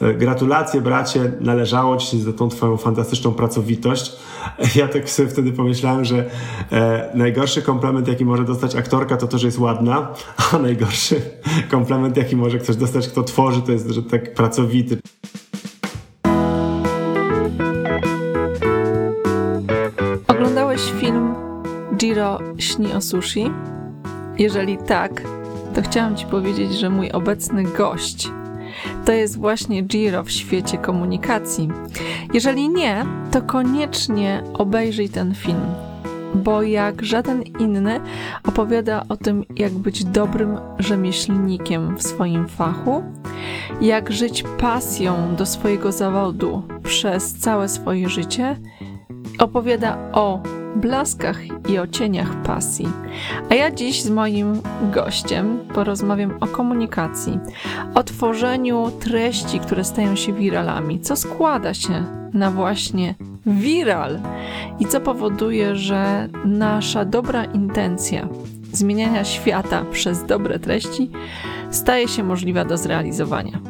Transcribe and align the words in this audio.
E, 0.00 0.14
gratulacje, 0.14 0.80
bracie, 0.80 1.32
należało 1.40 1.96
ci 1.96 2.06
się 2.06 2.18
za 2.18 2.32
tą 2.32 2.48
twoją 2.48 2.76
fantastyczną 2.76 3.34
pracowitość. 3.34 4.12
Ja 4.76 4.88
tak 4.88 5.10
sobie 5.10 5.28
wtedy 5.28 5.52
pomyślałem, 5.52 6.04
że 6.04 6.24
e, 6.72 7.10
najgorszy 7.14 7.62
komplement, 7.62 8.08
jaki 8.08 8.24
może 8.24 8.44
dostać 8.44 8.76
aktorka, 8.76 9.16
to 9.16 9.26
to, 9.26 9.38
że 9.38 9.46
jest 9.46 9.58
ładna, 9.58 10.14
a 10.52 10.58
najgorszy 10.58 11.20
komplement, 11.70 12.16
jaki 12.16 12.36
może 12.36 12.58
ktoś 12.58 12.76
dostać, 12.76 13.08
kto 13.08 13.22
tworzy, 13.22 13.62
to 13.62 13.72
jest, 13.72 13.90
że 13.90 14.02
tak 14.02 14.34
pracowity. 14.34 14.98
Oglądałeś 20.28 20.80
film 21.00 21.34
Jiro 21.96 22.38
śni 22.58 22.92
o 22.92 23.00
sushi? 23.00 23.50
Jeżeli 24.38 24.78
tak, 24.78 25.22
to 25.74 25.82
chciałam 25.82 26.16
Ci 26.16 26.26
powiedzieć, 26.26 26.72
że 26.72 26.90
mój 26.90 27.10
obecny 27.10 27.64
gość 27.64 28.30
to 29.08 29.12
jest 29.12 29.38
właśnie 29.38 29.82
Giro 29.82 30.24
w 30.24 30.30
świecie 30.30 30.78
komunikacji. 30.78 31.68
Jeżeli 32.34 32.68
nie, 32.68 33.04
to 33.30 33.42
koniecznie 33.42 34.42
obejrzyj 34.54 35.08
ten 35.08 35.34
film, 35.34 35.60
bo 36.34 36.62
jak 36.62 37.04
żaden 37.04 37.42
inny 37.42 38.00
opowiada 38.44 39.04
o 39.08 39.16
tym, 39.16 39.44
jak 39.56 39.72
być 39.72 40.04
dobrym 40.04 40.58
rzemieślnikiem 40.78 41.96
w 41.96 42.02
swoim 42.02 42.48
fachu, 42.48 43.02
jak 43.80 44.12
żyć 44.12 44.44
pasją 44.58 45.36
do 45.36 45.46
swojego 45.46 45.92
zawodu 45.92 46.62
przez 46.82 47.34
całe 47.34 47.68
swoje 47.68 48.08
życie, 48.08 48.56
opowiada 49.38 49.98
o 50.12 50.42
blaskach 50.80 51.38
i 51.68 51.78
o 51.78 51.86
cieniach 51.86 52.42
pasji. 52.42 52.88
A 53.50 53.54
ja 53.54 53.70
dziś 53.70 54.02
z 54.02 54.10
moim 54.10 54.62
gościem 54.92 55.58
porozmawiam 55.74 56.34
o 56.40 56.46
komunikacji, 56.46 57.38
o 57.94 58.02
tworzeniu 58.02 58.90
treści, 59.00 59.60
które 59.60 59.84
stają 59.84 60.16
się 60.16 60.32
wiralami, 60.32 61.00
co 61.00 61.16
składa 61.16 61.74
się 61.74 62.04
na 62.32 62.50
właśnie 62.50 63.14
viral 63.46 64.20
i 64.78 64.86
co 64.86 65.00
powoduje, 65.00 65.76
że 65.76 66.28
nasza 66.44 67.04
dobra 67.04 67.44
intencja 67.44 68.28
zmieniania 68.72 69.24
świata 69.24 69.84
przez 69.92 70.26
dobre 70.26 70.58
treści 70.58 71.10
staje 71.70 72.08
się 72.08 72.24
możliwa 72.24 72.64
do 72.64 72.76
zrealizowania. 72.76 73.60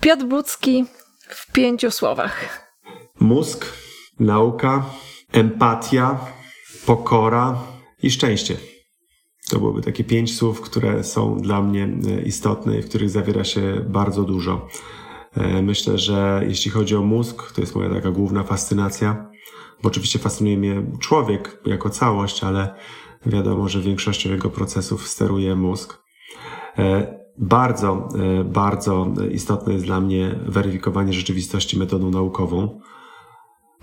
Piotr 0.00 0.24
Budzki 0.24 0.84
w 1.28 1.52
pięciu 1.52 1.90
słowach. 1.90 2.70
Mózg, 3.20 3.66
nauka, 4.20 4.86
empatia, 5.32 6.20
pokora 6.86 7.58
i 8.02 8.10
szczęście. 8.10 8.56
To 9.50 9.58
byłyby 9.58 9.82
takie 9.82 10.04
pięć 10.04 10.36
słów, 10.36 10.60
które 10.60 11.04
są 11.04 11.38
dla 11.38 11.62
mnie 11.62 11.88
e, 12.08 12.22
istotne 12.22 12.78
i 12.78 12.82
w 12.82 12.88
których 12.88 13.10
zawiera 13.10 13.44
się 13.44 13.84
bardzo 13.88 14.22
dużo. 14.22 14.68
E, 15.34 15.62
myślę, 15.62 15.98
że 15.98 16.42
jeśli 16.48 16.70
chodzi 16.70 16.96
o 16.96 17.02
mózg, 17.02 17.52
to 17.52 17.60
jest 17.60 17.74
moja 17.74 17.90
taka 17.90 18.10
główna 18.10 18.42
fascynacja, 18.42 19.30
bo 19.82 19.88
oczywiście 19.88 20.18
fascynuje 20.18 20.56
mnie 20.56 20.82
człowiek 21.00 21.62
jako 21.66 21.90
całość, 21.90 22.44
ale 22.44 22.74
wiadomo, 23.26 23.68
że 23.68 23.80
większością 23.80 24.30
jego 24.30 24.50
procesów 24.50 25.08
steruje 25.08 25.56
mózg. 25.56 26.02
E, 26.78 27.20
bardzo, 27.38 28.08
bardzo 28.44 29.06
istotne 29.32 29.72
jest 29.72 29.84
dla 29.84 30.00
mnie 30.00 30.38
weryfikowanie 30.46 31.12
rzeczywistości 31.12 31.78
metodą 31.78 32.10
naukową. 32.10 32.80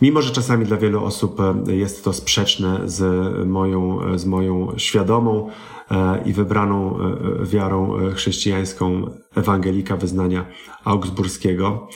Mimo, 0.02 0.22
że 0.22 0.32
czasami 0.32 0.66
dla 0.66 0.78
wielu 0.78 1.04
osób 1.06 1.40
e, 1.40 1.76
jest 1.76 2.04
to 2.04 2.14
sprzeczne 2.14 2.82
z 2.86 3.48
moją, 3.48 4.00
z 4.18 4.26
moją 4.26 4.74
świadomą 4.78 5.50
e, 5.92 6.24
i 6.26 6.34
wybraną 6.34 7.00
e, 7.00 7.46
wiarą 7.46 7.98
chrześcijańską 8.16 9.10
ewangelika 9.36 9.98
wyznania 9.98 10.46
augsburskiego. 10.84 11.88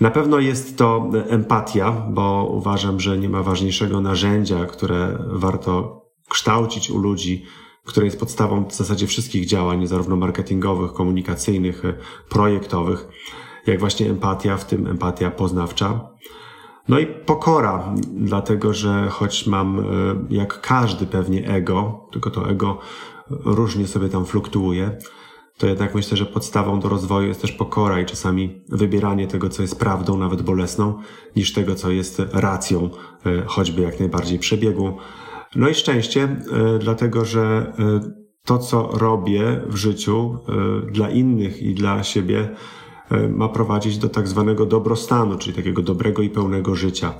Na 0.00 0.10
pewno 0.10 0.38
jest 0.38 0.78
to 0.78 1.10
empatia, 1.28 1.90
bo 2.10 2.48
uważam, 2.52 3.00
że 3.00 3.18
nie 3.18 3.28
ma 3.28 3.42
ważniejszego 3.42 4.00
narzędzia, 4.00 4.66
które 4.66 5.18
warto 5.26 6.02
kształcić 6.28 6.90
u 6.90 6.98
ludzi, 6.98 7.44
które 7.84 8.06
jest 8.06 8.20
podstawą 8.20 8.64
w 8.64 8.74
zasadzie 8.74 9.06
wszystkich 9.06 9.46
działań, 9.46 9.86
zarówno 9.86 10.16
marketingowych, 10.16 10.92
komunikacyjnych, 10.92 11.82
projektowych, 12.28 13.08
jak 13.66 13.80
właśnie 13.80 14.10
empatia, 14.10 14.56
w 14.56 14.64
tym 14.64 14.86
empatia 14.86 15.30
poznawcza. 15.30 16.18
No 16.88 16.98
i 16.98 17.06
pokora, 17.06 17.94
dlatego 18.16 18.74
że 18.74 19.08
choć 19.10 19.46
mam, 19.46 19.80
e, 19.80 19.84
jak 20.30 20.60
każdy 20.60 21.06
pewnie 21.06 21.48
ego, 21.48 22.08
tylko 22.12 22.30
to 22.30 22.50
ego 22.50 22.78
różnie 23.30 23.86
sobie 23.86 24.08
tam 24.08 24.26
fluktuuje, 24.26 24.98
to 25.58 25.66
jednak 25.66 25.94
myślę, 25.94 26.16
że 26.16 26.26
podstawą 26.26 26.80
do 26.80 26.88
rozwoju 26.88 27.28
jest 27.28 27.40
też 27.40 27.52
pokora 27.52 28.00
i 28.00 28.06
czasami 28.06 28.62
wybieranie 28.68 29.26
tego, 29.26 29.48
co 29.48 29.62
jest 29.62 29.78
prawdą, 29.78 30.16
nawet 30.16 30.42
bolesną, 30.42 30.98
niż 31.36 31.52
tego, 31.52 31.74
co 31.74 31.90
jest 31.90 32.22
racją, 32.32 32.90
e, 33.26 33.42
choćby 33.46 33.82
jak 33.82 34.00
najbardziej 34.00 34.38
przebiegu. 34.38 34.96
No 35.56 35.68
i 35.68 35.74
szczęście, 35.74 36.22
e, 36.22 36.78
dlatego 36.78 37.24
że 37.24 37.72
to, 38.44 38.58
co 38.58 38.90
robię 38.92 39.60
w 39.66 39.76
życiu 39.76 40.38
dla 40.92 41.10
innych 41.10 41.62
i 41.62 41.74
dla 41.74 42.02
siebie, 42.02 42.48
ma 43.28 43.48
prowadzić 43.48 43.98
do 43.98 44.08
tak 44.08 44.28
zwanego 44.28 44.66
dobrostanu, 44.66 45.38
czyli 45.38 45.56
takiego 45.56 45.82
dobrego 45.82 46.22
i 46.22 46.30
pełnego 46.30 46.74
życia. 46.74 47.14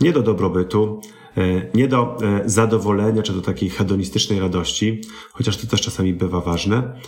Nie 0.00 0.12
do 0.12 0.22
dobrobytu, 0.22 1.00
e, 1.36 1.70
nie 1.74 1.88
do 1.88 2.18
e, 2.22 2.48
zadowolenia 2.48 3.22
czy 3.22 3.32
do 3.32 3.40
takiej 3.40 3.70
hedonistycznej 3.70 4.40
radości, 4.40 5.00
chociaż 5.32 5.56
to 5.56 5.66
też 5.66 5.80
czasami 5.80 6.14
bywa 6.14 6.40
ważne, 6.40 7.00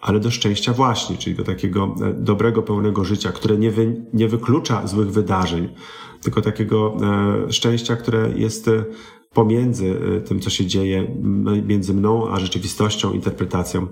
ale 0.00 0.20
do 0.20 0.30
szczęścia 0.30 0.72
właśnie, 0.72 1.16
czyli 1.16 1.36
do 1.36 1.44
takiego 1.44 1.94
dobrego, 2.14 2.62
pełnego 2.62 3.04
życia, 3.04 3.32
które 3.32 3.56
nie, 3.56 3.70
wy, 3.70 4.06
nie 4.12 4.28
wyklucza 4.28 4.86
złych 4.86 5.10
wydarzeń, 5.10 5.68
tylko 6.22 6.42
takiego 6.42 6.96
szczęścia, 7.50 7.96
które 7.96 8.30
jest 8.36 8.70
pomiędzy 9.36 9.86
y, 10.16 10.20
tym, 10.20 10.40
co 10.40 10.50
się 10.50 10.66
dzieje 10.66 11.16
między 11.66 11.94
mną 11.94 12.30
a 12.30 12.40
rzeczywistością, 12.40 13.12
interpretacją. 13.12 13.86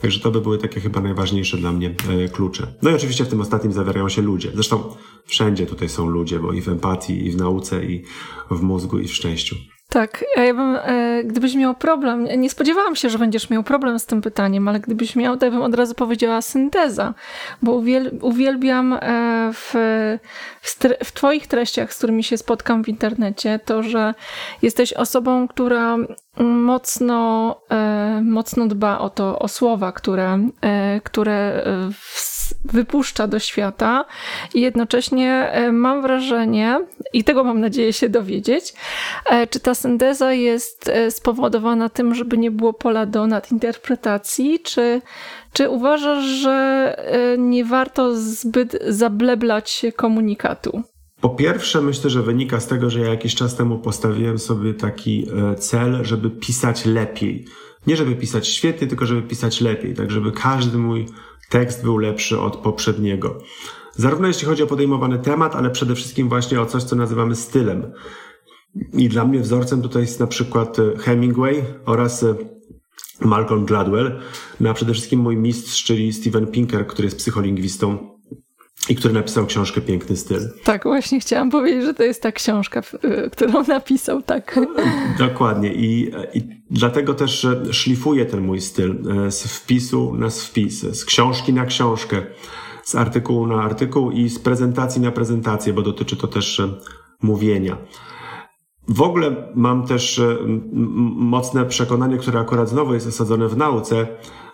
Także 0.00 0.20
to 0.20 0.30
by 0.30 0.40
były 0.40 0.58
takie 0.58 0.80
chyba 0.80 1.00
najważniejsze 1.00 1.56
dla 1.56 1.72
mnie 1.72 1.94
e, 2.08 2.28
klucze. 2.28 2.74
No 2.82 2.90
i 2.90 2.94
oczywiście 2.94 3.24
w 3.24 3.28
tym 3.28 3.40
ostatnim 3.40 3.72
zawierają 3.72 4.08
się 4.08 4.22
ludzie. 4.22 4.50
Zresztą 4.54 4.82
wszędzie 5.26 5.66
tutaj 5.66 5.88
są 5.88 6.08
ludzie, 6.08 6.38
bo 6.38 6.52
i 6.52 6.60
w 6.60 6.68
empatii, 6.68 7.26
i 7.26 7.30
w 7.30 7.36
nauce, 7.36 7.84
i 7.84 8.04
w 8.50 8.62
mózgu, 8.62 8.98
i 8.98 9.08
w 9.08 9.14
szczęściu. 9.14 9.56
Tak, 9.90 10.24
ja 10.36 10.54
bym, 10.54 10.76
e, 10.76 11.24
gdybyś 11.24 11.54
miał 11.54 11.74
problem, 11.74 12.24
nie 12.24 12.50
spodziewałam 12.50 12.96
się, 12.96 13.10
że 13.10 13.18
będziesz 13.18 13.50
miał 13.50 13.62
problem 13.62 13.98
z 13.98 14.06
tym 14.06 14.20
pytaniem, 14.20 14.68
ale 14.68 14.80
gdybyś 14.80 15.16
miał, 15.16 15.36
to 15.36 15.46
ja 15.46 15.52
bym 15.52 15.62
od 15.62 15.74
razu 15.74 15.94
powiedziała 15.94 16.42
synteza, 16.42 17.14
bo 17.62 17.72
uwiel, 17.72 18.18
uwielbiam 18.20 18.92
e, 18.92 18.98
w, 19.52 19.74
w, 20.62 20.76
w 21.04 21.12
Twoich 21.12 21.46
treściach, 21.46 21.94
z 21.94 21.98
którymi 21.98 22.24
się 22.24 22.38
spotkam 22.38 22.84
w 22.84 22.88
internecie, 22.88 23.60
to, 23.64 23.82
że 23.82 24.14
jesteś 24.62 24.92
osobą, 24.92 25.48
która 25.48 25.96
mocno, 26.40 27.60
e, 27.70 28.20
mocno 28.24 28.66
dba 28.66 28.98
o 28.98 29.10
to, 29.10 29.38
o 29.38 29.48
słowa, 29.48 29.92
które, 29.92 30.38
które 31.04 31.64
wypuszcza 32.64 33.26
do 33.26 33.38
świata 33.38 34.04
i 34.54 34.60
jednocześnie 34.60 35.50
e, 35.52 35.72
mam 35.72 36.02
wrażenie, 36.02 36.80
i 37.12 37.24
tego 37.24 37.44
mam 37.44 37.60
nadzieję 37.60 37.92
się 37.92 38.08
dowiedzieć, 38.08 38.74
czy 39.50 39.60
ta 39.60 39.74
synteza 39.74 40.32
jest 40.32 40.90
spowodowana 41.10 41.88
tym, 41.88 42.14
żeby 42.14 42.38
nie 42.38 42.50
było 42.50 42.72
pola 42.72 43.06
do 43.06 43.26
nadinterpretacji, 43.26 44.60
czy, 44.60 45.02
czy 45.52 45.68
uważasz, 45.68 46.24
że 46.24 46.96
nie 47.38 47.64
warto 47.64 48.16
zbyt 48.16 48.78
zableblać 48.88 49.86
komunikatu? 49.96 50.82
Po 51.20 51.28
pierwsze, 51.28 51.82
myślę, 51.82 52.10
że 52.10 52.22
wynika 52.22 52.60
z 52.60 52.66
tego, 52.66 52.90
że 52.90 53.00
ja 53.00 53.08
jakiś 53.08 53.34
czas 53.34 53.56
temu 53.56 53.78
postawiłem 53.78 54.38
sobie 54.38 54.74
taki 54.74 55.26
e, 55.52 55.54
cel, 55.54 56.04
żeby 56.04 56.30
pisać 56.30 56.86
lepiej. 56.86 57.44
Nie 57.86 57.96
żeby 57.96 58.14
pisać 58.14 58.48
świetnie, 58.48 58.86
tylko 58.86 59.06
żeby 59.06 59.22
pisać 59.22 59.60
lepiej, 59.60 59.94
tak 59.94 60.10
żeby 60.10 60.32
każdy 60.32 60.78
mój 60.78 61.06
tekst 61.48 61.82
był 61.82 61.98
lepszy 61.98 62.40
od 62.40 62.56
poprzedniego. 62.56 63.38
Zarówno 63.96 64.28
jeśli 64.28 64.46
chodzi 64.46 64.62
o 64.62 64.66
podejmowany 64.66 65.18
temat, 65.18 65.56
ale 65.56 65.70
przede 65.70 65.94
wszystkim 65.94 66.28
właśnie 66.28 66.60
o 66.60 66.66
coś, 66.66 66.82
co 66.82 66.96
nazywamy 66.96 67.36
stylem. 67.36 67.92
I 68.92 69.08
dla 69.08 69.24
mnie 69.24 69.40
wzorcem 69.40 69.82
tutaj 69.82 70.02
jest 70.02 70.20
na 70.20 70.26
przykład 70.26 70.78
e, 70.78 70.98
Hemingway 70.98 71.64
oraz 71.84 72.22
e, 72.22 72.34
Malcolm 73.20 73.64
Gladwell, 73.64 74.20
no 74.60 74.70
a 74.70 74.74
przede 74.74 74.92
wszystkim 74.92 75.20
mój 75.20 75.36
mistrz, 75.36 75.84
czyli 75.84 76.12
Steven 76.12 76.46
Pinker, 76.46 76.86
który 76.86 77.06
jest 77.06 77.18
psycholingwistą 77.18 78.17
i 78.88 78.94
który 78.94 79.14
napisał 79.14 79.46
książkę 79.46 79.80
Piękny 79.80 80.16
Styl. 80.16 80.40
Tak, 80.64 80.84
właśnie 80.84 81.20
chciałam 81.20 81.50
powiedzieć, 81.50 81.84
że 81.84 81.94
to 81.94 82.02
jest 82.02 82.22
ta 82.22 82.32
książka, 82.32 82.82
y, 83.04 83.30
którą 83.30 83.64
napisał, 83.68 84.22
tak. 84.22 84.60
Dokładnie 85.18 85.74
i, 85.74 86.10
i 86.34 86.42
dlatego 86.70 87.14
też 87.14 87.46
szlifuję 87.70 88.26
ten 88.26 88.40
mój 88.40 88.60
styl 88.60 88.96
e, 89.26 89.30
z 89.30 89.42
wpisu 89.42 90.14
na 90.14 90.30
wpis, 90.30 90.80
z 90.80 91.04
książki 91.04 91.52
na 91.52 91.66
książkę, 91.66 92.22
z 92.84 92.94
artykułu 92.94 93.46
na 93.46 93.62
artykuł 93.62 94.10
i 94.10 94.28
z 94.28 94.38
prezentacji 94.38 95.02
na 95.02 95.10
prezentację, 95.10 95.72
bo 95.72 95.82
dotyczy 95.82 96.16
to 96.16 96.28
też 96.28 96.60
e, 96.60 96.68
mówienia. 97.22 97.76
W 98.88 99.02
ogóle 99.02 99.52
mam 99.54 99.86
też 99.86 100.18
e, 100.18 100.36
mocne 101.16 101.66
przekonanie, 101.66 102.16
które 102.16 102.40
akurat 102.40 102.68
znowu 102.68 102.94
jest 102.94 103.06
osadzone 103.06 103.48
w 103.48 103.56
nauce, 103.56 104.06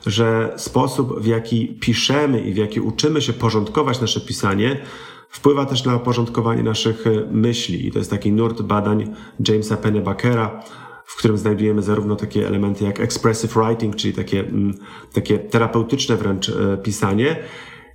że 0.07 0.53
sposób, 0.57 1.21
w 1.21 1.27
jaki 1.27 1.69
piszemy 1.69 2.41
i 2.41 2.53
w 2.53 2.57
jaki 2.57 2.81
uczymy 2.81 3.23
się 3.23 3.33
porządkować 3.33 4.01
nasze 4.01 4.21
pisanie, 4.21 4.81
wpływa 5.29 5.67
też 5.67 5.85
na 5.85 5.99
porządkowanie 5.99 6.63
naszych 6.63 7.05
myśli. 7.31 7.87
I 7.87 7.93
to 7.93 7.99
jest 7.99 8.11
taki 8.11 8.33
nurt 8.33 8.63
badań 8.63 9.15
Jamesa 9.49 9.77
Pennebakera, 9.77 10.63
w 11.05 11.17
którym 11.17 11.39
znajdujemy 11.39 11.83
zarówno 11.83 12.17
takie 12.17 12.47
elementy 12.47 12.85
jak 12.85 13.01
expressive 13.01 13.55
writing, 13.55 13.97
czyli 13.97 14.15
takie, 14.15 14.41
mm, 14.41 14.75
takie 15.13 15.39
terapeutyczne 15.39 16.17
wręcz 16.17 16.53
pisanie, 16.83 17.37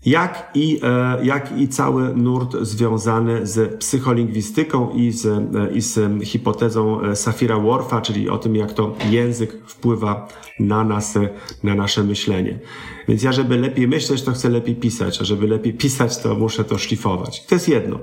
jak 0.05 0.51
i, 0.53 0.79
e, 0.83 1.25
jak 1.25 1.57
i 1.57 1.67
cały 1.67 2.13
nurt 2.15 2.57
związany 2.61 3.47
z 3.47 3.79
psycholingwistyką 3.79 4.89
i 4.89 5.11
z, 5.11 5.25
e, 5.25 5.71
i 5.73 5.81
z 5.81 6.23
hipotezą 6.23 7.01
e, 7.01 7.15
Safira 7.15 7.59
Worfa, 7.59 8.01
czyli 8.01 8.29
o 8.29 8.37
tym, 8.37 8.55
jak 8.55 8.73
to 8.73 8.95
język 9.09 9.57
wpływa 9.67 10.27
na 10.59 10.83
nas, 10.83 11.17
na 11.63 11.75
nasze 11.75 12.03
myślenie. 12.03 12.59
Więc 13.07 13.23
ja, 13.23 13.31
żeby 13.31 13.57
lepiej 13.57 13.87
myśleć, 13.87 14.21
to 14.21 14.31
chcę 14.31 14.49
lepiej 14.49 14.75
pisać, 14.75 15.21
a 15.21 15.23
żeby 15.23 15.47
lepiej 15.47 15.73
pisać, 15.73 16.17
to 16.17 16.35
muszę 16.35 16.63
to 16.63 16.77
szlifować. 16.77 17.45
To 17.45 17.55
jest 17.55 17.69
jedno. 17.69 17.99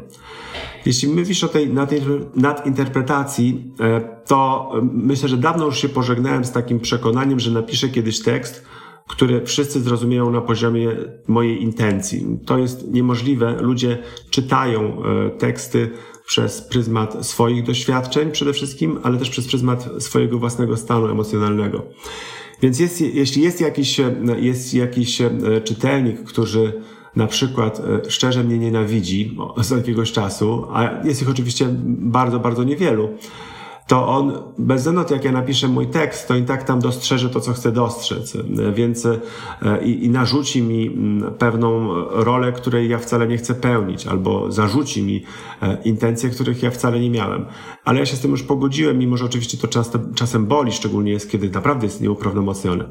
Jeśli 0.86 1.08
mówisz 1.08 1.44
o 1.44 1.48
tej 1.48 1.70
nadinterpretacji, 2.34 3.72
to 4.26 4.72
myślę, 4.92 5.28
że 5.28 5.36
dawno 5.36 5.64
już 5.64 5.78
się 5.78 5.88
pożegnałem 5.88 6.44
z 6.44 6.52
takim 6.52 6.80
przekonaniem, 6.80 7.40
że 7.40 7.50
napiszę 7.50 7.88
kiedyś 7.88 8.22
tekst, 8.22 8.64
które 9.06 9.42
wszyscy 9.42 9.80
zrozumieją 9.80 10.30
na 10.30 10.40
poziomie 10.40 10.96
mojej 11.28 11.62
intencji. 11.62 12.26
To 12.46 12.58
jest 12.58 12.92
niemożliwe. 12.92 13.56
Ludzie 13.60 13.98
czytają 14.30 15.02
e, 15.04 15.30
teksty 15.30 15.90
przez 16.26 16.62
pryzmat 16.62 17.26
swoich 17.26 17.64
doświadczeń 17.64 18.30
przede 18.30 18.52
wszystkim, 18.52 18.98
ale 19.02 19.18
też 19.18 19.30
przez 19.30 19.48
pryzmat 19.48 19.88
swojego 19.98 20.38
własnego 20.38 20.76
stanu 20.76 21.06
emocjonalnego. 21.06 21.82
Więc 22.62 22.80
jest, 22.80 23.00
jeśli 23.00 23.42
jest 23.42 23.60
jakiś, 23.60 24.00
e, 24.00 24.14
jest 24.38 24.74
jakiś 24.74 25.20
e, 25.20 25.30
czytelnik, 25.64 26.24
który 26.24 26.72
na 27.16 27.26
przykład 27.26 27.82
szczerze 28.08 28.44
mnie 28.44 28.58
nienawidzi 28.58 29.36
z 29.60 29.70
jakiegoś 29.70 30.12
czasu, 30.12 30.66
a 30.72 30.90
jest 31.04 31.22
ich 31.22 31.28
oczywiście 31.28 31.66
bardzo, 31.86 32.40
bardzo 32.40 32.64
niewielu, 32.64 33.08
to 33.86 34.08
on, 34.08 34.32
bez 34.58 34.82
względu 34.82 35.14
jak 35.14 35.24
ja 35.24 35.32
napiszę 35.32 35.68
mój 35.68 35.86
tekst, 35.86 36.28
to 36.28 36.36
i 36.36 36.42
tak 36.42 36.64
tam 36.64 36.80
dostrzeże 36.80 37.30
to, 37.30 37.40
co 37.40 37.52
chcę 37.52 37.72
dostrzec, 37.72 38.36
więc 38.74 39.06
e, 39.06 39.18
i, 39.84 40.04
i 40.04 40.10
narzuci 40.10 40.62
mi 40.62 40.86
mm, 40.86 41.34
pewną 41.34 41.94
rolę, 42.10 42.52
której 42.52 42.88
ja 42.88 42.98
wcale 42.98 43.26
nie 43.26 43.36
chcę 43.36 43.54
pełnić, 43.54 44.06
albo 44.06 44.52
zarzuci 44.52 45.02
mi 45.02 45.24
e, 45.62 45.82
intencje, 45.84 46.30
których 46.30 46.62
ja 46.62 46.70
wcale 46.70 47.00
nie 47.00 47.10
miałem. 47.10 47.46
Ale 47.84 47.98
ja 48.00 48.06
się 48.06 48.16
z 48.16 48.20
tym 48.20 48.30
już 48.30 48.42
pogodziłem, 48.42 48.98
mimo 48.98 49.16
że 49.16 49.24
oczywiście 49.24 49.58
to 49.58 49.68
czasem, 49.68 50.14
czasem 50.14 50.46
boli, 50.46 50.72
szczególnie 50.72 51.12
jest, 51.12 51.30
kiedy 51.30 51.50
naprawdę 51.50 51.86
jest 51.86 52.00
nieuprawnomocnione. 52.00 52.84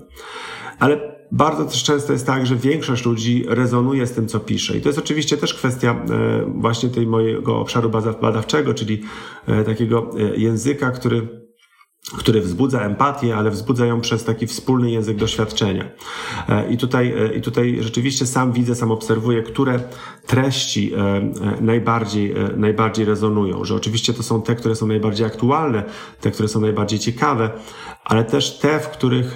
Ale 0.80 1.15
bardzo 1.32 1.66
też 1.66 1.84
często 1.84 2.14
jest 2.14 2.26
tak, 2.26 2.46
że 2.46 2.56
większość 2.56 3.06
ludzi 3.06 3.46
rezonuje 3.48 4.08
z 4.08 4.12
tym, 4.12 4.28
co 4.28 4.40
pisze. 4.40 4.78
I 4.78 4.82
to 4.82 4.90
jest 4.90 5.00
oczywiście 5.00 5.38
też 5.38 5.54
kwestia 5.54 5.92
e, 5.92 6.46
właśnie 6.56 6.90
tej 6.90 7.08
mojego 7.08 7.60
obszaru 7.60 7.90
badawczego, 8.22 8.74
czyli 8.74 9.02
e, 9.48 9.64
takiego 9.64 10.12
e, 10.20 10.38
języka, 10.38 10.92
który 10.92 11.46
który 12.18 12.42
wzbudza 12.42 12.82
empatię, 12.82 13.36
ale 13.38 13.52
wzbudza 13.52 13.86
ją 13.86 14.02
przez 14.02 14.24
taki 14.24 14.48
wspólny 14.48 14.92
język 14.92 15.18
doświadczenia. 15.18 15.90
I 16.70 16.78
tutaj, 16.78 17.14
i 17.38 17.42
tutaj 17.42 17.78
rzeczywiście 17.82 18.26
sam 18.26 18.52
widzę, 18.54 18.76
sam 18.76 18.92
obserwuję, 18.92 19.44
które 19.44 19.80
treści 20.26 20.92
najbardziej, 21.62 22.36
najbardziej 22.58 23.06
rezonują. 23.06 23.66
Że 23.66 23.76
oczywiście 23.76 24.14
to 24.14 24.24
są 24.24 24.42
te, 24.42 24.56
które 24.56 24.76
są 24.76 24.88
najbardziej 24.88 25.26
aktualne, 25.26 25.84
te, 26.22 26.32
które 26.32 26.48
są 26.48 26.60
najbardziej 26.60 27.00
ciekawe, 27.00 27.50
ale 28.06 28.24
też 28.24 28.60
te, 28.60 28.80
w 28.80 28.90
których 28.90 29.34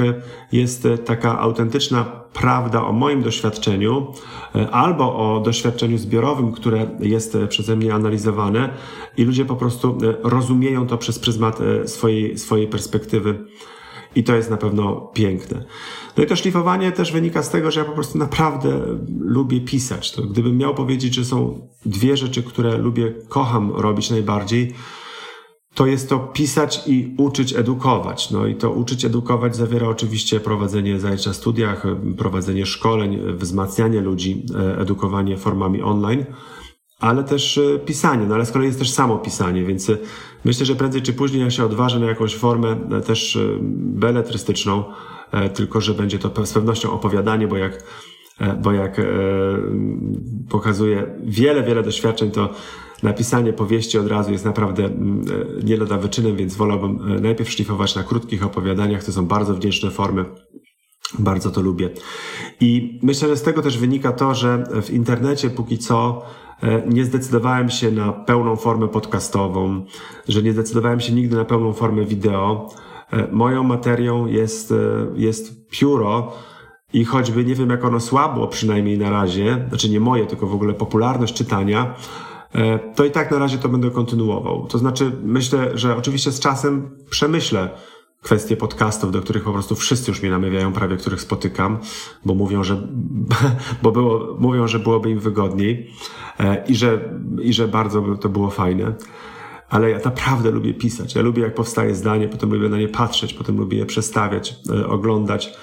jest 0.52 0.88
taka 1.06 1.40
autentyczna 1.40 2.20
prawda 2.34 2.86
o 2.86 2.94
moim 2.94 3.22
doświadczeniu 3.22 4.14
e, 4.56 4.70
albo 4.72 5.16
o 5.16 5.40
doświadczeniu 5.40 5.98
zbiorowym, 5.98 6.52
które 6.52 6.88
jest 7.00 7.36
e, 7.36 7.48
przeze 7.48 7.76
mnie 7.76 7.94
analizowane 7.94 8.70
i 9.18 9.24
ludzie 9.24 9.46
po 9.46 9.56
prostu 9.56 9.98
e, 10.04 10.30
rozumieją 10.30 10.88
to 10.88 10.98
przez 10.98 11.20
pryzmat 11.20 11.60
swojej, 11.86 12.38
swojej 12.38 12.68
perspektywy. 12.68 13.46
I 14.16 14.24
to 14.24 14.36
jest 14.36 14.50
na 14.50 14.58
pewno 14.58 15.12
piękne. 15.14 15.66
No 16.18 16.24
i 16.24 16.28
to 16.28 16.36
szlifowanie 16.36 16.92
też 16.92 17.12
wynika 17.12 17.44
z 17.44 17.50
tego, 17.50 17.72
że 17.72 17.80
ja 17.80 17.86
po 17.86 17.92
prostu 17.92 18.18
naprawdę 18.18 18.80
lubię 19.20 19.62
pisać. 19.62 20.12
To 20.12 20.22
gdybym 20.22 20.58
miał 20.58 20.76
powiedzieć, 20.76 21.16
że 21.16 21.26
są 21.26 21.68
dwie 21.86 22.18
rzeczy, 22.18 22.44
które 22.44 22.78
lubię, 22.78 23.14
kocham 23.28 23.72
robić 23.72 24.10
najbardziej, 24.10 24.74
to 25.80 25.86
jest 25.86 26.10
to 26.10 26.20
pisać 26.20 26.84
i 26.88 27.16
uczyć 27.18 27.54
edukować. 27.56 28.32
No 28.32 28.48
i 28.48 28.56
to 28.56 28.72
uczyć 28.72 29.06
edukować 29.06 29.56
zawiera 29.56 29.88
oczywiście 29.88 30.40
prowadzenie 30.40 31.00
zajęć 31.00 31.26
na 31.26 31.34
studiach, 31.34 31.84
prowadzenie 32.18 32.66
szkoleń, 32.66 33.20
wzmacnianie 33.34 34.02
ludzi, 34.02 34.46
e, 34.56 34.78
edukowanie 34.80 35.38
formami 35.38 35.82
online, 35.82 36.26
ale 37.00 37.24
też 37.24 37.58
e, 37.58 37.80
pisanie. 37.80 38.26
No 38.28 38.36
ale 38.36 38.46
z 38.46 38.52
kolei 38.52 38.68
jest 38.68 38.80
też 38.80 38.90
samo 38.92 39.18
pisanie, 39.18 39.64
więc 39.64 39.90
e, 39.90 39.98
myślę, 40.46 40.66
że 40.66 40.76
prędzej 40.76 41.02
czy 41.02 41.14
później 41.14 41.42
ja 41.42 41.52
się 41.52 41.66
odważę 41.66 42.00
na 42.00 42.06
jakąś 42.06 42.36
formę 42.36 42.76
też 43.06 43.40
beletrystyczną, 43.72 44.84
tylko 45.54 45.82
że 45.82 45.94
będzie 45.94 46.20
to 46.20 46.46
z 46.46 46.54
pewnością 46.54 46.92
opowiadanie, 46.92 47.48
bo 47.48 47.58
jak 47.58 47.84
bo 48.62 48.72
jak 48.72 49.02
pokazuje 50.50 51.16
wiele, 51.24 51.64
wiele 51.64 51.84
doświadczeń, 51.84 52.32
to 52.32 52.50
napisanie 53.04 53.54
powieści 53.54 53.98
od 53.98 54.08
razu 54.08 54.32
jest 54.32 54.46
naprawdę 54.46 54.86
mm, 54.86 55.26
e, 55.62 55.64
nie 55.64 55.78
lada 55.78 55.98
wyczynem, 55.98 56.36
więc 56.36 56.56
wolałbym 56.56 57.12
e, 57.18 57.20
najpierw 57.22 57.50
szlifować 57.52 57.96
na 57.96 58.04
krótkich 58.04 58.46
opowiadaniach. 58.46 59.04
To 59.04 59.12
są 59.12 59.26
bardzo 59.26 59.56
wdzięczne 59.56 59.92
formy. 59.92 60.26
Bardzo 61.20 61.52
to 61.52 61.62
lubię. 61.62 61.90
I 62.62 63.00
myślę, 63.04 63.28
że 63.28 63.38
z 63.38 63.42
tego 63.42 63.62
też 63.62 63.78
wynika 63.78 64.12
to, 64.12 64.36
że 64.36 64.64
w 64.82 64.90
internecie 64.90 65.50
póki 65.50 65.78
co 65.78 66.22
e, 66.64 66.84
nie 66.88 67.06
zdecydowałem 67.06 67.70
się 67.70 67.92
na 67.92 68.12
pełną 68.14 68.56
formę 68.56 68.88
podcastową, 68.88 69.86
że 70.28 70.44
nie 70.44 70.54
zdecydowałem 70.54 71.00
się 71.00 71.14
nigdy 71.14 71.36
na 71.36 71.46
pełną 71.46 71.74
formę 71.74 72.06
wideo. 72.06 72.70
Moją 73.32 73.64
materią 73.64 74.26
jest, 74.26 74.74
jest 75.16 75.70
pióro, 75.70 76.34
i 76.94 77.06
choćby 77.06 77.46
nie 77.46 77.56
wiem, 77.56 77.70
jak 77.70 77.86
ono 77.86 78.00
słabło, 78.00 78.48
przynajmniej 78.48 78.98
na 78.98 79.10
razie, 79.10 79.66
znaczy 79.70 79.90
nie 79.90 80.00
moje, 80.00 80.26
tylko 80.26 80.48
w 80.48 80.54
ogóle 80.54 80.74
popularność 80.74 81.34
czytania, 81.34 81.96
to 82.96 83.06
i 83.06 83.12
tak 83.12 83.32
na 83.32 83.40
razie 83.40 83.58
to 83.58 83.70
będę 83.70 83.92
kontynuował. 83.92 84.68
To 84.68 84.78
znaczy, 84.78 85.12
myślę, 85.24 85.78
że 85.78 85.96
oczywiście 85.96 86.32
z 86.32 86.40
czasem 86.40 86.90
przemyślę 87.10 87.70
kwestie 88.22 88.58
podcastów, 88.58 89.12
do 89.12 89.22
których 89.22 89.44
po 89.44 89.54
prostu 89.54 89.76
wszyscy 89.76 90.12
już 90.12 90.22
mnie 90.22 90.32
namawiają, 90.32 90.74
prawie 90.74 90.98
których 90.98 91.22
spotykam, 91.22 91.78
bo 92.26 92.36
mówią, 92.36 92.64
że, 92.64 92.88
bo 93.84 93.92
było, 93.92 94.38
mówią, 94.40 94.68
że 94.68 94.80
byłoby 94.80 95.10
im 95.10 95.20
wygodniej 95.20 95.92
e, 96.40 96.66
i 96.68 96.76
że, 96.76 97.20
i 97.42 97.54
że 97.54 97.68
bardzo 97.68 98.02
by 98.02 98.18
to 98.18 98.30
było 98.30 98.50
fajne. 98.50 98.94
Ale 99.70 99.90
ja 99.90 100.00
naprawdę 100.06 100.52
lubię 100.52 100.74
pisać. 100.74 101.16
Ja 101.16 101.22
lubię, 101.22 101.42
jak 101.42 101.56
powstaje 101.56 101.96
zdanie, 101.96 102.28
potem 102.28 102.54
lubię 102.54 102.70
na 102.70 102.78
nie 102.78 102.88
patrzeć, 102.88 103.34
potem 103.34 103.58
lubię 103.58 103.78
je 103.78 103.86
przestawiać, 103.86 104.56
e, 104.70 104.88
oglądać 104.88 105.54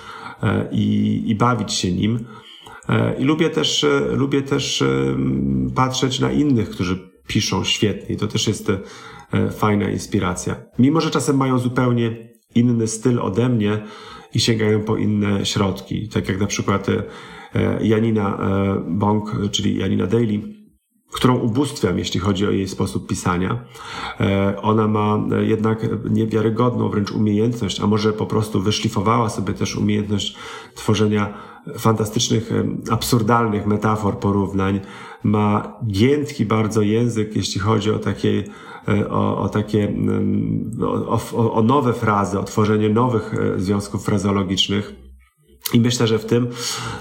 i, 0.70 1.22
i 1.26 1.34
bawić 1.34 1.72
się 1.72 1.92
nim. 1.92 2.24
E, 2.88 3.14
I 3.18 3.24
lubię 3.24 3.50
też, 3.50 3.84
e, 3.84 4.00
lubię 4.16 4.42
też 4.42 4.82
e, 4.82 5.16
patrzeć 5.74 6.20
na 6.20 6.32
innych, 6.32 6.70
którzy 6.70 7.10
piszą 7.26 7.64
świetnie. 7.64 8.16
To 8.16 8.26
też 8.26 8.48
jest 8.48 8.72
fajna 9.50 9.90
inspiracja. 9.90 10.56
Mimo, 10.78 11.00
że 11.00 11.10
czasem 11.10 11.36
mają 11.36 11.58
zupełnie 11.58 12.28
inny 12.54 12.86
styl 12.86 13.20
ode 13.20 13.48
mnie 13.48 13.82
i 14.34 14.40
sięgają 14.40 14.80
po 14.80 14.96
inne 14.96 15.46
środki. 15.46 16.08
Tak 16.08 16.28
jak 16.28 16.40
na 16.40 16.46
przykład 16.46 16.86
Janina 17.82 18.38
Bąk, 18.88 19.36
czyli 19.50 19.78
Janina 19.78 20.06
Daly, 20.06 20.40
którą 21.12 21.38
ubóstwiam, 21.38 21.98
jeśli 21.98 22.20
chodzi 22.20 22.46
o 22.46 22.50
jej 22.50 22.68
sposób 22.68 23.06
pisania. 23.06 23.64
Ona 24.62 24.88
ma 24.88 25.18
jednak 25.40 25.86
niewiarygodną 26.10 26.88
wręcz 26.88 27.10
umiejętność, 27.10 27.80
a 27.80 27.86
może 27.86 28.12
po 28.12 28.26
prostu 28.26 28.60
wyszlifowała 28.60 29.28
sobie 29.28 29.54
też 29.54 29.76
umiejętność 29.76 30.36
tworzenia 30.74 31.34
fantastycznych, 31.78 32.50
absurdalnych 32.90 33.66
metafor, 33.66 34.18
porównań. 34.18 34.80
Ma 35.22 35.72
giętki 35.86 36.46
bardzo 36.46 36.82
język, 36.82 37.36
jeśli 37.36 37.60
chodzi 37.60 37.90
o 37.90 37.98
takie, 37.98 38.44
e, 38.88 39.10
o, 39.10 39.38
o 39.38 39.48
takie, 39.48 39.94
o, 41.08 41.20
o, 41.36 41.52
o 41.52 41.62
nowe 41.62 41.92
frazy, 41.92 42.38
o 42.38 42.44
tworzenie 42.44 42.88
nowych 42.88 43.34
e, 43.34 43.60
związków 43.60 44.04
frazeologicznych. 44.04 45.05
I 45.72 45.80
myślę, 45.80 46.06
że 46.06 46.18
w 46.18 46.24
tym 46.24 46.48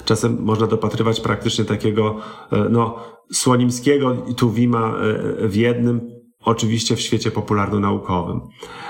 czasem 0.06 0.38
można 0.44 0.68
dopatrywać 0.68 1.20
praktycznie 1.20 1.66
takiego, 1.66 2.16
e, 2.52 2.70
no, 2.70 3.00
Słonimskiego 3.34 4.26
i 4.28 4.36
Tuwima 4.36 4.96
w 5.40 5.56
jednym, 5.56 6.02
oczywiście 6.46 6.96
w 6.96 7.02
świecie 7.02 7.32
popularno-naukowym. 7.32 8.42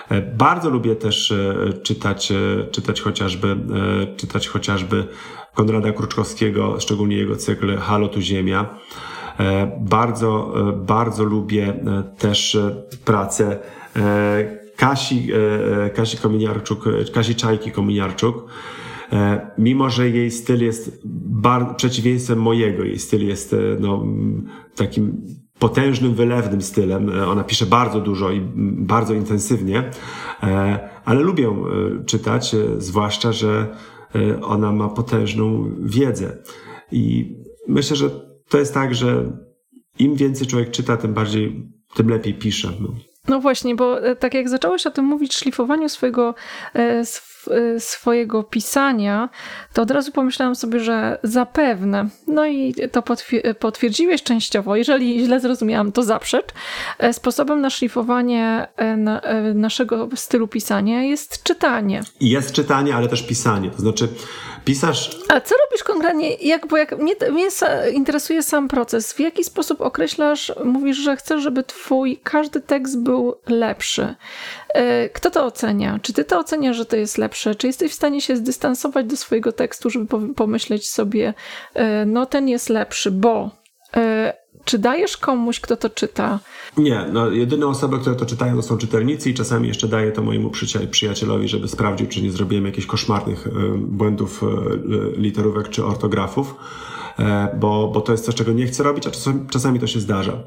E, 0.10 0.22
bardzo 0.22 0.70
lubię 0.70 0.96
też 0.96 1.32
e, 1.32 1.74
czytać, 1.84 2.32
e, 2.32 2.67
czytać 2.72 3.01
chociażby, 3.01 3.58
czytać 4.17 4.48
chociażby 4.48 5.08
Konrada 5.53 5.91
Kruczkowskiego, 5.91 6.79
szczególnie 6.79 7.17
jego 7.17 7.36
cykl 7.36 7.77
Halo 7.77 8.08
tu 8.08 8.22
Ziemia. 8.22 8.79
Bardzo, 9.79 10.53
bardzo 10.75 11.24
lubię 11.24 11.84
też 12.17 12.58
pracę 13.05 13.60
Kasi, 14.75 15.27
Kasi 15.96 16.17
Kominiarczuk, 16.17 16.84
Kasi 17.13 17.36
Czajki 17.36 17.72
Kominiarczuk. 17.72 18.46
E, 19.15 19.51
mimo, 19.57 19.89
że 19.89 20.10
jej 20.10 20.31
styl 20.31 20.63
jest 20.63 21.01
bar- 21.25 21.75
przeciwieństwem 21.75 22.39
mojego, 22.41 22.84
jej 22.84 23.00
styl 23.00 23.27
jest 23.27 23.53
e, 23.53 23.57
no, 23.79 24.05
takim 24.75 25.22
potężnym, 25.60 26.15
wylewnym 26.15 26.62
stylem. 26.62 27.10
E, 27.10 27.27
Ona 27.27 27.43
pisze 27.43 27.65
bardzo 27.65 28.01
dużo 28.01 28.31
i 28.31 28.41
bardzo 28.77 29.13
intensywnie, 29.13 29.89
ale 31.05 31.22
lubię 31.22 31.55
czytać, 32.05 32.55
zwłaszcza, 32.77 33.31
że 33.31 33.75
ona 34.41 34.72
ma 34.72 34.89
potężną 34.89 35.72
wiedzę. 35.79 36.38
I 36.91 37.36
myślę, 37.67 37.95
że 37.95 38.10
to 38.50 38.57
jest 38.57 38.74
tak, 38.74 38.95
że 38.95 39.38
im 40.00 40.15
więcej 40.15 40.48
człowiek 40.48 40.72
czyta, 40.72 40.98
tym 40.98 41.13
bardziej, 41.13 41.69
tym 41.95 42.10
lepiej 42.10 42.34
pisze. 42.34 42.72
No. 42.79 42.89
No 43.27 43.39
właśnie, 43.39 43.75
bo 43.75 44.01
e, 44.01 44.15
tak 44.15 44.34
jak 44.34 44.50
zacząłeś 44.50 44.88
o 44.88 44.91
tym 44.91 45.05
mówić, 45.05 45.36
szlifowaniu 45.36 45.89
swojego, 45.89 46.36
e, 46.75 46.79
e, 46.79 47.79
swojego 47.79 48.44
pisania, 48.44 49.29
to 49.74 49.82
od 49.82 49.91
razu 49.91 50.12
pomyślałam 50.12 50.55
sobie, 50.55 50.79
że 50.79 51.20
zapewne, 51.24 52.10
no 52.27 52.46
i 52.46 52.75
to 52.91 53.01
potwier- 53.01 53.53
potwierdziłeś 53.53 54.24
częściowo, 54.24 54.75
jeżeli 54.75 55.25
źle 55.25 55.39
zrozumiałam, 55.39 55.91
to 55.91 56.03
zaprzecz, 56.03 56.48
sposobem 57.12 57.62
na 57.62 57.70
szlifowanie 57.70 58.67
na, 58.98 59.22
naszego 59.53 60.10
stylu 60.15 60.48
pisania 60.48 61.03
jest 61.03 61.44
czytanie. 61.44 62.01
Jest 62.22 62.51
czytanie, 62.51 62.96
ale 62.96 63.08
też 63.08 63.27
pisanie. 63.27 63.72
To 63.72 63.77
znaczy, 63.77 64.08
pisarz 64.65 65.19
A 65.29 65.41
co 65.41 65.55
robisz 65.65 65.84
konkretnie? 65.84 66.34
Jak, 66.36 66.67
bo 66.67 66.77
jak 66.77 66.98
mnie, 66.98 67.13
mnie 67.31 67.48
interesuje 67.93 68.43
sam 68.43 68.67
proces. 68.67 69.13
W 69.13 69.19
jaki 69.19 69.43
sposób 69.43 69.81
określasz, 69.81 70.51
mówisz, 70.65 70.98
że 70.98 71.15
chcesz, 71.15 71.43
żeby 71.43 71.63
twój 71.63 72.17
każdy 72.24 72.62
tekst 72.62 73.00
był 73.00 73.36
lepszy. 73.48 74.15
E, 74.74 75.10
Kto 75.10 75.31
to 75.31 75.45
ocenia? 75.45 76.00
Czy 76.01 76.13
ty 76.13 76.24
to 76.24 76.39
oceniasz, 76.39 76.75
że 76.77 76.86
to 76.86 76.95
jest 76.95 77.17
lepsze? 77.17 77.55
Czy 77.55 77.67
jesteś 77.67 77.91
w 77.91 77.95
stanie 77.95 78.22
się 78.22 78.36
zdystansować 78.36 79.05
do 79.05 79.17
swojego 79.17 79.51
tekstu, 79.51 79.89
żeby 79.89 80.05
po- 80.05 80.22
pomyśleć 80.36 80.89
sobie, 80.89 81.34
e, 81.74 82.05
no 82.05 82.25
ten 82.25 82.48
jest 82.50 82.69
lepszy, 82.69 83.12
bo 83.12 83.51
e, 83.98 84.34
czy 84.65 84.79
dajesz 84.79 85.17
komuś, 85.17 85.59
kto 85.59 85.77
to 85.77 85.89
czyta? 85.89 86.39
Nie, 86.77 87.05
no 87.13 87.29
jedyne 87.29 87.67
osoby, 87.67 88.00
które 88.00 88.15
to 88.15 88.25
czytają, 88.25 88.55
to 88.55 88.62
są 88.62 88.77
czytelnicy 88.77 89.29
i 89.29 89.33
czasami 89.33 89.67
jeszcze 89.67 89.88
daję 89.88 90.12
to 90.12 90.21
mojemu 90.21 90.51
przyjacielowi, 90.91 91.47
żeby 91.47 91.67
sprawdził, 91.67 92.07
czy 92.07 92.21
nie 92.21 92.31
zrobiłem 92.31 92.65
jakichś 92.65 92.88
koszmarnych 92.88 93.47
e, 93.47 93.51
błędów 93.77 94.43
e, 94.43 94.47
literówek 95.19 95.69
czy 95.69 95.85
ortografów, 95.85 96.55
e, 97.19 97.57
bo, 97.59 97.91
bo 97.93 98.01
to 98.01 98.12
jest 98.12 98.25
coś, 98.25 98.35
czego 98.35 98.51
nie 98.51 98.65
chcę 98.65 98.83
robić, 98.83 99.07
a 99.07 99.12
czasami, 99.12 99.47
czasami 99.50 99.79
to 99.79 99.88
się 99.88 100.00
zdarza. 100.00 100.43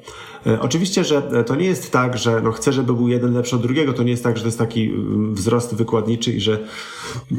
Oczywiście, 0.60 1.04
że 1.04 1.44
to 1.46 1.56
nie 1.56 1.66
jest 1.66 1.92
tak, 1.92 2.18
że 2.18 2.40
no 2.44 2.52
chcę, 2.52 2.72
żeby 2.72 2.94
był 2.94 3.08
jeden 3.08 3.34
lepszy 3.34 3.56
od 3.56 3.62
drugiego, 3.62 3.92
to 3.92 4.02
nie 4.02 4.10
jest 4.10 4.24
tak, 4.24 4.36
że 4.36 4.42
to 4.42 4.48
jest 4.48 4.58
taki 4.58 4.84
mm, 4.84 5.34
wzrost 5.34 5.74
wykładniczy 5.74 6.32
i 6.32 6.40
że, 6.40 6.58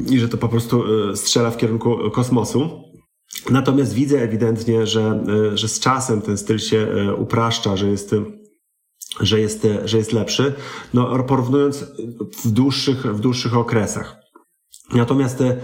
i 0.10 0.20
że 0.20 0.30
to 0.30 0.38
po 0.38 0.50
prostu 0.50 0.84
strzela 1.16 1.52
w 1.52 1.58
kierunku 1.58 1.98
kosmosu. 2.12 2.89
Natomiast 3.50 3.94
widzę 3.94 4.22
ewidentnie, 4.22 4.88
że, 4.88 5.24
e, 5.52 5.58
że 5.58 5.68
z 5.68 5.80
czasem 5.80 6.22
ten 6.22 6.38
styl 6.38 6.60
się 6.60 6.78
e, 6.78 7.16
upraszcza, 7.16 7.78
że 7.78 7.88
jest, 7.88 8.16
że 9.20 9.40
jest, 9.40 9.68
że 9.86 9.98
jest 9.98 10.14
lepszy, 10.14 10.54
no, 10.94 11.24
porównując 11.24 11.86
w 12.44 12.52
dłuższych, 12.52 13.16
w 13.16 13.20
dłuższych 13.20 13.58
okresach. 13.58 14.16
Natomiast 14.94 15.42
e, 15.42 15.58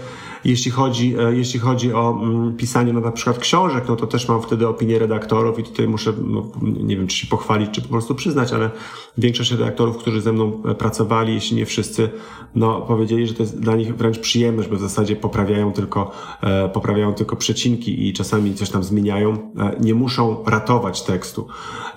jeśli 0.46 0.70
chodzi, 0.70 1.14
e, 1.18 1.36
jeśli 1.36 1.60
chodzi 1.60 1.92
o 1.92 2.18
mm, 2.22 2.56
pisanie 2.56 2.92
no, 2.92 3.00
na 3.00 3.12
przykład 3.12 3.38
książek, 3.38 3.84
no 3.88 3.96
to 3.96 4.06
też 4.06 4.28
mam 4.28 4.42
wtedy 4.42 4.68
opinię 4.68 4.98
redaktorów 4.98 5.58
i 5.58 5.62
tutaj 5.62 5.88
muszę, 5.88 6.12
no, 6.24 6.42
nie 6.62 6.96
wiem 6.96 7.06
czy 7.06 7.16
się 7.16 7.26
pochwalić, 7.26 7.70
czy 7.70 7.82
po 7.82 7.88
prostu 7.88 8.14
przyznać, 8.14 8.52
ale 8.52 8.70
większość 9.18 9.50
redaktorów, 9.50 9.96
którzy 9.98 10.20
ze 10.20 10.32
mną 10.32 10.62
e, 10.64 10.74
pracowali, 10.74 11.34
jeśli 11.34 11.56
nie 11.56 11.66
wszyscy, 11.66 12.08
no 12.54 12.80
powiedzieli, 12.80 13.26
że 13.26 13.34
to 13.34 13.42
jest 13.42 13.60
dla 13.60 13.76
nich 13.76 13.96
wręcz 13.96 14.18
przyjemność, 14.18 14.68
bo 14.68 14.76
w 14.76 14.80
zasadzie 14.80 15.16
poprawiają 15.16 15.72
tylko, 15.72 16.10
e, 16.42 16.68
poprawiają 16.68 17.14
tylko 17.14 17.36
przecinki 17.36 18.08
i 18.08 18.12
czasami 18.12 18.54
coś 18.54 18.70
tam 18.70 18.84
zmieniają, 18.84 19.32
e, 19.32 19.76
nie 19.80 19.94
muszą 19.94 20.44
ratować 20.46 21.02
tekstu. 21.02 21.48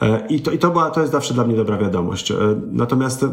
E, 0.02 0.28
I 0.30 0.40
to, 0.42 0.52
i 0.52 0.58
to, 0.58 0.70
była, 0.70 0.90
to 0.90 1.00
jest 1.00 1.12
zawsze 1.12 1.34
dla 1.34 1.44
mnie 1.44 1.56
dobra 1.56 1.78
wiadomość. 1.78 2.32
E, 2.32 2.36
Natomiast 2.72 3.26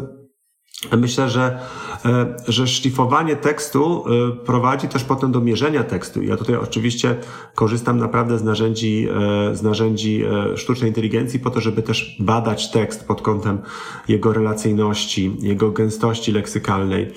Myślę, 0.97 1.29
że, 1.29 1.59
e, 2.05 2.35
że 2.47 2.67
szlifowanie 2.67 3.35
tekstu 3.35 4.03
e, 4.07 4.31
prowadzi 4.45 4.87
też 4.87 5.03
potem 5.03 5.31
do 5.31 5.41
mierzenia 5.41 5.83
tekstu. 5.83 6.23
Ja 6.23 6.37
tutaj 6.37 6.55
oczywiście 6.55 7.15
korzystam 7.55 7.97
naprawdę 7.97 8.37
z 8.37 8.43
narzędzi, 8.43 9.07
e, 9.51 9.55
z 9.55 9.63
narzędzi 9.63 10.23
sztucznej 10.55 10.89
inteligencji 10.89 11.39
po 11.39 11.49
to, 11.49 11.61
żeby 11.61 11.81
też 11.81 12.17
badać 12.19 12.71
tekst 12.71 13.07
pod 13.07 13.21
kątem 13.21 13.59
jego 14.07 14.33
relacyjności, 14.33 15.31
jego 15.39 15.71
gęstości 15.71 16.31
leksykalnej, 16.31 17.11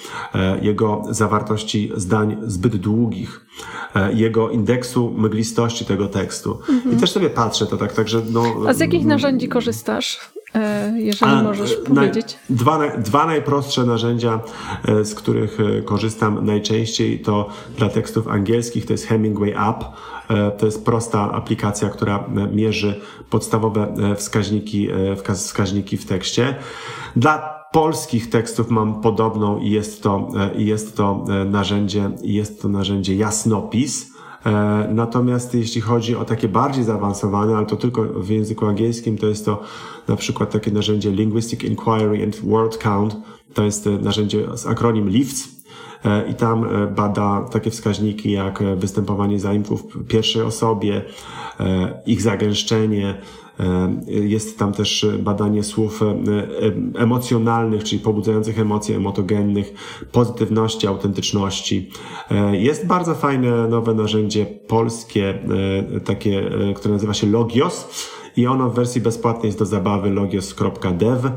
jego 0.62 1.02
zawartości 1.10 1.92
zdań 1.96 2.36
zbyt 2.42 2.76
długich, 2.76 3.46
jego 4.14 4.50
indeksu 4.50 5.14
mglistości 5.16 5.84
tego 5.84 6.08
tekstu. 6.08 6.60
I 6.92 6.96
też 6.96 7.10
sobie 7.10 7.30
patrzę 7.30 7.66
to 7.66 7.76
tak, 7.76 7.92
także 7.92 8.22
no... 8.30 8.44
A 8.68 8.74
z 8.74 8.80
jakich 8.80 9.04
narzędzi 9.04 9.48
korzystasz, 9.48 10.18
jeżeli 10.95 11.33
A, 11.33 11.42
możesz 11.42 11.73
e, 11.73 11.76
powiedzieć? 11.76 12.38
Naj, 12.50 12.57
dwa, 12.57 12.97
dwa 12.99 13.26
najprostsze 13.26 13.85
narzędzia, 13.85 14.40
e, 14.88 15.04
z 15.04 15.14
których 15.14 15.59
e, 15.61 15.83
korzystam 15.83 16.47
najczęściej, 16.47 17.21
to 17.21 17.49
dla 17.78 17.88
tekstów 17.88 18.28
angielskich 18.28 18.87
to 18.87 18.92
jest 18.92 19.07
Hemingway 19.07 19.50
App. 19.52 19.85
E, 20.30 20.50
To 20.50 20.66
jest 20.66 20.85
prosta 20.85 21.33
aplikacja, 21.33 21.88
która 21.88 22.19
e, 22.19 22.47
mierzy 22.47 23.00
podstawowe 23.30 23.95
e, 24.12 24.16
wskaźniki, 24.16 24.88
e, 24.90 25.35
wskaźniki 25.35 25.97
w 25.97 26.07
tekście. 26.07 26.54
Dla 27.16 27.61
polskich 27.73 28.30
tekstów 28.30 28.71
mam 28.71 29.00
podobną 29.00 29.59
i 29.59 29.71
jest 29.71 30.02
to, 30.02 30.28
e, 30.57 30.62
jest 30.62 30.97
to 30.97 31.25
e, 31.28 31.45
narzędzie, 31.45 32.11
jest 32.23 32.62
to 32.62 32.69
narzędzie 32.69 33.16
Jasnopis. 33.16 34.11
E, 34.47 34.88
Natomiast 34.94 35.54
jeśli 35.54 35.80
chodzi 35.80 36.16
o 36.16 36.25
takie 36.25 36.49
bardziej 36.49 36.85
zaawansowane, 36.85 37.56
ale 37.56 37.66
to 37.66 37.76
tylko 37.76 38.02
w 38.04 38.28
języku 38.28 38.66
angielskim, 38.66 39.18
to 39.18 39.26
jest 39.26 39.44
to 39.44 39.62
na 40.09 40.16
przykład 40.16 40.50
takie 40.50 40.70
narzędzie 40.70 41.11
Linguistic 41.11 41.64
Inquiry 41.64 42.25
and 42.25 42.40
Word 42.40 42.76
Count. 42.76 43.16
To 43.54 43.64
jest 43.64 43.87
e, 43.87 43.90
narzędzie 43.90 44.56
z 44.56 44.66
akronim 44.66 45.09
LIFTS. 45.09 45.49
E, 46.04 46.28
I 46.30 46.35
tam 46.35 46.66
bada 46.97 47.49
takie 47.52 47.70
wskaźniki 47.70 48.32
jak 48.32 48.62
występowanie 48.76 49.40
zaimków 49.40 49.94
w 49.94 50.06
pierwszej 50.06 50.42
osobie, 50.42 51.02
ich 52.06 52.23
zagęszczenie. 52.23 53.14
E, 53.60 53.96
Jest 54.08 54.58
tam 54.58 54.72
też 54.72 55.06
badanie 55.18 55.62
słów 55.62 56.02
e, 56.02 56.06
e, 56.06 56.12
emocjonalnych, 57.02 57.84
czyli 57.84 58.02
pobudzających 58.02 58.58
emocje, 58.58 58.96
emotogennych, 58.96 59.74
pozytywności, 60.12 60.86
autentyczności. 60.86 61.90
Jest 62.52 62.86
bardzo 62.86 63.14
fajne 63.14 63.68
nowe 63.68 63.94
narzędzie 63.94 64.46
polskie, 64.46 65.38
takie, 66.04 66.50
które 66.76 66.94
nazywa 66.94 67.14
się 67.14 67.26
Logios 67.26 67.88
i 68.36 68.46
ono 68.46 68.70
w 68.70 68.74
wersji 68.74 69.00
bezpłatnej 69.00 69.48
jest 69.48 69.58
do 69.58 69.66
zabawy 69.66 70.10
logios.dev 70.10 71.30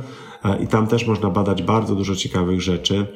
i 0.64 0.68
tam 0.68 0.88
też 0.88 1.08
można 1.08 1.30
badać 1.30 1.64
bardzo 1.64 1.96
dużo 1.96 2.16
ciekawych 2.16 2.62
rzeczy. 2.62 3.08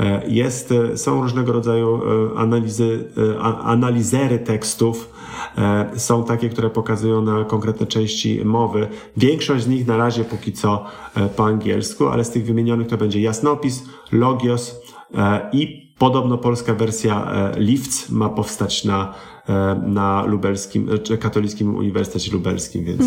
E, 0.00 0.28
Jest, 0.28 0.72
e, 0.72 0.96
są 0.96 1.22
różnego 1.22 1.52
rodzaju 1.52 2.00
e, 2.34 2.38
analizy, 2.38 3.08
e, 3.36 3.40
analizery 3.42 4.38
tekstów, 4.38 5.10
E, 5.58 5.90
Są 5.96 6.24
takie, 6.24 6.48
które 6.48 6.70
pokazują 6.70 7.22
na 7.22 7.44
konkretne 7.44 7.86
części 7.86 8.44
mowy. 8.44 8.88
Większość 9.16 9.64
z 9.64 9.68
nich 9.68 9.86
na 9.86 9.96
razie 9.96 10.24
póki 10.24 10.52
co 10.52 10.84
e, 11.14 11.28
po 11.28 11.46
angielsku, 11.46 12.08
ale 12.08 12.24
z 12.24 12.30
tych 12.30 12.46
wymienionych 12.46 12.88
to 12.88 12.96
będzie 12.96 13.20
jasnopis, 13.20 13.84
logios 14.12 14.80
e, 15.14 15.50
i 15.52 15.90
podobno 15.98 16.38
polska 16.38 16.74
wersja 16.74 17.32
e, 17.32 17.60
LIFC 17.60 18.10
ma 18.10 18.28
powstać 18.28 18.84
na, 18.84 19.14
e, 19.39 19.39
na 19.82 20.24
lubelskim, 20.26 20.90
e, 20.94 20.98
czy 20.98 21.18
katolickim 21.18 21.74
Uniwersytecie 21.74 22.32
Lubelskim, 22.32 22.84
więc 22.84 23.02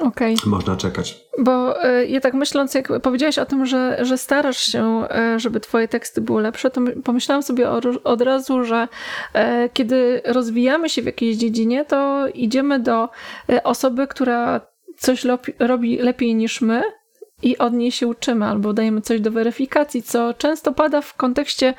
Okej. 0.00 0.36
można 0.46 0.76
czekać. 0.76 1.24
Bo 1.38 1.84
e, 1.84 2.06
ja 2.06 2.20
tak 2.20 2.34
myśląc, 2.34 2.74
jak 2.74 3.00
powiedziałaś 3.02 3.38
o 3.38 3.46
tym, 3.46 3.66
że, 3.66 3.98
że 4.02 4.18
starasz 4.18 4.58
się, 4.58 5.04
e, 5.10 5.40
żeby 5.40 5.60
twoje 5.60 5.88
teksty 5.88 6.20
były 6.20 6.42
lepsze, 6.42 6.70
to 6.70 6.80
my- 6.80 6.92
pomyślałam 6.92 7.42
sobie 7.42 7.70
od 8.04 8.20
razu, 8.22 8.64
że 8.64 8.88
e, 9.34 9.68
kiedy 9.68 10.22
rozwijamy 10.24 10.88
się 10.88 11.02
w 11.02 11.06
jakiejś 11.06 11.36
dziedzinie, 11.36 11.84
to 11.84 12.26
idziemy 12.34 12.80
do 12.80 13.08
e, 13.52 13.62
osoby, 13.62 14.06
która 14.06 14.60
coś 14.96 15.26
robi 15.58 15.98
lepiej 15.98 16.34
niż 16.34 16.60
my 16.60 16.82
i 17.44 17.58
od 17.58 17.72
niej 17.72 17.92
się 17.92 18.06
uczymy, 18.06 18.46
albo 18.46 18.72
dajemy 18.72 19.00
coś 19.00 19.20
do 19.20 19.30
weryfikacji, 19.30 20.02
co 20.02 20.34
często 20.34 20.72
pada 20.72 21.00
w 21.00 21.14
kontekście 21.14 21.74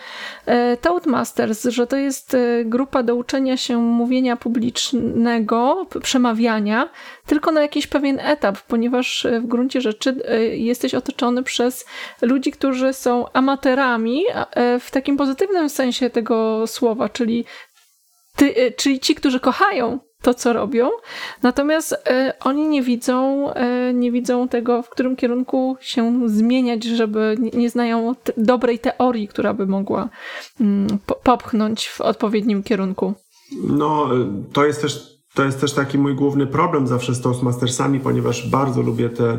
e, 0.46 0.78
Toastmasters, 0.78 1.64
że 1.64 1.88
to 1.88 1.98
jest 1.98 2.34
e, 2.34 2.66
grupa 2.66 3.04
do 3.04 3.16
uczenia 3.16 3.58
się 3.58 3.78
mówienia 3.78 4.36
publicznego, 4.36 5.86
przemawiania, 6.04 6.90
tylko 7.26 7.52
na 7.52 7.62
jakiś 7.62 7.88
pewien 7.88 8.20
etap, 8.20 8.58
ponieważ 8.62 9.26
e, 9.26 9.40
w 9.42 9.46
gruncie 9.46 9.82
rzeczy 9.82 10.16
jesteś 10.54 10.96
otoczony 10.96 11.44
przez 11.44 11.86
ludzi, 12.22 12.52
którzy 12.52 12.94
są 12.94 13.32
amatorami 13.34 14.24
a, 14.36 14.50
e, 14.50 14.80
w 14.80 14.92
takim 14.92 15.18
pozytywnym 15.18 15.70
sensie 15.70 16.10
tego 16.10 16.68
słowa, 16.68 17.10
czyli 17.10 17.46
ty, 18.36 18.74
czyli 18.78 19.00
ci, 19.00 19.16
którzy 19.16 19.40
kochają 19.40 20.00
to, 20.26 20.34
co 20.34 20.54
robią. 20.54 20.90
Natomiast 21.44 21.94
e, 21.94 22.34
oni 22.40 22.68
nie 22.68 22.82
widzą, 22.82 23.50
e, 23.54 23.94
nie 23.94 24.12
widzą 24.12 24.48
tego, 24.48 24.82
w 24.82 24.90
którym 24.90 25.16
kierunku 25.16 25.78
się 25.80 26.30
zmieniać, 26.30 26.84
żeby 26.84 27.38
nie, 27.54 27.70
znają 27.70 28.16
dobrej 28.38 28.80
teorii, 28.80 29.28
która 29.28 29.54
by 29.54 29.68
mogła 29.68 30.10
mm, 30.62 30.88
po, 31.06 31.16
popchnąć 31.16 31.88
w 31.88 32.02
odpowiednim 32.02 32.64
kierunku. 32.64 33.14
No, 33.68 34.10
to 34.54 34.66
jest 34.66 34.82
też 34.82 35.16
to 35.34 35.44
jest 35.44 35.62
też 35.62 35.74
taki 35.74 35.98
mój 35.98 36.16
główny 36.16 36.48
problem 36.48 36.88
zawsze 36.88 37.16
z 37.16 37.22
Toastmastersami, 37.22 38.00
ponieważ 38.00 38.50
bardzo 38.50 38.82
lubię 38.82 39.10
te, 39.10 39.38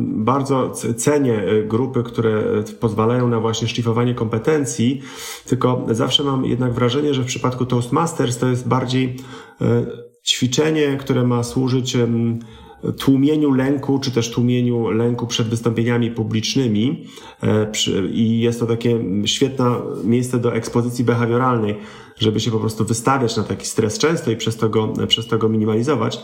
bardzo 0.00 0.70
cenię 0.96 1.34
e, 1.34 1.62
grupy, 1.62 2.02
które 2.02 2.42
pozwalają 2.80 3.28
na 3.28 3.40
właśnie 3.40 3.68
szlifowanie 3.68 4.14
kompetencji, 4.14 5.02
tylko 5.46 5.86
zawsze 5.90 6.24
mam 6.24 6.44
jednak 6.44 6.72
wrażenie, 6.72 7.14
że 7.14 7.22
w 7.22 7.26
przypadku 7.26 7.66
Toastmasters 7.66 8.38
to 8.38 8.48
jest 8.48 8.68
bardziej 8.68 9.16
e, 9.60 9.86
ćwiczenie, 10.24 10.96
które 11.00 11.24
ma 11.24 11.42
służyć 11.42 11.96
tłumieniu 12.98 13.52
lęku, 13.54 13.98
czy 13.98 14.10
też 14.10 14.30
tłumieniu 14.30 14.90
lęku 14.90 15.26
przed 15.26 15.48
wystąpieniami 15.48 16.10
publicznymi 16.10 17.06
i 18.12 18.40
jest 18.40 18.60
to 18.60 18.66
takie 18.66 19.04
świetne 19.24 19.74
miejsce 20.04 20.38
do 20.38 20.54
ekspozycji 20.54 21.04
behawioralnej 21.04 21.76
żeby 22.18 22.40
się 22.40 22.50
po 22.50 22.58
prostu 22.58 22.84
wystawiać 22.84 23.36
na 23.36 23.42
taki 23.42 23.66
stres 23.66 23.98
często 23.98 24.30
i 24.30 24.36
przez 24.36 24.56
to 24.56 24.68
go, 24.68 24.92
przez 25.08 25.26
to 25.26 25.38
go 25.38 25.48
minimalizować. 25.48 26.20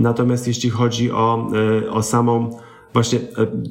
Natomiast 0.00 0.46
jeśli 0.46 0.70
chodzi 0.70 1.12
o, 1.12 1.48
e, 1.84 1.90
o 1.90 2.02
samą 2.02 2.50
właśnie 2.92 3.18
e, 3.18 3.22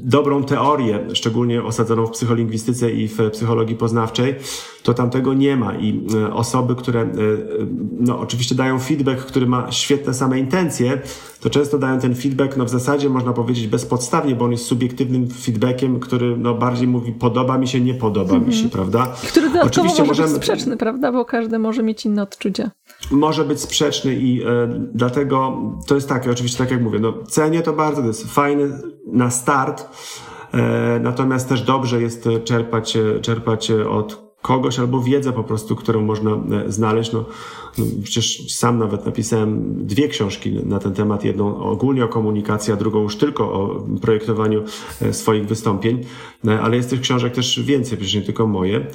dobrą 0.04 0.44
teorię, 0.44 1.08
szczególnie 1.14 1.64
osadzoną 1.64 2.08
w 2.08 2.12
psycholingwistyce 2.12 2.92
i 2.92 3.08
w 3.08 3.18
psychologii 3.32 3.76
poznawczej, 3.76 4.36
to 4.84 4.94
tam 4.94 5.10
tego 5.10 5.34
nie 5.34 5.56
ma 5.58 5.76
i 5.76 6.08
e, 6.16 6.34
osoby, 6.34 6.76
które 6.76 7.10
no, 8.00 8.20
oczywiście 8.20 8.56
dają 8.56 8.80
feedback, 8.80 9.26
który 9.26 9.48
ma 9.48 9.72
świetne 9.72 10.14
same 10.14 10.40
intencje, 10.40 11.02
to 11.40 11.50
często 11.50 11.78
dają 11.78 12.00
ten 12.00 12.16
feedback, 12.16 12.58
no 12.58 12.66
w 12.66 12.70
zasadzie 12.70 13.10
można 13.10 13.34
powiedzieć 13.34 13.68
bezpodstawnie, 13.68 14.36
bo 14.36 14.46
on 14.46 14.52
jest 14.52 14.66
subiektywnym 14.66 15.28
feedbackiem, 15.30 16.00
który 16.00 16.38
no 16.38 16.54
bardziej 16.54 16.88
mówi 16.88 17.12
podoba 17.12 17.58
mi 17.58 17.68
się, 17.68 17.82
nie 17.82 17.94
podoba 17.94 18.32
mm 18.32 18.44
-hmm. 18.44 18.48
mi 18.48 18.54
się, 18.54 18.64
mhm. 18.64 18.72
prawda? 18.72 19.16
Który 19.28 19.48
dodatkowo 19.48 19.68
Oczywiście 19.68 20.04
może 20.04 20.22
możemy... 20.22 20.28
być 20.28 20.38
sprzeczny, 20.38 20.78
prawda? 20.78 21.12
Bo 21.12 21.26
każdy 21.26 21.60
może 21.60 21.84
mieć 21.84 22.06
inne 22.06 22.22
odczucia. 22.22 22.72
Może 23.12 23.46
być 23.46 23.62
sprzeczny 23.62 24.16
i 24.16 24.44
e, 24.44 24.46
dlatego 24.94 25.58
to 25.88 25.96
jest 25.96 26.10
takie, 26.10 26.32
oczywiście 26.32 26.58
tak 26.58 26.72
jak 26.72 26.82
mówię, 26.82 27.00
no 27.00 27.14
cenię 27.28 27.62
to 27.62 27.74
bardzo, 27.74 28.02
to 28.02 28.08
jest 28.08 28.34
fajny 28.34 28.82
na 29.08 29.32
start, 29.32 29.88
e, 30.54 31.00
natomiast 31.00 31.50
też 31.50 31.62
dobrze 31.62 32.02
jest 32.02 32.30
czerpać, 32.46 32.98
czerpać 33.22 33.72
od 33.72 34.30
kogoś 34.42 34.80
albo 34.80 35.02
wiedzę 35.02 35.34
po 35.34 35.44
prostu, 35.44 35.76
którą 35.76 36.02
można 36.02 36.32
e, 36.32 36.72
znaleźć. 36.72 37.12
No, 37.12 37.26
no, 37.78 37.86
przecież 38.04 38.56
sam 38.56 38.80
nawet 38.80 39.06
napisałem 39.06 39.76
dwie 39.86 40.08
książki 40.08 40.52
na 40.52 40.80
ten 40.80 40.94
temat. 40.94 41.24
Jedną 41.24 41.58
ogólnie 41.58 42.06
o 42.06 42.08
komunikacji, 42.08 42.74
a 42.74 42.76
drugą 42.76 43.02
już 43.02 43.16
tylko 43.16 43.54
o 43.54 43.86
projektowaniu 44.02 44.64
e, 45.02 45.14
swoich 45.14 45.48
wystąpień. 45.48 46.04
E, 46.48 46.62
ale 46.62 46.78
jest 46.78 46.90
tych 46.90 47.02
książek 47.02 47.34
też 47.34 47.62
więcej, 47.62 47.98
przecież 47.98 48.16
nie 48.16 48.22
tylko 48.22 48.48
moje. 48.48 48.86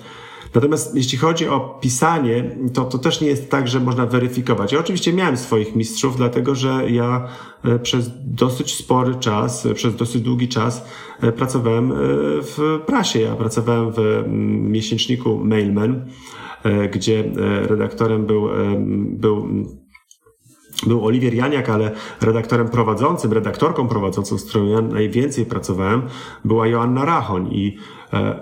Natomiast 0.54 0.96
jeśli 0.96 1.18
chodzi 1.18 1.48
o 1.48 1.78
pisanie, 1.80 2.56
to, 2.74 2.84
to 2.84 2.98
też 2.98 3.20
nie 3.20 3.28
jest 3.28 3.50
tak, 3.50 3.68
że 3.68 3.80
można 3.80 4.06
weryfikować. 4.06 4.72
Ja 4.72 4.78
oczywiście 4.78 5.12
miałem 5.12 5.36
swoich 5.36 5.76
mistrzów, 5.76 6.16
dlatego 6.16 6.54
że 6.54 6.90
ja 6.90 7.28
e, 7.64 7.78
przez 7.78 8.10
dosyć 8.24 8.74
spory 8.74 9.14
czas, 9.14 9.66
e, 9.66 9.74
przez 9.74 9.96
dosyć 9.96 10.22
długi 10.22 10.48
czas 10.48 10.84
e, 11.20 11.32
pracowałem 11.32 11.92
w 12.42 12.80
prasie. 12.86 13.20
Ja 13.20 13.36
pracowałem 13.36 13.92
w 13.92 13.98
mm, 13.98 14.70
miesięczniku 14.70 15.40
Mailman, 15.44 16.06
gdzie 16.92 17.24
redaktorem 17.68 18.26
był, 18.26 18.48
był 18.96 19.48
był 20.86 21.06
Oliwier 21.06 21.34
Janiak, 21.34 21.68
ale 21.68 21.90
redaktorem 22.20 22.68
prowadzącym, 22.68 23.32
redaktorką 23.32 23.88
prowadzącą, 23.88 24.38
z 24.38 24.44
którą 24.44 24.66
ja 24.66 24.80
najwięcej 24.80 25.46
pracowałem, 25.46 26.02
była 26.44 26.66
Joanna 26.66 27.04
Rachoń 27.04 27.48
i 27.52 27.76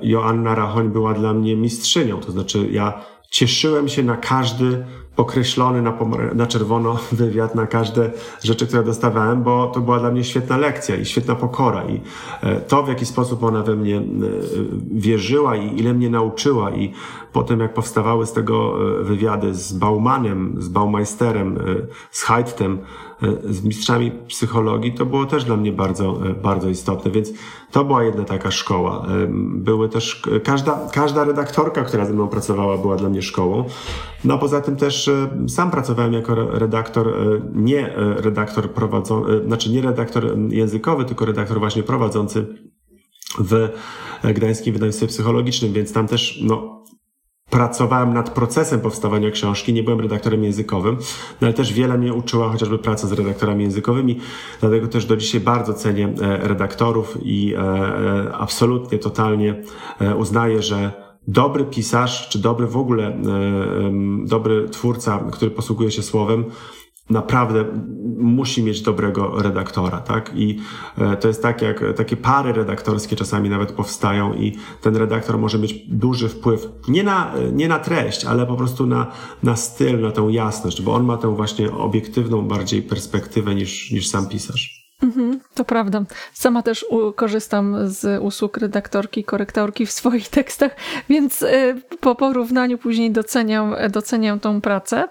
Joanna 0.03 0.55
Rachoń 0.55 0.89
była 0.89 1.15
dla 1.15 1.35
mnie 1.35 1.57
mistrzynią. 1.57 2.21
To 2.21 2.33
znaczy, 2.33 2.69
ja 2.71 2.93
cieszyłem 3.31 3.89
się 3.89 4.03
na 4.03 4.17
każdy 4.17 4.85
pokreślony 5.17 5.83
na, 5.83 5.99
na 6.35 6.47
czerwono 6.47 6.99
wywiad, 7.13 7.55
na 7.55 7.67
każde 7.67 8.11
rzeczy, 8.45 8.67
które 8.67 8.85
dostawałem, 8.85 9.43
bo 9.43 9.67
to 9.67 9.81
była 9.81 9.99
dla 9.99 10.11
mnie 10.11 10.25
świetna 10.25 10.57
lekcja 10.57 10.97
i 10.97 11.05
świetna 11.05 11.35
pokora. 11.35 11.85
I 11.85 12.01
e, 12.43 12.61
to, 12.61 12.83
w 12.83 12.89
jaki 12.89 13.07
sposób 13.07 13.45
ona 13.45 13.63
we 13.63 13.77
mnie 13.77 13.97
e, 13.97 14.03
wierzyła 14.91 15.57
i 15.57 15.81
ile 15.81 15.95
mnie 15.95 16.11
nauczyła, 16.11 16.71
i 16.71 16.93
potem, 17.33 17.61
jak 17.61 17.75
powstawały 17.75 18.27
z 18.27 18.33
tego 18.33 18.75
wywiady 19.01 19.55
z 19.55 19.73
Baumanem, 19.73 20.57
z 20.59 20.69
Baumeisterem, 20.69 21.59
z 22.11 22.23
Heidtem, 22.23 22.79
z 23.45 23.65
mistrzami 23.65 24.13
psychologii, 24.29 24.93
to 24.93 25.07
było 25.07 25.27
też 25.27 25.45
dla 25.45 25.57
mnie 25.57 25.73
bardzo, 25.73 26.21
bardzo 26.43 26.69
istotne, 26.69 27.11
więc 27.11 27.33
to 27.71 27.85
była 27.85 28.05
jedna 28.05 28.25
taka 28.25 28.51
szkoła. 28.51 29.07
Były 29.55 29.89
też, 29.89 30.23
każda, 30.45 30.89
każda 30.93 31.25
redaktorka, 31.25 31.83
która 31.83 32.05
ze 32.05 32.13
mną 32.13 32.29
pracowała, 32.29 32.79
była 32.79 32.97
dla 32.97 33.09
mnie 33.09 33.23
szkołą. 33.23 33.65
No 34.25 34.39
poza 34.39 34.61
tym 34.61 34.77
też 34.77 35.11
sam 35.49 35.71
pracowałem 35.71 36.13
jako 36.13 36.35
redaktor, 36.35 37.09
e, 37.09 37.41
nie 37.55 37.97
e, 37.97 38.15
redaktor 38.15 38.71
prowadzący, 38.71 39.33
e, 39.33 39.47
znaczy 39.47 39.71
nie 39.71 39.83
redaktor 39.83 40.39
językowy, 40.49 41.05
tylko 41.05 41.25
redaktor 41.25 41.59
właśnie 41.59 41.83
prowadzący 41.83 42.47
w 43.39 43.69
Gdańskim 44.35 44.73
Wydawnictwie 44.73 45.07
Psychologicznym, 45.07 45.73
więc 45.73 45.93
tam 45.93 46.09
też, 46.09 46.41
no, 46.43 46.82
pracowałem 47.53 48.15
nad 48.15 48.31
procesem 48.31 48.81
powstawania 48.81 49.31
książki, 49.31 49.73
nie 49.73 49.83
byłem 49.83 50.01
redaktorem 50.01 50.45
językowym, 50.45 50.97
no 51.41 51.47
ale 51.47 51.53
też 51.53 51.73
wiele 51.73 51.99
mnie 51.99 52.15
uczyła 52.15 52.49
chociażby 52.49 52.79
praca 52.79 53.07
z 53.07 53.13
redaktorami 53.13 53.65
językowymi, 53.65 54.21
dlatego 54.61 54.89
też 54.89 55.07
do 55.07 55.17
dzisiaj 55.17 55.41
bardzo 55.41 55.75
cenię 55.75 56.15
e, 56.21 56.49
redaktorów 56.49 57.19
i 57.23 57.55
e, 57.55 57.59
e, 57.59 58.33
absolutnie, 58.33 58.99
totalnie 58.99 59.63
uznaję, 60.19 60.63
że 60.63 60.93
dobry 61.29 61.65
pisarz, 61.65 62.29
czy 62.29 62.39
dobry 62.39 62.67
w 62.67 62.77
ogóle, 62.77 63.17
dobry 64.25 64.69
twórca, 64.69 65.25
który 65.33 65.51
posługuje 65.51 65.91
się 65.91 66.03
słowem, 66.03 66.45
naprawdę 67.11 67.65
musi 68.19 68.63
mieć 68.63 68.83
dobrego 68.83 69.43
redaktora, 69.43 70.01
tak? 70.01 70.33
I 70.35 70.59
e, 70.99 71.17
to 71.17 71.29
jest 71.29 71.43
tak, 71.43 71.63
jak 71.63 71.85
takie 71.97 72.17
pary 72.17 72.53
redaktorskie 72.53 73.17
czasami 73.17 73.51
nawet 73.51 73.73
powstają 73.73 74.35
i 74.35 74.57
ten 74.83 74.97
redaktor 74.97 75.39
może 75.39 75.59
mieć 75.59 75.75
duży 75.89 76.29
wpływ 76.29 76.69
nie 76.89 77.03
na, 77.03 77.35
nie 77.53 77.69
na 77.69 77.79
treść, 77.79 78.25
ale 78.25 78.47
po 78.47 78.57
prostu 78.57 78.87
na, 78.87 79.13
na 79.43 79.57
styl, 79.57 80.01
na 80.01 80.11
tą 80.11 80.29
jasność, 80.29 80.83
bo 80.83 80.95
on 80.95 81.05
ma 81.05 81.17
tę 81.17 81.37
właśnie 81.37 81.73
obiektywną 81.73 82.43
bardziej 82.43 82.83
perspektywę 82.83 83.55
niż, 83.55 83.91
niż 83.91 84.09
sam 84.09 84.29
pisarz. 84.29 84.83
Mhm, 85.03 85.41
to 85.55 85.65
prawda. 85.65 86.05
Sama 86.33 86.63
też 86.63 86.87
korzystam 87.17 87.77
z 87.89 88.23
usług 88.23 88.57
redaktorki, 88.57 89.25
korektorki 89.25 89.87
w 89.87 89.93
swoich 89.93 90.29
tekstach, 90.39 90.77
więc 91.09 91.43
y, 91.43 91.83
po 92.01 92.15
porównaniu 92.15 92.79
później 92.79 93.11
doceniam, 93.11 93.75
doceniam 93.91 94.41
tą 94.41 94.61
pracę. 94.61 95.09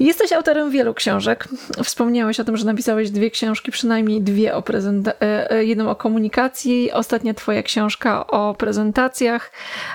Jesteś 0.00 0.32
autorem 0.32 0.70
wielu 0.70 0.94
książek. 0.94 1.48
Wspomniałeś 1.84 2.40
o 2.40 2.44
tym, 2.44 2.56
że 2.56 2.64
napisałeś 2.64 3.10
dwie 3.10 3.30
książki, 3.30 3.70
przynajmniej 3.70 4.22
dwie 4.22 4.54
o 4.54 4.62
prezent- 4.62 5.08
e, 5.08 5.50
e, 5.50 5.64
jedną 5.64 5.90
o 5.90 5.96
komunikacji, 5.96 6.92
ostatnia 6.92 7.34
twoja 7.34 7.62
książka 7.62 8.26
o 8.26 8.54
prezentacjach. 8.54 9.52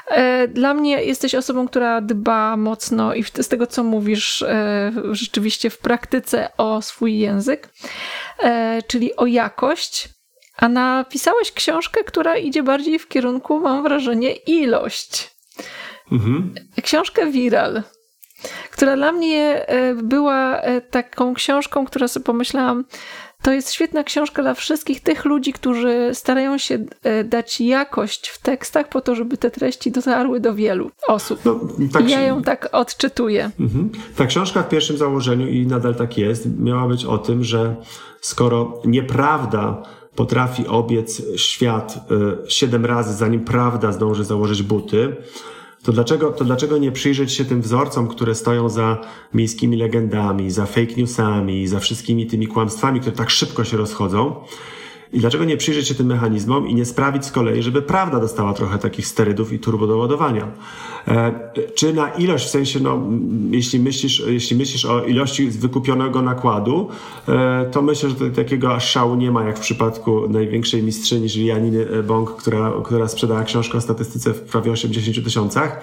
E, 0.08 0.48
dla 0.48 0.74
mnie 0.74 1.04
jesteś 1.04 1.36
osobą, 1.36 1.68
która 1.68 2.02
dba 2.02 2.58
mocno 2.58 3.13
i 3.13 3.24
z 3.24 3.48
tego, 3.48 3.68
co 3.68 3.84
mówisz, 3.84 4.46
rzeczywiście 5.12 5.70
w 5.70 5.78
praktyce 5.78 6.50
o 6.58 6.82
swój 6.82 7.18
język, 7.18 7.70
czyli 8.88 9.15
o 9.15 9.26
jakość. 9.26 10.10
A 10.58 10.70
napisałeś 10.70 11.52
książkę, 11.52 12.04
która 12.04 12.38
idzie 12.38 12.63
bardziej 12.63 13.00
w 13.00 13.08
kierunku, 13.08 13.60
mam 13.60 13.84
wrażenie, 13.84 14.32
ilość. 14.32 15.36
Mhm. 16.12 16.54
Książkę 16.84 17.32
Viral 17.32 17.84
która 18.71 18.95
dla 18.95 19.12
mnie 19.12 19.67
e, 19.67 19.95
była 19.95 20.62
e, 20.62 20.82
taką 20.82 21.34
książką, 21.34 21.86
która 21.86 22.08
sobie 22.08 22.24
pomyślałam, 22.24 22.86
to 23.41 23.52
jest 23.52 23.74
świetna 23.74 24.04
książka 24.04 24.41
dla 24.41 24.54
wszystkich 24.54 25.02
tych 25.02 25.26
ludzi, 25.26 25.54
którzy 25.54 26.10
starają 26.13 26.58
się 26.58 26.86
e, 27.04 27.24
dać 27.24 27.62
jakość 27.62 28.28
w 28.28 28.41
tekstach 28.41 28.89
po 28.89 29.02
to, 29.02 29.15
żeby 29.15 29.38
te 29.38 29.52
treści 29.52 29.91
dotarły 29.91 30.39
do 30.39 30.54
wielu 30.54 30.91
osób. 31.08 31.39
No, 31.45 31.60
tak, 31.93 32.10
ja 32.10 32.21
ją 32.21 32.41
tak 32.41 32.69
odczytuję. 32.71 33.52
Mhm. 33.60 33.89
Ta 34.15 34.26
książka 34.26 34.63
w 34.63 34.69
pierwszym 34.69 34.98
założeniu, 34.98 35.48
i 35.48 35.67
nadal 35.67 35.95
tak 35.95 36.17
jest, 36.17 36.60
miała 36.60 36.88
być 36.88 37.06
o 37.06 37.17
tym, 37.17 37.43
że 37.43 37.76
skoro 38.21 38.82
nieprawda 38.86 39.84
potrafi 40.15 40.67
obiec 40.67 41.21
świat 41.36 42.00
siedem 42.48 42.86
razy, 42.86 43.13
zanim 43.13 43.45
prawda 43.45 43.91
zdąży 43.91 44.24
założyć 44.24 44.63
buty, 44.63 45.15
to 45.86 45.91
dlaczego, 45.91 46.32
to 46.32 46.45
dlaczego 46.45 46.78
nie 46.78 46.91
przyjrzeć 46.91 47.34
się 47.34 47.45
tym 47.45 47.62
wzorcom, 47.62 48.08
które 48.08 48.36
stoją 48.36 48.69
za 48.69 48.98
miejskimi 49.34 49.78
legendami, 49.78 50.52
za 50.52 50.65
fake 50.65 50.93
newsami, 50.98 51.67
za 51.67 51.80
wszystkimi 51.80 52.26
tymi 52.26 52.48
kłamstwami, 52.48 53.00
które 53.00 53.15
tak 53.15 53.30
szybko 53.30 53.63
się 53.63 53.78
rozchodzą 53.78 54.36
I 55.13 55.20
dlaczego 55.20 55.46
nie 55.46 55.58
przyjrzeć 55.58 55.88
się 55.88 55.96
tym 55.96 56.08
mechanizmom 56.08 56.68
i 56.68 56.76
nie 56.76 56.86
sprawić 56.86 57.26
z 57.26 57.32
kolei, 57.32 57.63
żeby 57.63 57.82
prawda 57.82 58.20
dostała 58.20 58.54
trochę 58.54 58.78
takich 58.78 59.08
sterydów 59.08 59.54
i 59.54 59.60
turbodoładowania? 59.60 60.48
E, 61.08 61.32
czy 61.76 61.94
na 61.94 62.10
ilość, 62.10 62.46
w 62.46 62.50
sensie, 62.50 62.80
no, 62.80 63.02
jeśli 63.52 63.80
myślisz, 63.80 64.24
jeśli 64.28 64.58
myślisz 64.58 64.86
o 64.86 65.06
ilości 65.06 65.50
wykupionego 65.50 66.22
nakładu, 66.22 66.89
e, 67.28 67.70
to 67.72 67.82
myślę, 67.82 68.10
że 68.10 68.15
takiego 68.32 68.76
aż 68.76 68.89
szału 68.89 69.15
nie 69.15 69.32
ma, 69.32 69.44
jak 69.44 69.58
w 69.58 69.62
przypadku 69.62 70.30
największej 70.30 70.84
mistrzyni, 70.84 71.30
czyli 71.30 71.46
Janiny 71.46 72.04
Bąk, 72.04 72.36
która, 72.36 72.72
która 72.84 73.08
sprzedała 73.08 73.44
książkę 73.44 73.78
o 73.78 73.82
statystyce 73.82 74.34
w 74.34 74.41
prawie 74.41 74.72
80 74.72 75.24
tysiącach. 75.26 75.82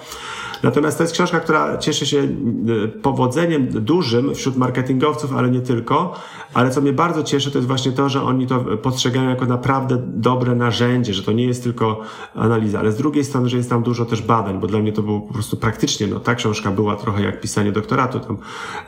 Natomiast 0.63 0.97
to 0.97 1.03
jest 1.03 1.13
książka, 1.13 1.39
która 1.39 1.77
cieszy 1.77 2.05
się 2.05 2.17
e, 2.17 2.87
powodzeniem 2.87 3.67
dużym 3.67 4.35
wśród 4.35 4.57
marketingowców, 4.57 5.33
ale 5.33 5.49
nie 5.49 5.61
tylko. 5.61 6.13
Ale 6.53 6.69
co 6.71 6.81
mnie 6.81 6.93
bardzo 6.93 7.23
cieszy, 7.23 7.51
to 7.51 7.57
jest 7.57 7.67
właśnie 7.67 7.91
to, 7.91 8.09
że 8.09 8.21
oni 8.21 8.47
to 8.47 8.59
postrzegają 8.59 9.29
jako 9.29 9.45
naprawdę 9.45 9.97
dobre 10.07 10.55
narzędzie, 10.55 11.13
że 11.13 11.23
to 11.23 11.31
nie 11.31 11.45
jest 11.45 11.63
tylko 11.63 11.99
analiza, 12.35 12.79
ale 12.79 12.91
z 12.91 12.95
drugiej 12.95 13.23
strony, 13.23 13.49
że 13.49 13.57
jest 13.57 13.69
tam 13.69 13.83
dużo 13.83 14.05
też 14.05 14.21
badań, 14.21 14.59
bo 14.59 14.67
dla 14.67 14.79
mnie 14.79 14.93
to 14.93 15.03
było 15.03 15.21
po 15.21 15.33
prostu 15.33 15.57
praktycznie, 15.57 16.07
no 16.07 16.19
ta 16.19 16.35
książka 16.35 16.71
była 16.71 16.95
trochę 16.95 17.23
jak 17.23 17.41
pisanie 17.41 17.71
doktoratu, 17.71 18.19
tam 18.19 18.37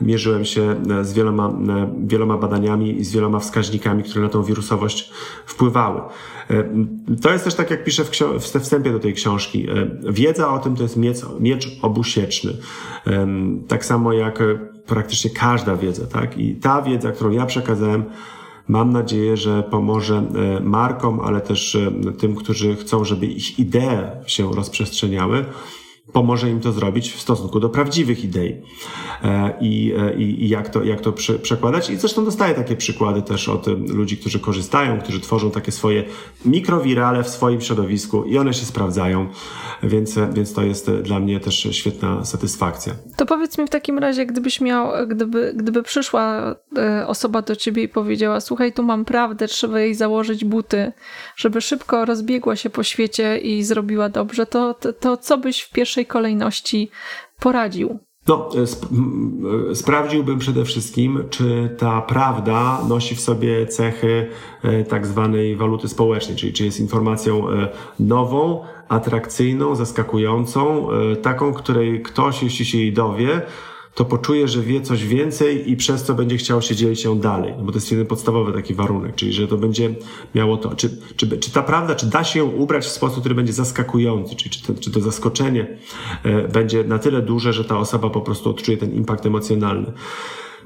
mierzyłem 0.01 0.45
się 0.45 0.75
e, 0.99 1.05
z 1.05 1.13
wieloma, 1.13 1.47
e, 1.47 1.93
wieloma 2.05 2.37
badaniami 2.37 2.99
i 2.99 3.03
z 3.03 3.11
wieloma 3.11 3.39
wskaźnikami, 3.39 4.03
które 4.03 4.21
na 4.21 4.29
tą 4.29 4.43
wirusowość 4.43 5.11
wpływały. 5.45 6.01
To 7.21 7.31
jest 7.31 7.43
też 7.43 7.55
tak, 7.55 7.71
jak 7.71 7.83
piszę 7.83 8.03
w, 8.03 8.11
w 8.39 8.59
wstępie 8.59 8.91
do 8.91 8.99
tej 8.99 9.13
książki. 9.13 9.67
Wiedza 10.09 10.53
o 10.53 10.59
tym 10.59 10.75
to 10.75 10.83
jest 10.83 10.97
miecz, 10.97 11.17
miecz 11.39 11.79
obusieczny. 11.81 12.53
Tak 13.67 13.85
samo 13.85 14.13
jak 14.13 14.43
praktycznie 14.85 15.29
każda 15.29 15.75
wiedza, 15.75 16.07
tak? 16.07 16.37
I 16.37 16.55
ta 16.55 16.81
wiedza, 16.81 17.11
którą 17.11 17.31
ja 17.31 17.45
przekazałem, 17.45 18.03
mam 18.67 18.93
nadzieję, 18.93 19.37
że 19.37 19.63
pomoże 19.63 20.23
e, 20.35 20.59
markom, 20.59 21.19
ale 21.19 21.41
też 21.41 21.75
e, 21.75 21.91
tym, 22.13 22.35
którzy 22.35 22.75
chcą, 22.75 23.03
żeby 23.03 23.25
ich 23.25 23.59
idee 23.59 24.11
się 24.27 24.53
rozprzestrzeniały, 24.53 25.45
pomoże 26.13 26.49
im 26.49 26.59
to 26.59 26.71
zrobić 26.71 27.11
w 27.11 27.21
stosunku 27.21 27.59
do 27.59 27.69
prawdziwych 27.69 28.23
idei 28.23 28.61
e, 29.23 29.53
i, 29.61 29.93
i, 30.17 30.43
i 30.43 30.49
jak 30.49 30.69
to, 30.69 30.83
jak 30.83 31.01
to 31.01 31.11
prze, 31.11 31.39
przekładać. 31.39 31.89
I 31.89 31.97
zresztą 31.97 32.25
dostaję 32.25 32.53
takie 32.53 32.75
przykłady 32.75 33.21
też 33.21 33.49
od 33.49 33.67
ludzi, 33.89 34.17
którzy 34.17 34.39
korzystają, 34.39 34.99
którzy 34.99 35.19
tworzą 35.19 35.51
takie 35.51 35.71
swoje 35.71 36.03
mikrowirale 36.45 37.23
w 37.23 37.29
swoim 37.29 37.61
środowisku 37.61 38.23
i 38.23 38.37
one 38.37 38.53
się 38.53 38.65
sprawdzają, 38.65 39.29
więc, 39.83 40.19
więc 40.33 40.53
to 40.53 40.63
jest 40.63 40.91
dla 40.91 41.19
mnie 41.19 41.39
też 41.39 41.67
świetna 41.71 42.25
satysfakcja. 42.25 42.93
To 43.17 43.25
powiedz 43.25 43.57
mi 43.57 43.65
w 43.65 43.69
takim 43.69 43.99
razie, 43.99 44.25
gdybyś 44.25 44.61
miał, 44.61 45.07
gdyby, 45.07 45.53
gdyby 45.55 45.83
przyszła 45.83 46.55
e, 46.77 47.07
osoba 47.07 47.41
do 47.41 47.55
ciebie 47.55 47.83
i 47.83 47.89
powiedziała, 47.89 48.41
słuchaj, 48.41 48.73
tu 48.73 48.83
mam 48.83 49.05
prawdę, 49.05 49.47
trzeba 49.47 49.79
jej 49.79 49.95
założyć 49.95 50.45
buty, 50.45 50.91
żeby 51.35 51.61
szybko 51.61 52.05
rozbiegła 52.05 52.55
się 52.55 52.69
po 52.69 52.83
świecie 52.83 53.37
i 53.37 53.63
zrobiła 53.63 54.09
dobrze, 54.09 54.45
to, 54.45 54.73
to, 54.73 54.93
to 54.93 55.17
co 55.17 55.37
byś 55.37 55.61
w 55.61 55.71
pierwszej 55.71 55.94
pierwszej 55.95 56.05
kolejności 56.05 56.89
poradził? 57.39 57.99
No, 58.27 58.49
e, 58.55 58.61
sp 58.73 58.83
e, 59.71 59.75
sprawdziłbym 59.75 60.39
przede 60.39 60.65
wszystkim, 60.65 61.23
czy 61.29 61.75
ta 61.77 62.01
prawda 62.01 62.81
nosi 62.89 63.15
w 63.15 63.21
sobie 63.21 63.67
cechy 63.67 64.29
e, 64.63 64.83
tak 64.83 65.07
zwanej 65.07 65.55
waluty 65.55 65.87
społecznej, 65.87 66.37
czyli 66.37 66.53
czy 66.53 66.65
jest 66.65 66.79
informacją 66.79 67.47
nową, 67.99 68.63
atrakcyjną, 68.89 69.75
zaskakującą, 69.75 70.87
taką, 71.21 71.53
której 71.53 72.01
ktoś, 72.01 72.43
jeśli 72.43 72.65
się 72.65 72.77
jej 72.77 72.93
dowie, 72.93 73.41
to 73.95 74.05
poczuje, 74.05 74.47
że 74.47 74.61
wie 74.61 74.81
coś 74.81 75.05
więcej 75.05 75.71
i 75.71 75.77
przez 75.77 76.03
to 76.03 76.13
będzie 76.13 76.37
chciał 76.37 76.61
się 76.61 76.75
dzielić 76.75 77.03
ją 77.03 77.19
dalej. 77.19 77.53
No 77.57 77.63
bo 77.63 77.71
to 77.71 77.77
jest 77.77 77.91
jeden 77.91 78.07
podstawowy 78.07 78.53
taki 78.53 78.73
warunek, 78.73 79.15
czyli 79.15 79.33
że 79.33 79.47
to 79.47 79.57
będzie 79.57 79.95
miało 80.35 80.57
to. 80.57 80.75
Czy, 80.75 80.89
czy, 81.15 81.37
czy 81.37 81.51
ta 81.51 81.63
prawda, 81.63 81.95
czy 81.95 82.05
da 82.05 82.23
się 82.23 82.39
ją 82.39 82.51
ubrać 82.51 82.85
w 82.85 82.89
sposób, 82.89 83.19
który 83.19 83.35
będzie 83.35 83.53
zaskakujący, 83.53 84.35
czyli 84.35 84.49
czy 84.49 84.63
to, 84.63 84.73
czy 84.81 84.91
to 84.91 84.99
zaskoczenie 84.99 85.77
e, 86.23 86.47
będzie 86.47 86.83
na 86.83 86.99
tyle 86.99 87.21
duże, 87.21 87.53
że 87.53 87.65
ta 87.65 87.77
osoba 87.77 88.09
po 88.09 88.21
prostu 88.21 88.49
odczuje 88.49 88.77
ten 88.77 88.93
impact 88.93 89.25
emocjonalny. 89.25 89.91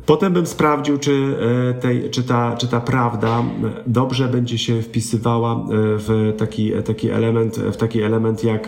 Potem 0.05 0.33
bym 0.33 0.45
sprawdził, 0.45 0.97
czy, 0.97 1.35
e, 1.69 1.73
tej, 1.73 2.09
czy, 2.09 2.23
ta, 2.23 2.57
czy 2.57 2.67
ta 2.67 2.81
prawda 2.81 3.43
dobrze 3.87 4.27
będzie 4.27 4.57
się 4.57 4.81
wpisywała 4.81 5.53
e, 5.53 5.65
w 5.73 6.33
taki, 6.37 6.71
taki 6.85 7.09
element, 7.09 7.55
w 7.55 7.77
taki 7.77 8.01
element 8.01 8.43
jak 8.43 8.67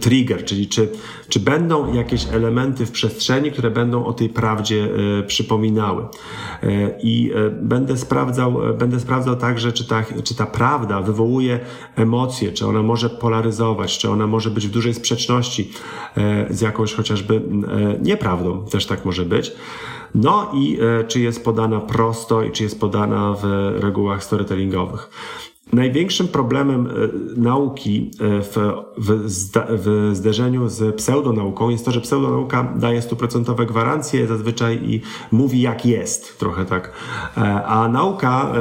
trigger, 0.00 0.44
czyli 0.44 0.68
czy, 0.68 0.88
czy 1.28 1.40
będą 1.40 1.94
jakieś 1.94 2.26
elementy 2.32 2.86
w 2.86 2.90
przestrzeni, 2.90 3.52
które 3.52 3.70
będą 3.70 4.04
o 4.04 4.12
tej 4.12 4.28
prawdzie 4.28 4.88
e, 5.18 5.22
przypominały. 5.22 6.04
E, 6.62 7.00
I 7.02 7.32
e, 7.34 7.50
będę 7.50 7.96
sprawdzał, 7.96 8.56
będę 8.78 9.00
sprawdzał 9.00 9.36
także, 9.36 9.72
czy 9.72 9.88
ta, 9.88 10.04
czy 10.24 10.34
ta 10.34 10.46
prawda 10.46 11.00
wywołuje 11.00 11.60
emocje, 11.96 12.52
czy 12.52 12.66
ona 12.66 12.82
może 12.82 13.10
polaryzować, 13.10 13.98
czy 13.98 14.10
ona 14.10 14.26
może 14.26 14.50
być 14.50 14.68
w 14.68 14.70
dużej 14.70 14.94
sprzeczności 14.94 15.72
z 16.50 16.60
jakąś 16.60 16.94
chociażby 16.94 17.42
nieprawdą, 18.02 18.64
też 18.64 18.86
tak 18.86 19.04
może 19.04 19.24
być. 19.24 19.52
No 20.14 20.50
i 20.54 20.78
czy 21.08 21.20
jest 21.20 21.44
podana 21.44 21.80
prosto 21.80 22.42
i 22.42 22.50
czy 22.50 22.62
jest 22.62 22.80
podana 22.80 23.36
w 23.42 23.44
regułach 23.82 24.24
storytellingowych. 24.24 25.10
Największym 25.72 26.28
problemem 26.28 26.86
e, 26.86 26.90
nauki 27.40 28.10
e, 28.20 28.42
w, 28.42 28.56
w, 28.98 29.32
w 29.68 30.10
zderzeniu 30.16 30.68
z 30.68 30.96
pseudonauką 30.96 31.70
jest 31.70 31.84
to, 31.84 31.90
że 31.90 32.00
pseudonauka 32.00 32.74
daje 32.76 33.02
stuprocentowe 33.02 33.66
gwarancje 33.66 34.26
zazwyczaj 34.26 34.80
i 34.82 35.00
mówi 35.30 35.60
jak 35.60 35.86
jest, 35.86 36.38
trochę 36.38 36.64
tak. 36.64 36.92
E, 37.36 37.40
a 37.64 37.88
nauka 37.88 38.52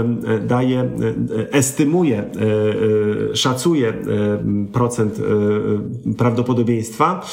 daje, 0.42 0.92
estymuje, 1.52 2.32
szacuje 3.34 3.94
procent 4.74 5.22
prawdopodobieństwa 6.18 7.26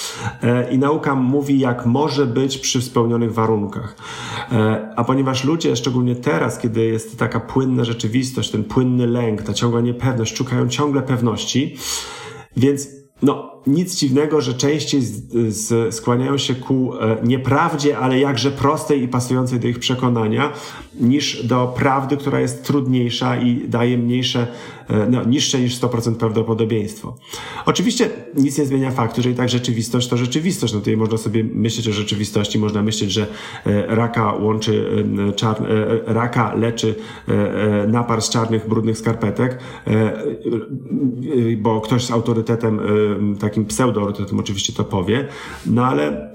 i 0.70 0.78
nauka 0.78 1.14
mówi 1.14 1.58
jak 1.58 1.86
może 1.86 2.26
być 2.26 2.58
przy 2.58 2.82
spełnionych 2.82 3.34
warunkach. 3.34 3.96
A 4.96 5.04
ponieważ 5.04 5.44
ludzie, 5.44 5.76
szczególnie 5.76 6.16
teraz, 6.16 6.58
kiedy 6.58 6.84
jest 6.84 7.18
taka 7.18 7.40
płynna 7.40 7.84
rzeczywistość, 7.84 8.50
ten 8.50 8.64
płynny 8.64 9.06
lęk, 9.06 9.42
ta 9.42 9.52
ciągła 9.68 9.80
niepewność, 9.80 10.36
szukają 10.36 10.68
ciągle 10.68 11.02
pewności, 11.02 11.76
więc 12.56 12.88
no, 13.22 13.57
nic 13.68 13.94
dziwnego, 13.94 14.40
że 14.40 14.54
częściej 14.54 15.02
z, 15.02 15.54
z, 15.54 15.94
skłaniają 15.94 16.38
się 16.38 16.54
ku 16.54 16.92
e, 16.94 17.16
nieprawdzie, 17.22 17.98
ale 17.98 18.20
jakże 18.20 18.50
prostej 18.50 19.02
i 19.02 19.08
pasującej 19.08 19.60
do 19.60 19.68
ich 19.68 19.78
przekonania, 19.78 20.52
niż 21.00 21.46
do 21.46 21.74
prawdy, 21.76 22.16
która 22.16 22.40
jest 22.40 22.64
trudniejsza 22.64 23.36
i 23.36 23.68
daje 23.68 23.98
mniejsze, 23.98 24.46
e, 24.88 25.06
no, 25.10 25.24
niższe 25.24 25.60
niż 25.60 25.80
100% 25.80 26.14
prawdopodobieństwo. 26.14 27.16
Oczywiście 27.66 28.10
nic 28.36 28.58
nie 28.58 28.64
zmienia 28.64 28.90
faktu, 28.90 29.22
że 29.22 29.30
i 29.30 29.34
tak 29.34 29.48
rzeczywistość 29.48 30.08
to 30.08 30.16
rzeczywistość. 30.16 30.74
No 30.74 30.78
tutaj 30.78 30.96
można 30.96 31.18
sobie 31.18 31.44
myśleć 31.44 31.88
o 31.88 31.92
rzeczywistości, 31.92 32.58
można 32.58 32.82
myśleć, 32.82 33.12
że 33.12 33.26
e, 33.66 33.94
raka 33.96 34.32
łączy, 34.32 34.88
raka 36.06 36.54
leczy 36.54 36.94
napar 37.88 38.22
z 38.22 38.30
czarnych, 38.30 38.68
brudnych 38.68 38.98
skarpetek, 38.98 39.58
bo 41.58 41.80
ktoś 41.80 42.04
z 42.04 42.10
autorytetem 42.10 42.80
takim 43.40 43.57
takim 43.58 43.64
pseudoautorytetem 43.64 44.38
oczywiście 44.38 44.72
to 44.72 44.84
powie, 44.84 45.28
no 45.66 45.86
ale 45.86 46.34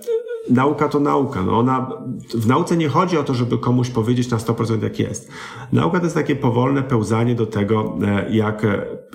nauka 0.50 0.90
to 0.90 1.00
nauka. 1.00 1.44
No 1.44 1.60
ona, 1.60 1.92
w 2.34 2.48
nauce 2.48 2.78
nie 2.78 2.90
chodzi 2.90 3.18
o 3.18 3.24
to, 3.24 3.34
żeby 3.34 3.58
komuś 3.58 3.90
powiedzieć 3.90 4.30
na 4.30 4.38
100% 4.38 4.84
jak 4.84 5.00
jest. 5.00 5.32
Nauka 5.72 6.00
to 6.00 6.04
jest 6.04 6.16
takie 6.16 6.36
powolne 6.36 6.84
pełzanie 6.84 7.36
do 7.36 7.46
tego, 7.46 7.98
e, 8.06 8.36
jak, 8.36 8.66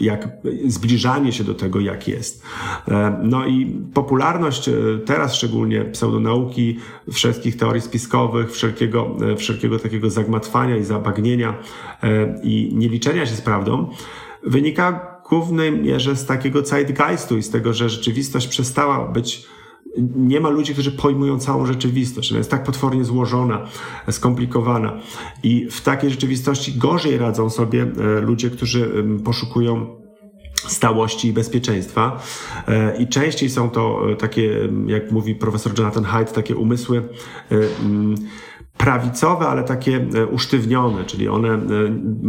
jak 0.01 0.29
zbliżanie 0.67 1.33
się 1.33 1.45
do 1.45 1.55
tego, 1.55 1.81
jak 1.81 2.09
jest. 2.09 2.43
E, 2.89 3.21
no 3.23 3.47
i 3.47 3.67
popularność 3.95 4.69
e, 4.69 4.73
teraz 5.05 5.35
szczególnie 5.35 5.85
pseudonauki, 5.85 6.79
wszystkich 7.13 7.57
teorii 7.57 7.83
spiskowych, 7.83 8.53
wszelkiego, 8.53 9.17
wszelkiego 9.37 9.79
takiego 9.79 10.11
zagmatwania 10.11 10.77
i 10.77 10.85
zabagnienia 10.85 11.55
i 12.43 12.73
nieliczenia 12.75 13.27
się 13.27 13.35
z 13.35 13.41
prawdą, 13.41 13.91
wynika 14.43 15.18
głównej 15.29 15.73
mierze 15.73 16.17
z 16.17 16.27
takiego 16.27 16.65
zeitgeistu 16.65 17.37
i 17.37 17.43
z 17.43 17.51
tego, 17.51 17.73
że 17.73 17.91
rzeczywistość 17.91 18.49
przestała 18.49 19.09
być 19.09 19.47
nie 20.17 20.41
ma 20.41 20.49
ludzi, 20.49 20.73
którzy 20.73 20.93
pojmują 20.93 21.39
całą 21.39 21.67
rzeczywistość. 21.67 22.31
Ona 22.31 22.39
jest 22.39 22.51
tak 22.51 22.65
potwornie 22.65 23.05
złożona, 23.05 23.67
skomplikowana. 24.11 25.01
I 25.43 25.67
w 25.71 25.81
takiej 25.81 26.11
rzeczywistości 26.11 26.79
gorzej 26.79 27.19
radzą 27.19 27.51
sobie 27.51 27.83
e, 27.83 28.21
ludzie, 28.21 28.51
którzy 28.51 29.05
poszukują 29.25 29.87
stałości 30.55 31.29
i 31.29 31.33
bezpieczeństwa. 31.33 32.23
E, 32.69 33.03
I 33.03 33.09
częściej 33.09 33.51
są 33.51 33.71
to 33.71 34.11
e, 34.13 34.17
takie, 34.17 34.69
jak 34.87 35.13
mówi 35.13 35.35
profesor 35.35 35.79
Jonathan 35.79 36.05
Haidt, 36.05 36.33
takie 36.33 36.57
umysły 36.57 37.03
prawicowe, 38.79 39.49
ale 39.49 39.65
takie 39.65 40.07
e, 40.15 40.27
usztywnione, 40.27 41.05
czyli 41.05 41.29
one 41.29 41.49
e, 41.49 41.59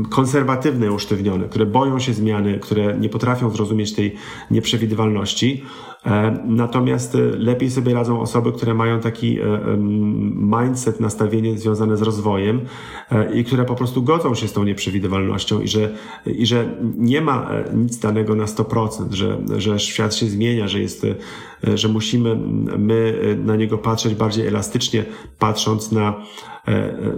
konserwatywne, 0.10 0.92
usztywnione, 0.92 1.50
które 1.50 1.66
boją 1.66 2.00
się 2.00 2.14
zmiany, 2.14 2.60
które 2.60 2.98
nie 2.98 3.10
potrafią 3.10 3.50
zrozumieć 3.50 3.96
tej 3.96 4.16
nieprzewidywalności. 4.52 5.64
Natomiast 6.46 7.18
lepiej 7.38 7.72
sobie 7.72 7.94
radzą 7.94 8.22
osoby, 8.22 8.52
które 8.52 8.74
mają 8.74 9.00
taki 9.00 9.40
mindset, 10.36 11.00
nastawienie 11.00 11.58
związane 11.58 11.98
z 11.98 12.02
rozwojem 12.02 12.62
i 13.34 13.44
które 13.44 13.66
po 13.66 13.76
prostu 13.76 14.04
godzą 14.04 14.36
się 14.36 14.48
z 14.48 14.54
tą 14.54 14.64
nieprzewidywalnością 14.64 15.62
i 15.62 15.68
że, 15.68 15.90
i 16.26 16.46
że 16.46 16.70
nie 16.98 17.22
ma 17.22 17.50
nic 17.74 18.00
danego 18.00 18.36
na 18.36 18.46
100%, 18.46 19.12
że, 19.12 19.38
że 19.58 19.80
świat 19.80 20.16
się 20.16 20.26
zmienia, 20.26 20.68
że 20.68 20.80
jest, 20.80 21.06
że 21.76 21.88
musimy 21.88 22.36
my 22.78 23.20
na 23.46 23.56
niego 23.56 23.78
patrzeć 23.78 24.16
bardziej 24.16 24.48
elastycznie, 24.48 25.06
patrząc 25.40 25.92
na, 25.92 26.16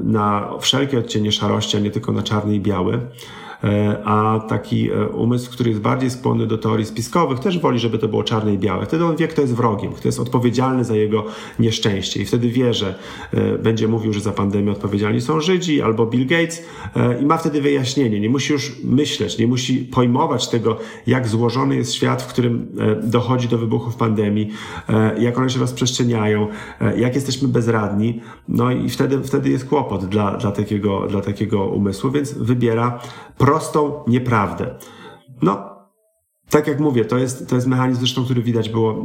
na 0.03 0.49
wszelkie 0.59 0.99
odcienie 0.99 1.31
szarości, 1.31 1.77
a 1.77 1.79
nie 1.79 1.91
tylko 1.91 2.11
na 2.11 2.23
czarny 2.23 2.55
i 2.55 2.59
biały. 2.59 2.99
E, 3.63 4.01
a 4.05 4.39
taki 4.39 4.91
e, 4.91 5.07
umysł, 5.07 5.51
który 5.51 5.69
jest 5.69 5.81
bardziej 5.81 6.09
skłonny 6.09 6.47
do 6.47 6.57
teorii 6.57 6.85
spiskowych, 6.85 7.39
też 7.39 7.59
woli, 7.59 7.79
żeby 7.79 7.97
to 7.97 8.07
było 8.07 8.23
czarne 8.23 8.53
i 8.53 8.57
białe. 8.57 8.85
Wtedy 8.85 9.05
on 9.05 9.15
wie, 9.15 9.27
kto 9.27 9.41
jest 9.41 9.55
wrogiem, 9.55 9.93
kto 9.93 10.07
jest 10.07 10.19
odpowiedzialny 10.19 10.83
za 10.83 10.95
jego 10.95 11.25
nieszczęście 11.59 12.21
i 12.21 12.25
wtedy 12.25 12.49
wie, 12.49 12.73
że 12.73 12.95
e, 13.33 13.57
będzie 13.57 13.87
mówił, 13.87 14.13
że 14.13 14.19
za 14.19 14.31
pandemię 14.31 14.71
odpowiedzialni 14.71 15.21
są 15.21 15.41
Żydzi 15.41 15.81
albo 15.81 16.05
Bill 16.05 16.27
Gates 16.27 16.63
i 17.21 17.25
ma 17.25 17.37
wtedy 17.37 17.61
wyjaśnienie. 17.61 18.19
Nie 18.19 18.29
musi 18.29 18.53
już 18.53 18.83
myśleć, 18.83 19.37
nie 19.37 19.47
musi 19.47 19.77
pojmować 19.77 20.47
tego, 20.47 20.77
jak 21.07 21.27
złożony 21.27 21.75
jest 21.75 21.93
świat, 21.93 22.21
w 22.21 22.27
którym 22.27 22.67
dochodzi 23.03 23.47
do 23.47 23.57
wybuchów 23.57 23.95
pandemii, 23.95 24.49
jak 25.19 25.37
one 25.37 25.49
się 25.49 25.59
rozprzestrzeniają, 25.59 26.47
jak 26.97 27.15
jesteśmy 27.15 27.47
bezradni. 27.47 28.21
No 28.47 28.71
i 28.71 28.89
wtedy, 28.89 29.23
wtedy 29.23 29.49
jest 29.49 29.65
kłopot 29.65 30.05
dla, 30.05 30.37
dla, 30.37 30.51
takiego, 30.51 31.07
dla 31.07 31.21
takiego 31.21 31.65
umysłu, 31.65 32.11
więc 32.11 32.33
wybiera 32.33 32.99
prostą 33.41 34.03
nieprawdę. 34.07 34.75
No, 35.41 35.71
tak 36.49 36.67
jak 36.67 36.79
mówię, 36.79 37.05
to 37.05 37.17
jest, 37.17 37.49
to 37.49 37.55
jest 37.55 37.67
mechanizm 37.67 37.99
zresztą, 37.99 38.25
który 38.25 38.41
widać 38.41 38.69
było 38.69 38.91
e, 38.91 38.95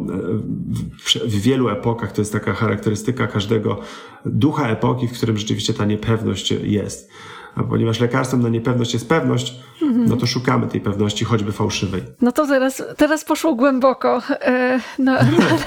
w, 0.99 1.15
w, 1.15 1.41
wielu 1.41 1.69
epokach. 1.69 2.13
To 2.13 2.21
jest 2.21 2.33
taka 2.33 2.53
charakterystyka 2.53 3.27
każdego 3.27 3.81
ducha 4.25 4.69
epoki, 4.69 5.09
w 5.09 5.13
którym 5.13 5.37
rzeczywiście 5.37 5.75
ta 5.75 5.85
niepewność 5.85 6.51
jest. 6.51 7.11
A 7.55 7.63
ponieważ 7.63 8.01
lekarstwem 8.01 8.43
na 8.43 8.49
niepewność 8.49 8.95
jest 8.95 9.09
pewność, 9.09 9.61
mhm. 9.83 10.09
no 10.09 10.17
to 10.17 10.27
szukamy 10.27 10.67
tej 10.67 10.81
pewności, 10.81 11.25
choćby 11.25 11.53
fałszywej. 11.53 12.03
No 12.21 12.33
to 12.33 12.47
teraz, 12.47 12.83
teraz 12.97 13.25
poszło 13.25 13.55
głęboko 13.55 14.23
e, 14.29 14.81
na, 14.99 15.13
na, 15.39 15.59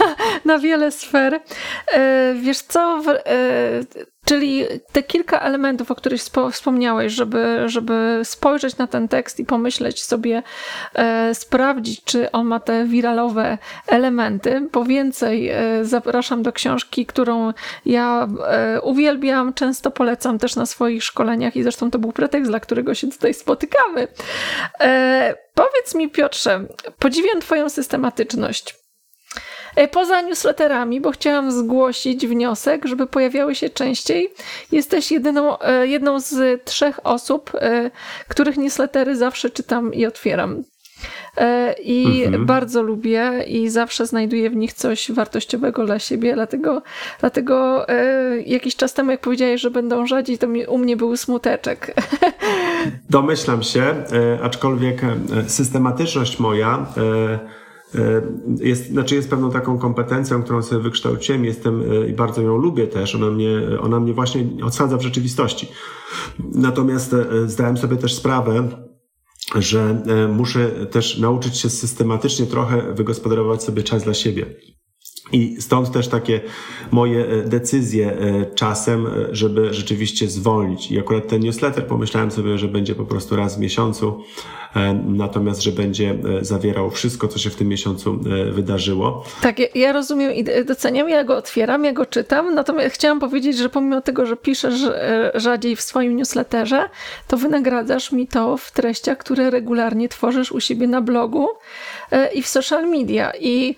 na, 0.45 0.59
wiele 0.59 0.91
sfer. 0.91 1.39
E, 1.93 2.35
wiesz 2.43 2.61
co, 2.61 3.03
Czyli 4.29 4.65
te 4.91 5.03
kilka 5.03 5.39
elementów, 5.39 5.91
o 5.91 5.95
których 5.95 6.21
wspomniałeś, 6.51 7.13
żeby, 7.13 7.63
żeby 7.65 8.21
spojrzeć 8.23 8.77
na 8.77 8.87
ten 8.87 9.07
tekst 9.07 9.39
i 9.39 9.45
pomyśleć 9.45 10.03
sobie, 10.03 10.43
e, 10.93 11.35
sprawdzić, 11.35 12.03
czy 12.03 12.31
on 12.31 12.47
ma 12.47 12.59
te 12.59 12.85
wiralowe 12.85 13.57
elementy. 13.87 14.67
Po 14.71 14.83
więcej 14.83 15.49
e, 15.49 15.85
zapraszam 15.85 16.43
do 16.43 16.53
książki, 16.53 17.05
którą 17.05 17.53
ja 17.85 18.27
e, 18.47 18.81
uwielbiam, 18.81 19.53
często 19.53 19.91
polecam 19.91 20.39
też 20.39 20.55
na 20.55 20.65
swoich 20.65 21.03
szkoleniach 21.03 21.55
i 21.55 21.63
zresztą 21.63 21.91
to 21.91 21.99
był 21.99 22.11
pretekst, 22.11 22.51
dla 22.51 22.59
którego 22.59 22.93
się 22.93 23.07
tutaj 23.07 23.33
spotykamy. 23.33 24.07
E, 24.79 25.35
powiedz 25.53 25.95
mi, 25.95 26.09
Piotrze, 26.09 26.65
podziwiam 26.99 27.41
Twoją 27.41 27.69
systematyczność. 27.69 28.79
E, 29.75 29.87
poza 29.87 30.21
newsletterami, 30.21 31.01
bo 31.01 31.11
chciałam 31.11 31.51
zgłosić 31.51 32.27
wniosek, 32.27 32.85
żeby 32.85 33.07
pojawiały 33.07 33.55
się 33.55 33.69
częściej. 33.69 34.33
Jesteś 34.71 35.11
jedyną, 35.11 35.59
e, 35.59 35.87
jedną 35.87 36.19
z 36.19 36.63
trzech 36.65 36.99
osób, 37.03 37.51
e, 37.55 37.91
których 38.27 38.57
newslettery 38.57 39.15
zawsze 39.15 39.49
czytam 39.49 39.93
i 39.93 40.05
otwieram. 40.05 40.63
I 41.83 42.23
mhm. 42.23 42.45
bardzo 42.45 42.81
lubię 42.81 43.43
i 43.47 43.69
zawsze 43.69 44.05
znajduję 44.05 44.49
w 44.49 44.55
nich 44.55 44.73
coś 44.73 45.11
wartościowego 45.11 45.85
dla 45.85 45.99
siebie, 45.99 46.33
dlatego, 46.33 46.81
dlatego 47.19 47.85
jakiś 48.45 48.75
czas 48.75 48.93
temu, 48.93 49.11
jak 49.11 49.21
powiedziałeś, 49.21 49.61
że 49.61 49.71
będą 49.71 50.05
rzadziej, 50.05 50.37
to 50.37 50.47
mi, 50.47 50.65
u 50.65 50.77
mnie 50.77 50.97
był 50.97 51.17
smuteczek. 51.17 51.95
Domyślam 53.09 53.63
się, 53.63 53.95
aczkolwiek 54.43 55.01
systematyczność 55.47 56.39
moja 56.39 56.85
jest, 58.59 58.87
znaczy 58.87 59.15
jest 59.15 59.29
pewną 59.29 59.51
taką 59.51 59.77
kompetencją, 59.77 60.43
którą 60.43 60.61
sobie 60.61 60.81
wykształciłem, 60.81 61.45
jestem 61.45 61.81
e, 61.91 62.07
i 62.07 62.13
bardzo 62.13 62.41
ją 62.41 62.57
lubię 62.57 62.87
też. 62.87 63.15
Ona 63.15 63.31
mnie, 63.31 63.61
ona 63.81 63.99
mnie 63.99 64.13
właśnie 64.13 64.47
odsadza 64.63 64.97
w 64.97 65.01
rzeczywistości. 65.01 65.67
Natomiast 66.39 67.13
e, 67.13 67.47
zdałem 67.47 67.77
sobie 67.77 67.97
też 67.97 68.15
sprawę, 68.15 68.69
że 69.55 70.03
muszę 70.33 70.69
też 70.69 71.17
nauczyć 71.17 71.57
się 71.57 71.69
systematycznie 71.69 72.45
trochę 72.45 72.93
wygospodarować 72.93 73.63
sobie 73.63 73.83
czas 73.83 74.03
dla 74.03 74.13
siebie. 74.13 74.45
I 75.31 75.61
stąd 75.61 75.91
też 75.91 76.07
takie 76.07 76.41
moje 76.91 77.25
decyzje 77.45 78.17
czasem, 78.55 79.07
żeby 79.31 79.73
rzeczywiście 79.73 80.27
zwolnić. 80.27 80.91
I 80.91 80.99
akurat 80.99 81.27
ten 81.27 81.41
newsletter 81.41 81.87
pomyślałem 81.87 82.31
sobie, 82.31 82.57
że 82.57 82.67
będzie 82.67 82.95
po 82.95 83.05
prostu 83.05 83.35
raz 83.35 83.57
w 83.57 83.59
miesiącu 83.59 84.23
E, 84.75 84.93
natomiast, 84.93 85.63
że 85.63 85.71
będzie 85.71 86.15
e, 86.39 86.45
zawierał 86.45 86.91
wszystko, 86.91 87.27
co 87.27 87.39
się 87.39 87.49
w 87.49 87.55
tym 87.55 87.67
miesiącu 87.67 88.19
e, 88.49 88.51
wydarzyło. 88.51 89.23
Tak, 89.41 89.59
ja, 89.59 89.67
ja 89.75 89.91
rozumiem 89.91 90.33
i 90.33 90.43
doceniam, 90.65 91.09
ja 91.09 91.23
go 91.23 91.37
otwieram, 91.37 91.85
ja 91.85 91.93
go 91.93 92.05
czytam, 92.05 92.55
natomiast 92.55 92.95
chciałam 92.95 93.19
powiedzieć, 93.19 93.57
że 93.57 93.69
pomimo 93.69 94.01
tego, 94.01 94.25
że 94.25 94.37
piszesz 94.37 94.81
rzadziej 95.33 95.75
w 95.75 95.81
swoim 95.81 96.15
newsletterze, 96.15 96.89
to 97.27 97.37
wynagradzasz 97.37 98.11
mi 98.11 98.27
to 98.27 98.57
w 98.57 98.71
treściach, 98.71 99.17
które 99.17 99.49
regularnie 99.49 100.09
tworzysz 100.09 100.51
u 100.51 100.59
siebie 100.59 100.87
na 100.87 101.01
blogu 101.01 101.47
i 102.33 102.41
w 102.41 102.47
social 102.47 102.89
media. 102.89 103.31
I, 103.39 103.75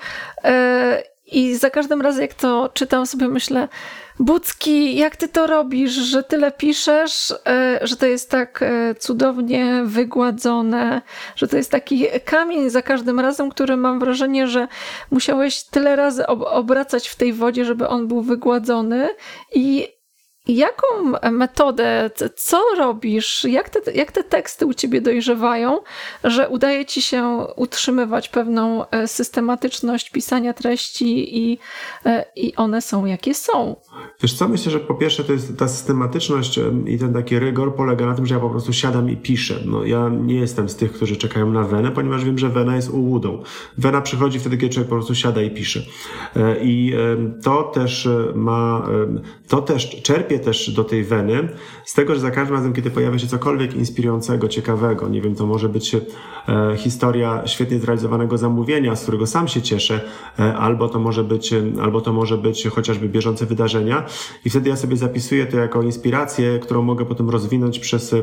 i 1.31 1.55
za 1.55 1.69
każdym 1.69 2.01
razem, 2.01 2.21
jak 2.21 2.33
to 2.33 2.69
czytam, 2.73 3.05
sobie 3.05 3.27
myślę, 3.27 3.67
Bucki, 4.19 4.95
jak 4.95 5.15
ty 5.15 5.27
to 5.27 5.47
robisz, 5.47 5.91
że 5.91 6.23
tyle 6.23 6.51
piszesz, 6.51 7.33
e, 7.47 7.79
że 7.81 7.95
to 7.95 8.05
jest 8.05 8.29
tak 8.29 8.63
e, 8.63 8.95
cudownie 8.95 9.81
wygładzone, 9.85 11.01
że 11.35 11.47
to 11.47 11.57
jest 11.57 11.71
taki 11.71 12.05
kamień 12.25 12.69
za 12.69 12.81
każdym 12.81 13.19
razem, 13.19 13.49
który 13.49 13.77
mam 13.77 13.99
wrażenie, 13.99 14.47
że 14.47 14.67
musiałeś 15.11 15.63
tyle 15.63 15.95
razy 15.95 16.27
obracać 16.27 17.07
w 17.07 17.15
tej 17.15 17.33
wodzie, 17.33 17.65
żeby 17.65 17.87
on 17.87 18.07
był 18.07 18.21
wygładzony. 18.21 19.09
I 19.55 19.87
Jaką 20.47 20.87
metodę, 21.31 22.09
co 22.35 22.61
robisz, 22.77 23.43
jak 23.43 23.69
te, 23.69 23.91
jak 23.91 24.11
te 24.11 24.23
teksty 24.23 24.65
u 24.65 24.73
ciebie 24.73 25.01
dojrzewają, 25.01 25.79
że 26.23 26.49
udaje 26.49 26.85
ci 26.85 27.01
się 27.01 27.45
utrzymywać 27.55 28.29
pewną 28.29 28.89
e, 28.89 29.07
systematyczność 29.07 30.09
pisania 30.09 30.53
treści 30.53 31.37
i, 31.37 31.57
e, 32.05 32.25
i 32.35 32.55
one 32.55 32.81
są 32.81 33.05
jakie 33.05 33.33
są? 33.33 33.75
Wiesz 34.21 34.33
co, 34.33 34.47
myślę, 34.47 34.71
że 34.71 34.79
po 34.79 34.95
pierwsze 34.95 35.23
to 35.23 35.33
jest 35.33 35.57
ta 35.57 35.67
systematyczność 35.67 36.59
i 36.85 36.97
ten 36.97 37.13
taki 37.13 37.39
rygor 37.39 37.75
polega 37.75 38.05
na 38.05 38.15
tym, 38.15 38.25
że 38.25 38.35
ja 38.35 38.41
po 38.41 38.49
prostu 38.49 38.73
siadam 38.73 39.09
i 39.09 39.17
piszę. 39.17 39.55
No, 39.65 39.85
ja 39.85 40.09
nie 40.09 40.35
jestem 40.35 40.69
z 40.69 40.75
tych, 40.75 40.93
którzy 40.93 41.17
czekają 41.17 41.51
na 41.51 41.63
wenę, 41.63 41.91
ponieważ 41.91 42.25
wiem, 42.25 42.37
że 42.37 42.49
wena 42.49 42.75
jest 42.75 42.89
ułudą. 42.89 43.43
Wena 43.77 44.01
przychodzi 44.01 44.39
wtedy, 44.39 44.57
kiedy 44.57 44.73
człowiek 44.73 44.89
po 44.89 44.95
prostu 44.95 45.15
siada 45.15 45.41
i 45.41 45.51
pisze. 45.51 45.81
E, 46.35 46.55
I 46.63 46.93
to 47.43 47.63
też 47.63 48.09
ma, 48.35 48.87
to 49.47 49.61
też 49.61 50.01
czerpie 50.01 50.30
też 50.39 50.71
do 50.71 50.83
tej 50.83 51.03
weny, 51.03 51.49
z 51.85 51.93
tego, 51.93 52.15
że 52.15 52.21
za 52.21 52.31
każdym 52.31 52.55
razem, 52.55 52.73
kiedy 52.73 52.91
pojawia 52.91 53.19
się 53.19 53.27
cokolwiek 53.27 53.73
inspirującego, 53.73 54.47
ciekawego, 54.47 55.09
nie 55.09 55.21
wiem, 55.21 55.35
to 55.35 55.45
może 55.45 55.69
być 55.69 55.95
e, 55.95 56.01
historia 56.77 57.41
świetnie 57.45 57.79
zrealizowanego 57.79 58.37
zamówienia, 58.37 58.95
z 58.95 59.01
którego 59.01 59.27
sam 59.27 59.47
się 59.47 59.61
cieszę, 59.61 60.01
e, 60.39 60.55
albo 60.57 60.89
to 60.89 60.99
może 60.99 61.23
być, 61.23 61.53
e, 61.53 61.63
albo 61.81 62.01
to 62.01 62.13
może 62.13 62.37
być 62.37 62.67
chociażby 62.67 63.09
bieżące 63.09 63.45
wydarzenia. 63.45 64.05
I 64.45 64.49
wtedy 64.49 64.69
ja 64.69 64.75
sobie 64.75 64.97
zapisuję 64.97 65.45
to 65.45 65.57
jako 65.57 65.81
inspirację, 65.81 66.59
którą 66.59 66.81
mogę 66.81 67.05
potem 67.05 67.29
rozwinąć 67.29 67.79
przez 67.79 68.15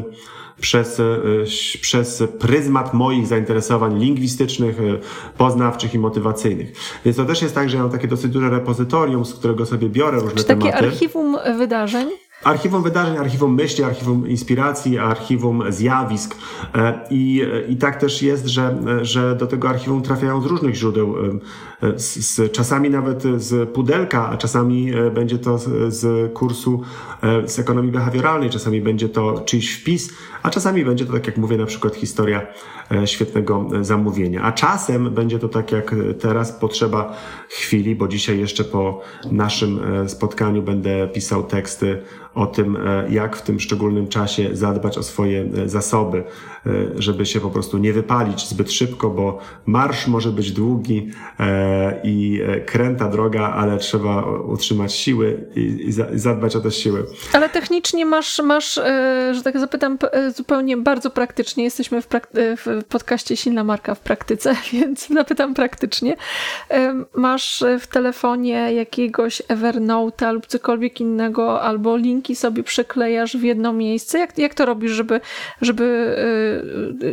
przez, 0.60 1.00
przez 1.80 2.22
pryzmat 2.38 2.94
moich 2.94 3.26
zainteresowań 3.26 3.98
lingwistycznych, 3.98 4.76
poznawczych 5.38 5.94
i 5.94 5.98
motywacyjnych. 5.98 6.72
Więc 7.04 7.16
to 7.16 7.24
też 7.24 7.42
jest 7.42 7.54
tak, 7.54 7.70
że 7.70 7.76
ja 7.76 7.82
mam 7.82 7.92
takie 7.92 8.08
dosyć 8.08 8.32
duże 8.32 8.50
repozytorium, 8.50 9.24
z 9.24 9.34
którego 9.34 9.66
sobie 9.66 9.88
biorę 9.88 10.20
różne 10.20 10.36
Czy 10.36 10.44
takie 10.44 10.60
tematy. 10.60 10.76
Takie 10.76 10.86
archiwum 10.86 11.36
wydarzeń? 11.58 12.08
Archiwum 12.44 12.82
wydarzeń, 12.82 13.16
archiwum 13.16 13.54
myśli, 13.54 13.84
archiwum 13.84 14.28
inspiracji, 14.28 14.98
archiwum 14.98 15.62
zjawisk. 15.68 16.36
E, 16.74 17.00
I, 17.10 17.42
i 17.68 17.76
tak 17.76 18.00
też 18.00 18.22
jest, 18.22 18.46
że, 18.46 18.76
że 19.02 19.36
do 19.36 19.46
tego 19.46 19.68
archiwum 19.68 20.02
trafiają 20.02 20.40
z 20.42 20.46
różnych 20.46 20.74
źródeł. 20.74 21.14
E, 21.82 21.98
z, 21.98 22.16
z, 22.16 22.52
czasami 22.52 22.90
nawet 22.90 23.22
z 23.36 23.70
pudelka, 23.70 24.28
a 24.28 24.36
czasami 24.36 24.94
e, 24.94 25.10
będzie 25.10 25.38
to 25.38 25.58
z, 25.58 25.94
z 25.94 26.32
kursu 26.32 26.82
z 27.46 27.58
ekonomii 27.58 27.92
behawioralnej, 27.92 28.50
czasami 28.50 28.80
będzie 28.80 29.08
to 29.08 29.40
czyjś 29.40 29.74
wpis, 29.74 30.12
a 30.42 30.50
czasami 30.50 30.84
będzie 30.84 31.06
to, 31.06 31.12
tak 31.12 31.26
jak 31.26 31.36
mówię, 31.36 31.56
na 31.56 31.66
przykład 31.66 31.94
historia 31.94 32.46
świetnego 33.04 33.68
zamówienia. 33.80 34.42
A 34.42 34.52
czasem 34.52 35.10
będzie 35.14 35.38
to 35.38 35.48
tak 35.48 35.72
jak 35.72 35.94
teraz, 36.20 36.52
potrzeba 36.52 37.16
chwili, 37.48 37.96
bo 37.96 38.08
dzisiaj 38.08 38.38
jeszcze 38.38 38.64
po 38.64 39.00
naszym 39.30 39.80
spotkaniu 40.08 40.62
będę 40.62 41.08
pisał 41.08 41.42
teksty 41.42 42.02
o 42.38 42.46
tym, 42.46 42.76
e, 42.76 43.06
jak 43.10 43.36
w 43.36 43.42
tym 43.42 43.60
szczególnym 43.60 44.08
czasie 44.08 44.48
zadbać 44.52 44.98
o 44.98 45.02
swoje 45.02 45.48
e, 45.64 45.68
zasoby, 45.68 46.18
e, 46.18 46.24
żeby 46.96 47.26
się 47.26 47.40
po 47.40 47.50
prostu 47.50 47.78
nie 47.78 47.92
wypalić 47.92 48.48
zbyt 48.48 48.72
szybko, 48.72 49.10
bo 49.10 49.38
marsz 49.66 50.06
może 50.06 50.30
być 50.30 50.52
długi 50.52 51.10
i 52.04 52.40
kręta 52.66 53.08
droga, 53.08 53.52
ale 53.56 53.78
trzeba 53.78 54.22
utrzymać 54.40 54.94
siły 54.94 55.48
i 55.56 55.92
zadbać 56.14 56.56
o 56.56 56.60
te 56.60 56.70
siły. 56.70 57.06
Ale 57.32 57.48
technicznie 57.48 58.06
masz, 58.06 58.38
masz 58.38 58.74
że 59.32 59.42
tak 59.44 59.58
zapytam, 59.58 59.98
zupełnie 60.36 60.76
bardzo 60.76 61.10
praktycznie. 61.10 61.64
Jesteśmy 61.64 62.02
w, 62.02 62.08
prak- 62.08 62.56
w 62.56 62.84
podcaście 62.88 63.36
Silna 63.36 63.64
Marka 63.64 63.94
w 63.94 64.00
praktyce, 64.00 64.56
więc 64.72 65.08
zapytam 65.08 65.54
praktycznie. 65.54 66.16
Masz 67.14 67.64
w 67.80 67.86
telefonie 67.86 68.72
jakiegoś 68.72 69.42
Evernote 69.48 70.32
lub 70.32 70.46
cokolwiek 70.46 71.00
innego, 71.00 71.62
albo 71.62 71.96
linki 71.96 72.36
sobie 72.36 72.62
przeklejasz 72.62 73.36
w 73.36 73.42
jedno 73.42 73.72
miejsce? 73.72 74.18
Jak, 74.18 74.38
jak 74.38 74.54
to 74.54 74.66
robisz, 74.66 74.92
żeby, 74.92 75.20
żeby 75.60 76.16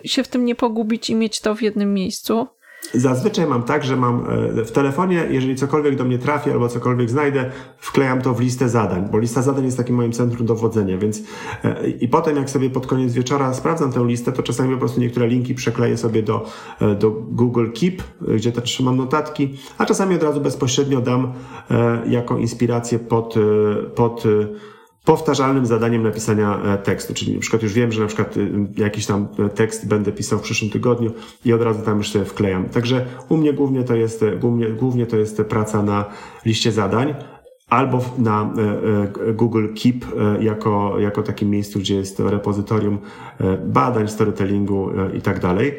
się 0.05 0.23
w 0.23 0.27
tym 0.27 0.45
nie 0.45 0.55
pogubić 0.55 1.09
i 1.09 1.15
mieć 1.15 1.41
to 1.41 1.55
w 1.55 1.61
jednym 1.61 1.93
miejscu? 1.93 2.47
Zazwyczaj 2.93 3.47
mam 3.47 3.63
tak, 3.63 3.83
że 3.83 3.95
mam 3.95 4.25
e, 4.59 4.65
w 4.65 4.71
telefonie, 4.71 5.27
jeżeli 5.29 5.55
cokolwiek 5.55 5.95
do 5.95 6.03
mnie 6.03 6.17
trafi 6.17 6.51
albo 6.51 6.69
cokolwiek 6.69 7.09
znajdę, 7.09 7.51
wklejam 7.77 8.21
to 8.21 8.33
w 8.33 8.39
listę 8.39 8.69
zadań, 8.69 9.07
bo 9.11 9.17
lista 9.17 9.41
zadań 9.41 9.65
jest 9.65 9.77
takim 9.77 9.95
moim 9.95 10.11
centrum 10.11 10.47
dowodzenia, 10.47 10.97
więc 10.97 11.21
e, 11.63 11.89
i 11.89 12.07
potem 12.07 12.37
jak 12.37 12.49
sobie 12.49 12.69
pod 12.69 12.87
koniec 12.87 13.13
wieczora 13.13 13.53
sprawdzam 13.53 13.91
tę 13.91 14.05
listę, 14.05 14.31
to 14.31 14.43
czasami 14.43 14.73
po 14.73 14.79
prostu 14.79 15.01
niektóre 15.01 15.27
linki 15.27 15.55
przekleję 15.55 15.97
sobie 15.97 16.23
do, 16.23 16.45
e, 16.81 16.95
do 16.95 17.11
Google 17.11 17.67
Keep, 17.71 18.03
gdzie 18.35 18.51
też 18.51 18.63
trzymam 18.63 18.97
notatki, 18.97 19.57
a 19.77 19.85
czasami 19.85 20.15
od 20.15 20.23
razu 20.23 20.41
bezpośrednio 20.41 21.01
dam 21.01 21.33
jako 22.07 22.37
inspirację 22.37 22.99
pod, 22.99 23.35
pod 23.95 24.23
powtarzalnym 25.05 25.65
zadaniem 25.65 26.03
napisania 26.03 26.59
e, 26.63 26.77
tekstu. 26.77 27.13
Czyli 27.13 27.33
na 27.33 27.39
przykład 27.39 27.63
już 27.63 27.73
wiem, 27.73 27.91
że 27.91 28.01
na 28.01 28.07
przykład 28.07 28.37
y, 28.37 28.49
jakiś 28.77 29.05
tam 29.05 29.27
e, 29.39 29.49
tekst 29.49 29.87
będę 29.87 30.11
pisał 30.11 30.39
w 30.39 30.41
przyszłym 30.41 30.71
tygodniu 30.71 31.11
i 31.45 31.53
od 31.53 31.61
razu 31.61 31.81
tam 31.81 31.97
już 31.97 32.13
wklejam. 32.25 32.69
Także 32.69 33.05
u 33.29 33.37
mnie 33.37 33.53
głównie 33.53 33.83
to 33.83 33.95
jest, 33.95 34.23
e, 34.23 34.35
głównie, 34.37 34.67
głównie 34.67 35.05
to 35.05 35.17
jest 35.17 35.41
praca 35.41 35.83
na 35.83 36.05
liście 36.45 36.71
zadań 36.71 37.15
albo 37.69 38.01
na 38.17 38.53
Google 39.33 39.67
Keep 39.83 40.05
jako, 40.39 40.99
jako 40.99 41.23
takim 41.23 41.49
miejscu, 41.49 41.79
gdzie 41.79 41.95
jest 41.95 42.19
repozytorium 42.19 42.97
badań, 43.65 44.07
storytellingu 44.07 44.89
i 45.13 45.21
tak 45.21 45.39
dalej. 45.39 45.73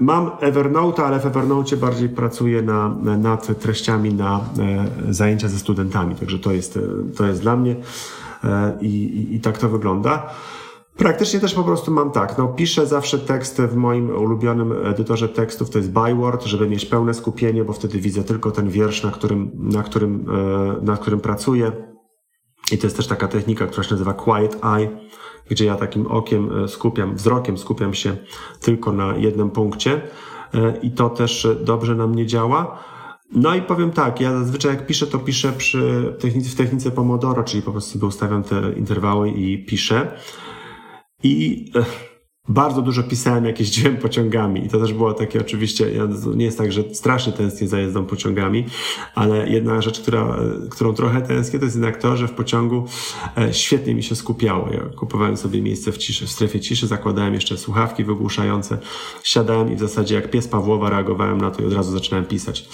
Mam 0.00 0.30
Evernote, 0.40 1.04
ale 1.04 1.20
w 1.20 1.26
Evernote 1.26 1.76
bardziej 1.76 2.08
pracuję 2.08 2.62
na, 2.62 2.88
nad 3.18 3.60
treściami 3.60 4.14
na 4.14 4.40
zajęcia 5.10 5.48
ze 5.48 5.58
studentami, 5.58 6.14
także 6.14 6.38
to 6.38 6.52
jest, 6.52 6.78
to 7.16 7.26
jest 7.26 7.42
dla 7.42 7.56
mnie. 7.56 7.76
E, 8.44 8.78
i, 8.80 8.86
i, 8.86 9.34
i 9.34 9.40
tak 9.40 9.58
to 9.58 9.68
wygląda. 9.68 10.30
Praktycznie 10.96 11.40
też 11.40 11.54
po 11.54 11.64
prostu 11.64 11.90
mam 11.90 12.10
tak, 12.10 12.38
no 12.38 12.48
piszę 12.48 12.86
zawsze 12.86 13.18
tekst 13.18 13.62
w 13.62 13.76
moim 13.76 14.10
ulubionym 14.10 14.74
edytorze 14.84 15.28
tekstów, 15.28 15.70
to 15.70 15.78
jest 15.78 15.92
Byword, 15.92 16.44
żeby 16.44 16.68
mieć 16.68 16.86
pełne 16.86 17.14
skupienie, 17.14 17.64
bo 17.64 17.72
wtedy 17.72 17.98
widzę 17.98 18.24
tylko 18.24 18.50
ten 18.50 18.68
wiersz, 18.68 19.02
na 19.02 19.10
którym, 19.10 19.50
na 19.54 19.82
którym, 19.82 20.26
e, 20.30 20.84
na 20.84 20.96
którym 20.96 21.20
pracuję. 21.20 21.72
I 22.72 22.78
to 22.78 22.86
jest 22.86 22.96
też 22.96 23.06
taka 23.06 23.28
technika, 23.28 23.66
która 23.66 23.82
się 23.82 23.90
nazywa 23.90 24.12
Quiet 24.12 24.64
Eye, 24.64 24.88
gdzie 25.50 25.64
ja 25.64 25.76
takim 25.76 26.06
okiem 26.06 26.64
e, 26.64 26.68
skupiam, 26.68 27.14
wzrokiem 27.14 27.58
skupiam 27.58 27.94
się 27.94 28.16
tylko 28.60 28.92
na 28.92 29.16
jednym 29.16 29.50
punkcie 29.50 30.00
i 30.82 30.90
to 30.90 31.10
też 31.10 31.48
dobrze 31.64 31.94
na 31.94 32.06
mnie 32.06 32.26
działa. 32.26 32.78
No 33.32 33.54
i 33.54 33.62
powiem 33.62 33.90
tak, 33.90 34.20
ja 34.20 34.38
zazwyczaj 34.38 34.74
jak 34.74 34.86
piszę, 34.86 35.06
to 35.06 35.18
piszę 35.18 35.52
przy 35.52 36.14
technice, 36.20 36.50
w 36.50 36.54
technice 36.54 36.90
Pomodoro, 36.90 37.44
czyli 37.44 37.62
po 37.62 37.72
prostu 37.72 37.92
sobie 37.92 38.06
ustawiam 38.06 38.42
te 38.42 38.72
interwały 38.76 39.30
i 39.30 39.66
piszę. 39.66 40.16
I 41.22 41.64
bardzo 42.48 42.82
dużo 42.82 43.02
pisałem, 43.02 43.44
jak 43.44 43.60
jeździłem 43.60 43.96
pociągami. 43.96 44.66
I 44.66 44.68
to 44.68 44.80
też 44.80 44.92
było 44.92 45.14
takie 45.14 45.40
oczywiście, 45.40 45.92
ja, 45.92 46.08
nie 46.34 46.44
jest 46.44 46.58
tak, 46.58 46.72
że 46.72 46.94
strasznie 46.94 47.32
tęsknię 47.32 47.68
za 47.68 47.78
jazdą 47.78 48.06
pociągami, 48.06 48.66
ale 49.14 49.48
jedna 49.48 49.82
rzecz, 49.82 50.00
która, 50.00 50.36
którą 50.70 50.94
trochę 50.94 51.22
tęsknię, 51.22 51.58
to 51.58 51.64
jest 51.64 51.76
jednak 51.76 51.96
to, 51.96 52.16
że 52.16 52.28
w 52.28 52.32
pociągu 52.32 52.84
e, 53.38 53.54
świetnie 53.54 53.94
mi 53.94 54.02
się 54.02 54.16
skupiało. 54.16 54.68
Ja 54.72 54.80
kupowałem 54.96 55.36
sobie 55.36 55.62
miejsce 55.62 55.92
w 55.92 55.98
ciszy, 55.98 56.26
w 56.26 56.30
strefie 56.30 56.60
ciszy, 56.60 56.86
zakładałem 56.86 57.34
jeszcze 57.34 57.58
słuchawki 57.58 58.04
wygłuszające, 58.04 58.78
siadałem 59.22 59.72
i 59.72 59.76
w 59.76 59.80
zasadzie 59.80 60.14
jak 60.14 60.30
pies 60.30 60.48
Pawłowa 60.48 60.90
reagowałem 60.90 61.40
na 61.40 61.50
to 61.50 61.62
i 61.62 61.66
od 61.66 61.72
razu 61.72 61.92
zaczynałem 61.92 62.26
pisać. 62.26 62.68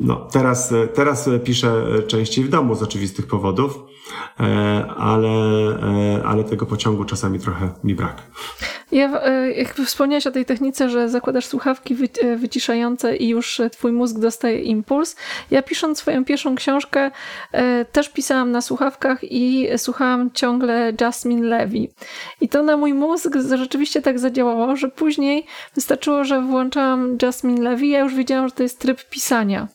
No, 0.00 0.28
teraz, 0.32 0.74
teraz 0.94 1.28
piszę 1.44 1.84
częściej 2.06 2.44
w 2.44 2.48
domu 2.48 2.74
z 2.74 2.82
oczywistych 2.82 3.26
powodów, 3.26 3.78
e, 4.40 4.44
ale, 4.96 5.28
e, 5.28 6.24
ale 6.24 6.44
tego 6.44 6.66
pociągu 6.66 7.04
czasami 7.04 7.38
trochę 7.38 7.72
mi 7.84 7.94
brak. 7.94 8.30
Ja, 8.94 9.22
e, 9.22 9.52
jak 9.52 9.74
wspomniałeś 9.74 10.26
o 10.26 10.30
tej 10.30 10.44
technice, 10.44 10.90
że 10.90 11.08
zakładasz 11.08 11.46
słuchawki 11.46 11.96
wyciszające 12.36 13.16
i 13.16 13.28
już 13.28 13.60
twój 13.72 13.92
mózg 13.92 14.18
dostaje 14.18 14.60
impuls. 14.60 15.16
Ja 15.50 15.62
pisząc 15.62 15.98
swoją 15.98 16.24
pierwszą 16.24 16.54
książkę 16.54 17.10
też 17.92 18.08
pisałam 18.08 18.50
na 18.50 18.60
słuchawkach 18.60 19.18
i 19.22 19.68
słuchałam 19.76 20.30
ciągle 20.30 20.92
Jasmine 21.00 21.46
Levy. 21.46 21.88
I 22.40 22.48
to 22.48 22.62
na 22.62 22.76
mój 22.76 22.94
mózg 22.94 23.36
rzeczywiście 23.54 24.02
tak 24.02 24.18
zadziałało, 24.18 24.76
że 24.76 24.88
później 24.88 25.46
wystarczyło, 25.74 26.24
że 26.24 26.42
włączałam 26.42 27.18
Jasmine 27.22 27.62
Levy, 27.62 27.86
ja 27.86 28.00
już 28.00 28.14
wiedziałam, 28.14 28.48
że 28.48 28.54
to 28.54 28.62
jest 28.62 28.78
tryb 28.78 29.04
pisania. 29.04 29.68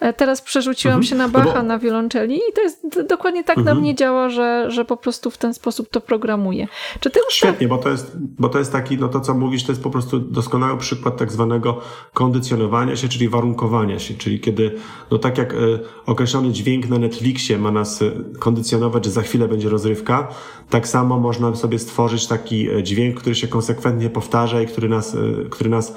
E, 0.00 0.12
teraz 0.12 0.42
przerzuciłam 0.42 0.96
mhm. 0.96 1.02
się 1.02 1.16
na 1.16 1.28
Bacha, 1.28 1.48
no 1.48 1.54
bo... 1.54 1.62
na 1.62 1.78
wiolonczeli 1.78 2.36
i 2.36 2.52
to 2.54 2.60
jest 2.60 3.02
dokładnie 3.08 3.44
tak 3.44 3.58
mhm. 3.58 3.76
na 3.76 3.82
mnie 3.82 3.94
działa, 3.94 4.28
że, 4.28 4.70
że 4.70 4.84
po 4.84 4.96
prostu 4.96 5.30
w 5.30 5.38
ten 5.38 5.54
sposób 5.54 5.88
to 5.90 6.00
programuję. 6.00 6.68
Czy 7.00 7.10
ty 7.10 7.20
Świetnie, 7.30 7.68
bo 7.68 7.78
to, 7.78 7.88
jest, 7.88 8.16
bo 8.38 8.48
to 8.48 8.58
jest 8.58 8.72
taki, 8.72 8.98
no 8.98 9.08
to 9.08 9.20
co 9.20 9.34
mówisz, 9.34 9.64
to 9.64 9.72
jest 9.72 9.82
po 9.82 9.90
prostu 9.90 10.18
doskonały 10.18 10.78
przykład 10.78 11.16
tak 11.16 11.32
zwanego 11.32 11.80
kondycjonowania 12.14 12.96
się, 12.96 13.08
czyli 13.08 13.28
warunkowania 13.28 13.98
się, 13.98 14.14
czyli 14.14 14.40
kiedy, 14.40 14.74
no 15.10 15.18
tak 15.18 15.38
jak 15.38 15.54
y, 15.54 15.78
określony 16.06 16.52
dźwięk 16.52 16.88
na 16.88 16.98
Netflixie 16.98 17.58
ma 17.58 17.70
nas 17.70 18.02
y, 18.02 18.12
kondycjonować, 18.38 19.04
że 19.04 19.10
za 19.10 19.22
chwilę 19.22 19.48
będzie 19.48 19.68
rozrywka, 19.68 20.28
tak 20.70 20.88
samo 20.88 21.18
można 21.18 21.54
sobie 21.54 21.78
stworzyć 21.78 22.26
taki 22.26 22.68
dźwięk, 22.82 23.20
który 23.20 23.34
się 23.34 23.48
konsekwentnie 23.48 24.10
powtarza 24.10 24.62
i 24.62 24.66
który 24.66 24.88
nas, 24.88 25.16
który 25.50 25.70
nas 25.70 25.94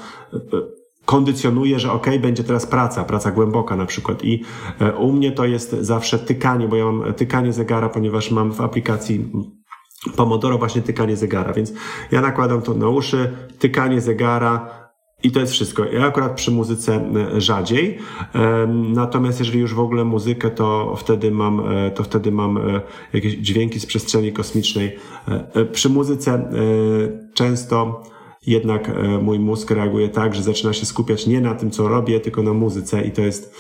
kondycjonuje, 1.06 1.80
że 1.80 1.92
ok, 1.92 2.08
będzie 2.22 2.44
teraz 2.44 2.66
praca, 2.66 3.04
praca 3.04 3.32
głęboka 3.32 3.76
na 3.76 3.86
przykład. 3.86 4.24
I 4.24 4.44
e, 4.80 4.96
u 4.96 5.14
mnie 5.14 5.32
to 5.32 5.46
jest 5.46 5.72
zawsze 5.72 6.20
tykanie, 6.20 6.68
bo 6.68 6.76
ja 6.76 6.86
mam 6.86 7.14
tykanie 7.14 7.54
zegara, 7.54 7.90
ponieważ 7.90 8.32
mam 8.32 8.52
w 8.52 8.62
aplikacji 8.62 9.32
Pomodoro 10.16 10.58
właśnie 10.58 10.82
tykanie 10.82 11.18
zegara, 11.18 11.54
więc 11.54 11.74
ja 12.12 12.22
nakładam 12.22 12.62
to 12.62 12.74
na 12.74 12.90
uszy, 12.90 13.32
tykanie 13.60 14.02
zegara, 14.02 14.82
i 15.24 15.32
to 15.32 15.40
jest 15.40 15.54
wszystko. 15.54 15.86
Ja 15.86 16.06
akurat 16.06 16.36
przy 16.36 16.52
muzyce 16.52 16.96
e, 17.36 17.42
rzadziej. 17.42 17.98
Natomiast 18.94 19.40
jeżeli 19.40 19.60
już 19.60 19.74
w 19.74 19.80
ogóle 19.80 20.06
muzykę, 20.06 20.50
to 20.52 20.96
wtedy 20.98 21.32
mam, 21.32 21.60
e, 21.60 21.92
to 21.92 22.04
wtedy 22.04 22.32
mam 22.32 22.60
jakieś 23.14 23.34
dźwięki 23.34 23.80
z 23.80 23.86
przestrzeni 23.86 24.34
kosmicznej. 24.34 24.98
Przy 25.72 25.90
muzyce 25.90 26.50
często 27.34 28.04
jednak 28.46 28.90
e, 28.90 29.18
mój 29.18 29.40
mózg 29.40 29.72
reaguje 29.72 30.10
tak, 30.10 30.36
że 30.36 30.44
zaczyna 30.44 30.74
się 30.74 30.86
skupiać 30.86 31.28
nie 31.28 31.42
na 31.42 31.56
tym, 31.56 31.72
co 31.72 31.88
robię, 31.88 32.20
tylko 32.20 32.44
na 32.44 32.54
muzyce 32.54 33.02
i 33.02 33.12
to 33.12 33.22
jest 33.22 33.56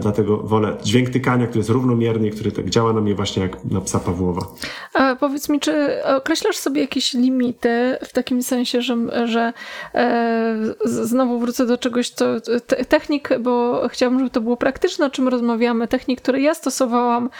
dlatego 0.00 0.36
wolę 0.36 0.76
dźwięk 0.82 1.10
tykania, 1.10 1.46
który 1.46 1.58
jest 1.58 1.70
równomierny 1.70 2.28
i 2.28 2.30
który 2.30 2.52
tak 2.52 2.70
działa 2.70 2.92
na 2.92 3.00
mnie 3.00 3.14
właśnie 3.14 3.42
jak 3.42 3.64
na 3.64 3.80
psa 3.80 4.00
Pawłowa. 4.00 4.46
A 4.94 5.16
powiedz 5.16 5.48
mi, 5.48 5.60
czy 5.60 6.04
określasz 6.04 6.56
sobie 6.56 6.80
jakieś 6.80 7.14
limity 7.14 7.98
w 8.04 8.12
takim 8.12 8.42
sensie, 8.42 8.82
że, 8.82 8.96
że 9.24 9.52
e, 9.94 10.56
znowu 10.84 11.38
wrócę 11.38 11.66
do 11.66 11.78
czegoś, 11.78 12.10
co 12.10 12.40
te, 12.40 12.84
technik, 12.84 13.28
bo 13.40 13.82
chciałabym, 13.88 14.18
żeby 14.18 14.30
to 14.30 14.40
było 14.40 14.56
praktyczne, 14.56 15.06
o 15.06 15.10
czym 15.10 15.28
rozmawiamy, 15.28 15.88
technik, 15.88 16.20
które 16.20 16.40
ja 16.40 16.54
stosowałam 16.54 17.30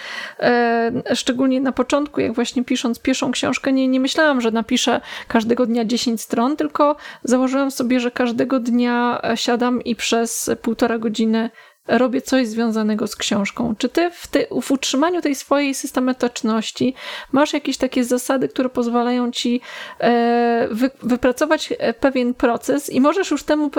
e, 0.41 0.93
szczególnie 1.15 1.61
na 1.61 1.73
początku, 1.73 2.21
jak 2.21 2.33
właśnie 2.33 2.65
pisząc 2.65 2.99
pierwszą 2.99 3.33
książkę, 3.33 3.73
nie, 3.73 3.89
nie 3.89 4.01
myślałam, 4.01 4.41
że 4.41 4.51
napiszę 4.51 5.01
każdego 5.29 5.67
dnia 5.67 5.85
10 5.85 6.21
stron, 6.21 6.57
tylko 6.57 6.97
założyłam 7.25 7.71
sobie, 7.71 8.01
że 8.01 8.11
każdego 8.11 8.61
dnia 8.61 9.23
siadam 9.35 9.83
i 9.83 9.97
przez 9.97 10.51
półtora 10.63 10.99
godziny 10.99 11.51
robię 11.89 12.23
coś 12.23 12.47
związanego 12.49 13.07
z 13.07 13.17
książką. 13.17 13.75
Czy 13.79 13.89
ty 13.89 14.11
w, 14.11 14.27
ty, 14.27 14.47
w 14.63 14.71
utrzymaniu 14.71 15.23
tej 15.23 15.35
swojej 15.35 15.75
systematyczności 15.75 16.95
masz 17.33 17.53
jakieś 17.53 17.77
takie 17.77 18.05
zasady, 18.05 18.49
które 18.49 18.69
pozwalają 18.69 19.31
ci 19.31 19.61
e, 20.01 20.69
wy, 20.71 20.91
wypracować 21.03 21.73
e, 21.79 21.95
pewien 21.95 22.35
proces 22.35 22.91
i 22.91 23.01
możesz 23.01 23.31
już 23.31 23.43
temu 23.43 23.71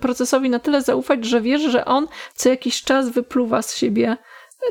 procesowi 0.00 0.50
na 0.50 0.58
tyle 0.58 0.82
zaufać, 0.82 1.24
że 1.24 1.40
wiesz, 1.40 1.62
że 1.62 1.84
on 1.84 2.06
co 2.34 2.48
jakiś 2.48 2.82
czas 2.82 3.08
wypluwa 3.08 3.62
z 3.62 3.76
siebie 3.76 4.16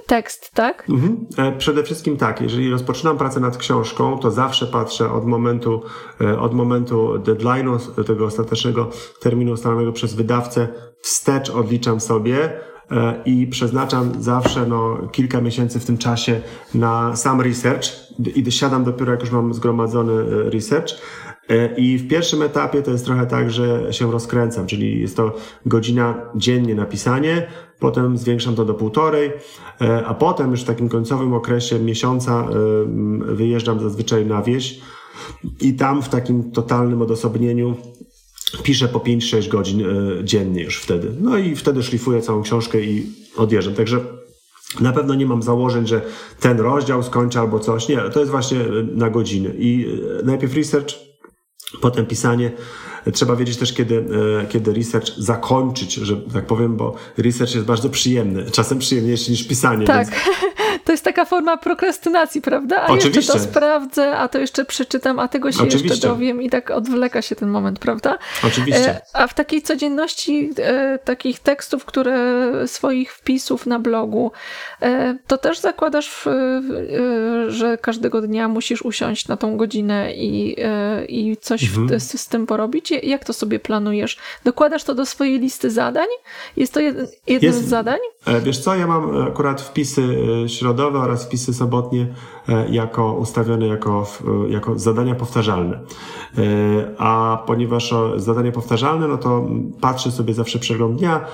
tekst, 0.08 0.52
tak? 0.54 0.90
Mhm. 0.90 1.28
E, 1.38 1.58
przede 1.58 1.84
wszystkim 1.84 2.18
tak, 2.18 2.42
jeżeli 2.42 2.72
rozpoczynam 2.72 3.18
pracę 3.18 3.40
nad 3.40 3.58
książką, 3.58 4.20
to 4.20 4.32
zawsze 4.32 4.68
patrzę 4.68 5.12
od 5.12 5.26
momentu, 5.26 5.82
od 6.40 6.54
momentu 6.54 7.20
deadline'u, 7.20 8.04
tego 8.04 8.26
ostatecznego 8.26 8.90
terminu 9.22 9.52
ustalonego 9.52 9.92
przez 9.92 10.14
wydawcę, 10.14 10.68
wstecz 11.02 11.50
odliczam 11.50 12.00
sobie, 12.00 12.60
e, 12.92 13.22
i 13.26 13.48
przeznaczam 13.48 14.12
zawsze 14.20 14.66
no, 14.68 14.98
kilka 15.12 15.42
miesięcy 15.42 15.80
w 15.80 15.86
tym 15.86 15.98
czasie 15.98 16.42
na 16.74 17.16
sam 17.16 17.42
research 17.42 17.88
i 18.36 18.52
siadam 18.52 18.84
dopiero 18.84 19.12
jak 19.12 19.22
już 19.22 19.32
mam 19.32 19.54
zgromadzony 19.54 20.14
e, 20.14 20.50
research. 20.50 20.90
E, 21.50 21.76
I 21.76 21.98
w 21.98 22.08
pierwszym 22.08 22.42
etapie 22.42 22.82
to 22.82 22.92
jest 22.92 23.06
trochę 23.06 23.26
tak, 23.26 23.52
że 23.52 23.94
się 23.94 24.12
rozkręcam, 24.12 24.68
czyli 24.68 25.02
jest 25.02 25.18
to 25.18 25.36
godzina 25.66 26.16
dziennie 26.36 26.76
napisanie, 26.76 27.48
potem 27.84 28.18
zwiększam 28.18 28.56
to 28.56 28.66
do 28.66 28.74
półtorej, 28.74 29.32
a 30.06 30.14
potem 30.14 30.52
już 30.52 30.62
w 30.62 30.66
takim 30.66 30.90
końcowym 30.90 31.34
okresie 31.34 31.80
miesiąca 31.80 32.48
wyjeżdżam 33.26 33.80
zazwyczaj 33.80 34.26
na 34.26 34.42
wieś 34.42 34.80
i 35.62 35.74
tam 35.74 36.02
w 36.02 36.10
takim 36.10 36.52
totalnym 36.52 37.02
odosobnieniu 37.02 37.76
piszę 38.64 38.88
po 38.88 39.00
5-6 39.00 39.48
godzin 39.48 39.82
e, 39.82 40.24
dziennie 40.24 40.64
już 40.64 40.78
wtedy. 40.78 41.12
No 41.22 41.38
i 41.38 41.56
wtedy 41.56 41.84
szlifuję 41.84 42.22
całą 42.22 42.42
książkę 42.42 42.82
i 42.82 43.06
odjeżdżam. 43.38 43.74
Także 43.74 44.00
na 44.80 44.94
pewno 44.94 45.16
nie 45.16 45.26
mam 45.26 45.44
założeń, 45.44 45.88
że 45.88 46.02
ten 46.40 46.60
rozdział 46.60 47.04
skończę 47.04 47.40
albo 47.40 47.60
coś. 47.60 47.88
Nie, 47.88 47.98
to 47.98 48.20
jest 48.20 48.32
właśnie 48.32 48.60
e, 48.60 48.84
na 48.96 49.10
godziny. 49.10 49.56
I 49.58 49.88
e, 50.20 50.24
najpierw 50.24 50.56
research, 50.56 50.96
potem 51.82 52.06
pisanie. 52.06 52.52
Trzeba 53.14 53.36
wiedzieć 53.36 53.58
też, 53.58 53.74
kiedy, 53.74 54.06
kiedy 54.50 54.74
research 54.74 55.08
zakończyć, 55.18 55.94
że 55.94 56.18
tak 56.18 56.46
powiem, 56.46 56.78
bo 56.78 56.96
research 57.18 57.56
jest 57.56 57.68
bardzo 57.68 57.90
przyjemny, 57.90 58.52
czasem 58.52 58.80
przyjemniejszy 58.80 59.32
niż 59.32 59.48
pisanie. 59.48 59.86
Tak. 59.86 60.08
Więc 60.10 60.20
to 60.84 60.92
jest 60.92 61.04
taka 61.04 61.26
forma 61.26 61.58
prokrastynacji, 61.58 62.42
prawda? 62.42 62.82
A 62.82 62.88
Oczywiście. 62.88 63.20
jeszcze 63.20 63.34
to 63.34 63.40
sprawdzę, 63.40 64.18
a 64.18 64.28
to 64.28 64.40
jeszcze 64.40 64.66
przeczytam, 64.66 65.20
a 65.20 65.28
tego 65.28 65.52
się 65.52 65.64
Oczywiście. 65.64 65.88
jeszcze 65.88 66.08
dowiem 66.08 66.42
i 66.42 66.50
tak 66.50 66.72
odwleka 66.72 67.22
się 67.22 67.36
ten 67.36 67.50
moment, 67.50 67.80
prawda? 67.80 68.18
Oczywiście. 68.48 68.90
E, 68.90 69.02
a 69.14 69.28
w 69.28 69.34
takiej 69.34 69.62
codzienności 69.62 70.50
e, 70.58 71.00
takich 71.00 71.40
tekstów, 71.40 71.86
które 71.86 72.44
swoich 72.68 73.14
wpisów 73.14 73.66
na 73.66 73.80
blogu, 73.80 74.32
e, 74.82 75.18
to 75.28 75.38
też 75.38 75.60
zakładasz, 75.60 76.28
że 77.48 77.78
każdego 77.78 78.22
dnia 78.22 78.48
musisz 78.48 78.82
usiąść 78.82 79.28
na 79.28 79.38
tą 79.38 79.58
godzinę 79.58 80.14
i, 80.14 80.56
i 81.08 81.38
coś 81.38 81.64
mhm. 81.64 82.00
z, 82.00 82.22
z, 82.22 82.28
tym 82.28 82.48
porobić? 82.48 82.92
Jak 82.92 83.26
to 83.26 83.34
sobie 83.34 83.60
planujesz? 83.60 84.18
Dokładasz 84.44 84.84
to 84.84 84.96
do 84.96 85.06
swojej 85.06 85.40
listy 85.40 85.72
zadań? 85.72 86.08
Jest 86.58 86.74
to 86.74 86.80
Jest, 87.28 87.58
z 87.58 87.68
zadań? 87.68 88.00
Wiesz 88.44 88.58
co, 88.60 88.76
ja 88.76 88.88
mam 88.88 89.28
akurat 89.28 89.62
wpisy 89.62 90.02
środowiskowe 90.48 90.73
oraz 90.82 91.26
wpisy 91.26 91.54
sobotnie 91.54 92.08
e, 92.50 92.70
jako 92.70 93.14
ustawione 93.14 93.68
jako, 93.68 94.08
e, 94.46 94.50
jako 94.50 94.80
zadania 94.80 95.16
powtarzalne. 95.16 95.80
E, 96.38 96.42
a 96.98 97.44
ponieważ 97.48 97.94
zadanie 98.16 98.52
powtarzalne, 98.52 99.08
no 99.08 99.18
to 99.18 99.48
patrzę 99.82 100.12
sobie 100.12 100.34
zawsze 100.34 100.60
przegląd 100.60 101.00
dnia, 101.00 101.26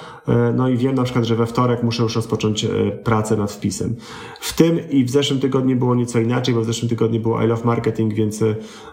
no 0.56 0.70
i 0.70 0.78
wiem 0.78 0.96
na 0.96 1.04
przykład, 1.04 1.26
że 1.26 1.36
we 1.36 1.46
wtorek 1.46 1.84
muszę 1.84 2.04
już 2.04 2.16
rozpocząć 2.16 2.68
pracę 3.04 3.38
nad 3.38 3.52
wpisem. 3.52 3.96
W 4.40 4.54
tym 4.54 4.90
i 4.90 5.04
w 5.04 5.10
zeszłym 5.10 5.40
tygodniu 5.40 5.76
było 5.76 5.96
nieco 5.96 6.20
inaczej, 6.20 6.54
bo 6.54 6.62
w 6.62 6.66
zeszłym 6.66 6.90
tygodniu 6.90 7.20
było 7.20 7.44
I 7.44 7.48
Love 7.48 7.66
Marketing, 7.66 8.14
więc 8.14 8.44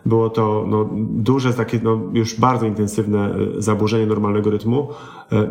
było 0.06 0.30
to 0.30 0.64
no, 0.68 0.88
duże, 1.10 1.52
takie 1.52 1.80
no, 1.82 2.00
już 2.12 2.40
bardzo 2.40 2.66
intensywne 2.66 3.34
zaburzenie 3.58 4.06
normalnego 4.06 4.50
rytmu. 4.50 4.88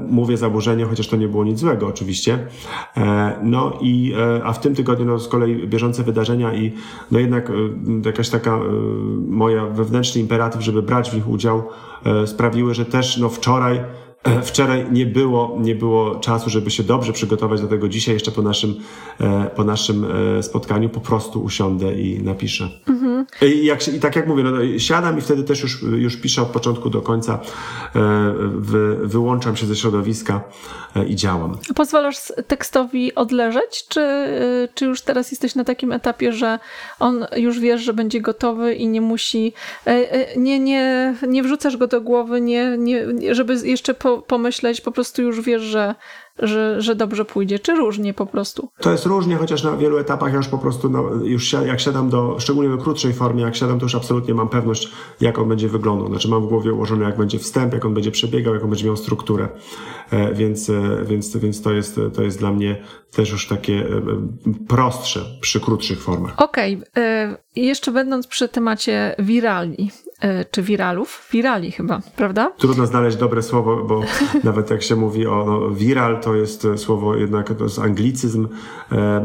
Mówię 0.09 0.37
zaburzenie, 0.37 0.85
chociaż 0.85 1.07
to 1.07 1.15
nie 1.15 1.27
było 1.27 1.43
nic 1.43 1.59
złego 1.59 1.87
oczywiście. 1.87 2.47
No 3.43 3.73
i, 3.81 4.13
a 4.43 4.53
w 4.53 4.59
tym 4.59 4.75
tygodniu 4.75 4.84
no, 5.05 5.19
z 5.19 5.27
kolei 5.27 5.67
bieżące 5.67 6.03
wydarzenia 6.03 6.53
i 6.53 6.71
no 7.11 7.19
jednak 7.19 7.51
jakaś 8.05 8.29
taka 8.29 8.59
moja 9.27 9.65
wewnętrzny 9.65 10.21
imperatyw, 10.21 10.61
żeby 10.61 10.81
brać 10.81 11.09
w 11.09 11.13
nich 11.13 11.29
udział, 11.29 11.63
sprawiły, 12.25 12.73
że 12.73 12.85
też 12.85 13.17
no 13.17 13.29
wczoraj 13.29 13.79
Wczoraj 14.43 14.85
nie 14.91 15.05
było, 15.05 15.57
nie 15.59 15.75
było 15.75 16.15
czasu, 16.15 16.49
żeby 16.49 16.71
się 16.71 16.83
dobrze 16.83 17.13
przygotować 17.13 17.61
do 17.61 17.67
tego. 17.67 17.89
Dzisiaj 17.89 18.13
jeszcze 18.13 18.31
po 18.31 18.41
naszym, 18.41 18.75
po 19.55 19.63
naszym 19.63 20.05
spotkaniu 20.41 20.89
po 20.89 20.99
prostu 20.99 21.43
usiądę 21.43 21.93
i 21.93 22.23
napiszę. 22.23 22.69
Mhm. 22.87 23.25
I, 23.41 23.65
jak, 23.65 23.87
I 23.87 23.99
tak 23.99 24.15
jak 24.15 24.27
mówię, 24.27 24.43
no, 24.43 24.51
siadam 24.77 25.17
i 25.17 25.21
wtedy 25.21 25.43
też 25.43 25.61
już, 25.63 25.81
już 25.81 26.17
piszę 26.17 26.41
od 26.41 26.47
początku 26.47 26.89
do 26.89 27.01
końca. 27.01 27.39
Wy, 28.55 28.97
wyłączam 29.07 29.55
się 29.55 29.65
ze 29.65 29.75
środowiska 29.75 30.41
i 31.07 31.15
działam. 31.15 31.57
Pozwalasz 31.75 32.17
tekstowi 32.47 33.15
odleżeć, 33.15 33.87
czy, 33.87 34.27
czy 34.73 34.85
już 34.85 35.01
teraz 35.01 35.31
jesteś 35.31 35.55
na 35.55 35.63
takim 35.63 35.91
etapie, 35.91 36.33
że 36.33 36.59
on 36.99 37.25
już 37.37 37.59
wiesz, 37.59 37.81
że 37.81 37.93
będzie 37.93 38.21
gotowy 38.21 38.73
i 38.73 38.87
nie 38.87 39.01
musi, 39.01 39.53
nie, 40.37 40.59
nie, 40.59 41.15
nie 41.27 41.43
wrzucasz 41.43 41.77
go 41.77 41.87
do 41.87 42.01
głowy, 42.01 42.41
nie, 42.41 42.75
nie, 42.77 43.35
żeby 43.35 43.55
jeszcze 43.63 43.93
po, 43.93 44.14
pomyśleć, 44.21 44.81
po 44.81 44.91
prostu 44.91 45.21
już 45.21 45.41
wiesz, 45.41 45.61
że 45.61 45.95
że, 46.39 46.81
że 46.81 46.95
dobrze 46.95 47.25
pójdzie, 47.25 47.59
czy 47.59 47.75
różnie 47.75 48.13
po 48.13 48.25
prostu? 48.25 48.69
To 48.79 48.91
jest 48.91 49.05
różnie, 49.05 49.35
chociaż 49.35 49.63
na 49.63 49.77
wielu 49.77 49.97
etapach 49.97 50.31
ja 50.31 50.37
już 50.37 50.47
po 50.47 50.57
prostu, 50.57 50.89
no, 50.89 51.09
już 51.23 51.53
jak 51.53 51.79
siadam 51.79 52.09
do, 52.09 52.35
szczególnie 52.39 52.69
w 52.69 52.83
krótszej 52.83 53.13
formie, 53.13 53.43
jak 53.43 53.55
siadam, 53.55 53.79
to 53.79 53.85
już 53.85 53.95
absolutnie 53.95 54.33
mam 54.33 54.49
pewność, 54.49 54.91
jak 55.21 55.39
on 55.39 55.49
będzie 55.49 55.69
wyglądał. 55.69 56.07
Znaczy 56.07 56.27
mam 56.27 56.45
w 56.45 56.47
głowie 56.47 56.73
ułożone, 56.73 57.05
jak 57.05 57.17
będzie 57.17 57.39
wstęp, 57.39 57.73
jak 57.73 57.85
on 57.85 57.93
będzie 57.93 58.11
przebiegał, 58.11 58.53
jak 58.53 58.63
on 58.63 58.69
będzie 58.69 58.85
miał 58.85 58.97
strukturę. 58.97 59.47
E, 60.11 60.33
więc, 60.33 60.69
e, 60.69 61.05
więc, 61.05 61.37
więc 61.37 61.61
to, 61.61 61.73
jest, 61.73 61.99
to 62.13 62.23
jest 62.23 62.39
dla 62.39 62.51
mnie 62.51 62.81
też 63.11 63.31
już 63.31 63.47
takie 63.47 63.73
e, 63.73 64.01
prostsze 64.67 65.19
przy 65.41 65.59
krótszych 65.59 66.01
formach. 66.01 66.33
Okej, 66.41 66.75
okay. 66.75 67.37
jeszcze 67.55 67.91
będąc 67.91 68.27
przy 68.27 68.49
temacie 68.49 69.15
wirali, 69.19 69.91
czy 70.51 70.61
wiralów, 70.61 71.27
wirali 71.31 71.71
chyba, 71.71 72.01
prawda? 72.15 72.51
Trudno 72.57 72.85
znaleźć 72.85 73.17
dobre 73.17 73.43
słowo, 73.43 73.83
bo 73.83 74.01
nawet 74.43 74.69
jak 74.69 74.83
się 74.83 74.95
mówi 74.95 75.27
o 75.27 75.45
no, 75.45 75.69
viral, 75.69 76.21
to 76.21 76.35
jest 76.35 76.67
słowo 76.75 77.15
jednak, 77.15 77.57
to 77.57 77.63
jest 77.63 77.79
anglicyzm. 77.79 78.47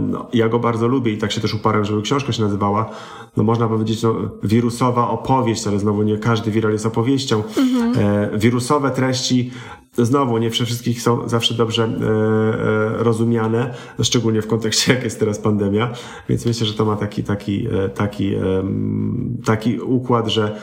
No, 0.00 0.28
ja 0.32 0.48
go 0.48 0.58
bardzo 0.58 0.88
lubię 0.88 1.12
i 1.12 1.18
tak 1.18 1.32
się 1.32 1.40
też 1.40 1.54
uparłem, 1.54 1.84
żeby 1.84 2.02
książka 2.02 2.32
się 2.32 2.42
nazywała, 2.42 2.90
no 3.36 3.42
można 3.42 3.68
powiedzieć, 3.68 4.02
no, 4.02 4.14
wirusowa 4.42 5.08
opowieść, 5.08 5.66
ale 5.66 5.78
znowu 5.78 6.02
nie 6.02 6.18
każdy 6.18 6.50
viral 6.50 6.72
jest 6.72 6.86
opowieścią. 6.86 7.42
Mhm. 7.56 8.38
wirusowe 8.38 8.90
treści 8.90 9.50
Znowu, 9.92 10.38
nie 10.38 10.50
przy 10.50 10.66
wszystkich 10.66 11.02
są 11.02 11.28
zawsze 11.28 11.54
dobrze 11.54 11.84
e, 11.84 11.86
e, 11.86 13.02
rozumiane, 13.02 13.74
szczególnie 14.02 14.42
w 14.42 14.46
kontekście, 14.46 14.94
jak 14.94 15.04
jest 15.04 15.20
teraz 15.20 15.38
pandemia, 15.38 15.92
więc 16.28 16.46
myślę, 16.46 16.66
że 16.66 16.74
to 16.74 16.84
ma 16.84 16.96
taki, 16.96 17.24
taki, 17.24 17.66
e, 17.66 17.88
taki, 17.88 18.34
taki 19.44 19.80
układ, 19.80 20.28
że, 20.28 20.60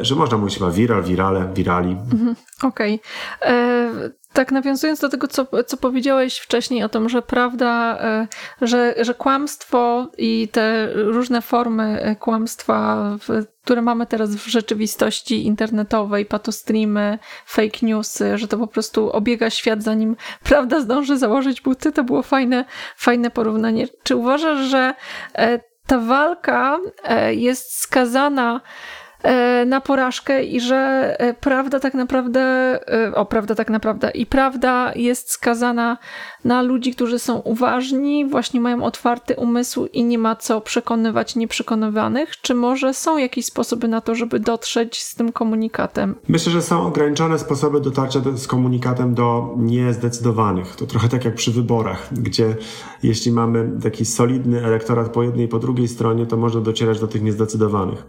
że 0.00 0.14
można 0.14 0.38
mówić 0.38 0.58
chyba 0.58 0.70
viral, 0.70 1.02
virale, 1.02 1.52
virali. 1.54 1.90
Mhm, 1.90 2.36
Okej. 2.62 3.00
Okay. 3.40 4.10
Tak, 4.32 4.52
nawiązując 4.52 5.00
do 5.00 5.08
tego, 5.08 5.28
co, 5.28 5.46
co 5.66 5.76
powiedziałeś 5.76 6.38
wcześniej 6.38 6.82
o 6.82 6.88
tym, 6.88 7.08
że 7.08 7.22
prawda, 7.22 7.98
że, 8.62 8.94
że 9.00 9.14
kłamstwo 9.14 10.08
i 10.18 10.48
te 10.52 10.92
różne 10.94 11.42
formy 11.42 12.16
kłamstwa, 12.20 13.10
które 13.66 13.82
mamy 13.82 14.06
teraz 14.06 14.36
w 14.36 14.46
rzeczywistości 14.46 15.46
internetowej, 15.46 16.26
patostreamy, 16.26 17.18
fake 17.46 17.78
newsy, 17.82 18.38
że 18.38 18.48
to 18.48 18.58
po 18.58 18.66
prostu 18.66 19.10
obiega 19.10 19.50
świat, 19.50 19.82
zanim 19.82 20.16
prawda 20.44 20.80
zdąży 20.80 21.18
założyć 21.18 21.60
buty, 21.60 21.92
to 21.92 22.04
było 22.04 22.22
fajne, 22.22 22.64
fajne 22.96 23.30
porównanie. 23.30 23.88
Czy 24.02 24.16
uważasz, 24.16 24.58
że 24.58 24.94
e, 25.34 25.60
ta 25.86 25.98
walka 25.98 26.78
jest 27.30 27.80
skazana 27.80 28.60
E, 28.60 29.05
na 29.66 29.80
porażkę 29.80 30.44
i 30.44 30.60
że 30.60 30.76
e, 31.18 31.34
prawda 31.34 31.80
tak 31.80 31.94
naprawdę, 31.94 32.40
e, 32.92 33.14
o 33.14 33.26
prawda 33.26 33.54
tak 33.54 33.70
naprawdę, 33.70 34.10
i 34.10 34.26
prawda 34.26 34.92
jest 34.94 35.30
skazana 35.30 35.98
na 36.44 36.62
ludzi, 36.62 36.94
którzy 36.94 37.18
są 37.18 37.38
uważni, 37.38 38.26
właśnie 38.26 38.60
mają 38.60 38.84
otwarty 38.84 39.34
umysł 39.36 39.86
i 39.86 40.04
nie 40.04 40.18
ma 40.18 40.36
co 40.36 40.60
przekonywać 40.60 41.36
nieprzekonywanych? 41.36 42.40
Czy 42.40 42.54
może 42.54 42.94
są 42.94 43.18
jakieś 43.18 43.46
sposoby 43.46 43.88
na 43.88 44.00
to, 44.00 44.14
żeby 44.14 44.40
dotrzeć 44.40 45.02
z 45.02 45.14
tym 45.14 45.32
komunikatem? 45.32 46.14
Myślę, 46.28 46.52
że 46.52 46.62
są 46.62 46.86
ograniczone 46.86 47.38
sposoby 47.38 47.80
dotarcia 47.80 48.20
do, 48.20 48.38
z 48.38 48.46
komunikatem 48.46 49.14
do 49.14 49.54
niezdecydowanych. 49.56 50.76
To 50.76 50.86
trochę 50.86 51.08
tak 51.08 51.24
jak 51.24 51.34
przy 51.34 51.52
wyborach, 51.52 52.08
gdzie 52.12 52.56
jeśli 53.02 53.32
mamy 53.32 53.70
taki 53.82 54.04
solidny 54.04 54.64
elektorat 54.64 55.08
po 55.08 55.22
jednej 55.22 55.44
i 55.44 55.48
po 55.48 55.58
drugiej 55.58 55.88
stronie, 55.88 56.26
to 56.26 56.36
można 56.36 56.60
docierać 56.60 57.00
do 57.00 57.06
tych 57.06 57.22
niezdecydowanych. 57.22 58.06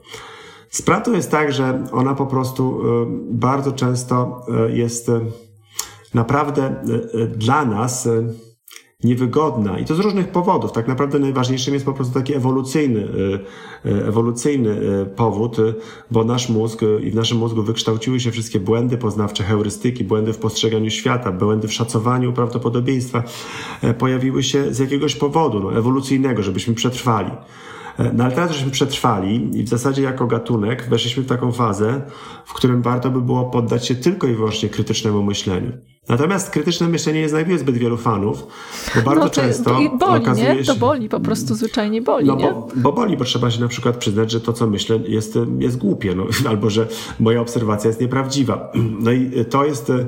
Z 0.70 0.84
jest 1.14 1.32
tak, 1.32 1.52
że 1.52 1.84
ona 1.92 2.14
po 2.14 2.26
prostu 2.26 2.82
y, 2.82 3.06
bardzo 3.32 3.72
często 3.72 4.46
y, 4.70 4.78
jest 4.78 5.10
y, 5.10 5.22
naprawdę 6.14 6.76
dla 7.38 7.66
nas 7.66 8.10
niewygodna 9.04 9.80
i 9.80 9.86
to 9.86 9.96
z 9.96 10.00
różnych 10.00 10.28
powodów. 10.28 10.72
Tak 10.72 10.88
naprawdę 10.88 11.20
najważniejszym 11.20 11.74
jest 11.74 11.86
po 11.86 11.94
prostu 11.94 12.14
taki 12.14 12.34
ewolucyjny, 12.34 13.08
ewolucyjny 13.84 15.06
powód, 15.16 15.58
bo 16.12 16.24
nasz 16.24 16.50
mózg 16.50 16.82
i 17.04 17.12
w 17.12 17.16
naszym 17.16 17.38
mózgu 17.38 17.64
wykształciły 17.64 18.20
się 18.20 18.32
wszystkie 18.32 18.60
błędy 18.60 18.98
poznawcze, 18.98 19.44
heurystyki, 19.44 20.04
błędy 20.04 20.34
w 20.34 20.38
postrzeganiu 20.38 20.90
świata, 20.90 21.32
błędy 21.32 21.68
w 21.68 21.74
szacowaniu 21.74 22.34
prawdopodobieństwa 22.34 23.24
pojawiły 23.98 24.44
się 24.44 24.74
z 24.74 24.80
jakiegoś 24.80 25.16
powodu 25.16 25.60
no, 25.60 25.78
ewolucyjnego, 25.78 26.44
żebyśmy 26.44 26.74
przetrwali. 26.74 27.32
No 28.14 28.24
ale 28.24 28.36
teraz 28.36 28.52
żeśmy 28.52 28.72
przetrwali 28.72 29.60
i 29.60 29.64
w 29.64 29.70
zasadzie 29.70 30.02
jako 30.02 30.28
gatunek 30.28 30.90
weszliśmy 30.90 31.24
w 31.24 31.28
taką 31.28 31.52
fazę, 31.52 32.02
w 32.46 32.54
którym 32.54 32.82
warto 32.82 33.10
by 33.10 33.22
było 33.22 33.46
poddać 33.46 33.88
się 33.88 33.96
tylko 33.96 34.28
i 34.28 34.36
wyłącznie 34.36 34.70
krytycznemu 34.70 35.24
myśleniu. 35.24 35.72
Natomiast 36.10 36.50
krytyczne 36.50 36.88
myślenie 36.88 37.22
nie 37.22 37.30
znajduje 37.30 37.58
zbyt 37.58 37.78
wielu 37.78 37.98
fanów, 37.98 38.48
bo 38.96 39.02
bardzo 39.02 39.24
no 39.24 39.30
to, 39.30 39.36
często 39.42 39.80
i 39.80 39.98
boli, 39.98 40.24
okazuje 40.24 40.56
nie? 40.56 40.66
się... 40.66 40.74
To 40.74 40.80
boli, 40.80 41.10
po 41.10 41.20
prostu 41.20 41.56
zwyczajnie 41.56 42.02
boli, 42.02 42.28
No 42.28 42.36
nie? 42.36 42.44
bo, 42.44 42.68
bo 42.76 42.94
boli, 42.94 43.18
bo 43.18 43.24
trzeba 43.24 43.52
się 43.52 43.62
na 43.62 43.68
przykład 43.68 43.98
przyznać, 43.98 44.32
że 44.32 44.42
to, 44.42 44.54
co 44.54 44.68
myślę, 44.68 45.00
jest, 45.08 45.40
jest 45.60 45.78
głupie, 45.78 46.16
no, 46.16 46.26
albo 46.50 46.70
że 46.70 46.88
moja 47.20 47.42
obserwacja 47.42 47.88
jest 47.88 48.02
nieprawdziwa. 48.02 48.72
No 49.00 49.12
i 49.12 49.46
to 49.46 49.66
jest 49.66 49.90
e, 49.90 50.06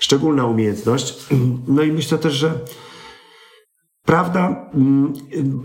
szczególna 0.00 0.46
umiejętność. 0.46 1.14
No 1.68 1.82
i 1.82 1.92
myślę 1.92 2.18
też, 2.18 2.34
że 2.34 2.52
prawda, 4.04 4.70
mm, 4.74 5.12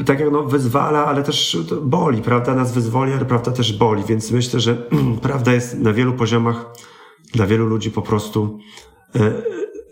tak 0.05 0.19
jak 0.19 0.31
no, 0.31 0.43
wyzwala, 0.43 1.05
ale 1.05 1.23
też 1.23 1.57
boli, 1.81 2.21
prawda 2.21 2.55
nas 2.55 2.71
wyzwoli, 2.71 3.13
ale 3.13 3.25
prawda 3.25 3.51
też 3.51 3.77
boli, 3.77 4.03
więc 4.03 4.31
myślę, 4.31 4.59
że 4.59 4.77
prawda 5.21 5.53
jest 5.53 5.79
na 5.79 5.93
wielu 5.93 6.13
poziomach 6.13 6.65
dla 7.33 7.47
wielu 7.47 7.65
ludzi 7.65 7.91
po 7.91 8.01
prostu 8.01 8.59
e, 9.15 9.31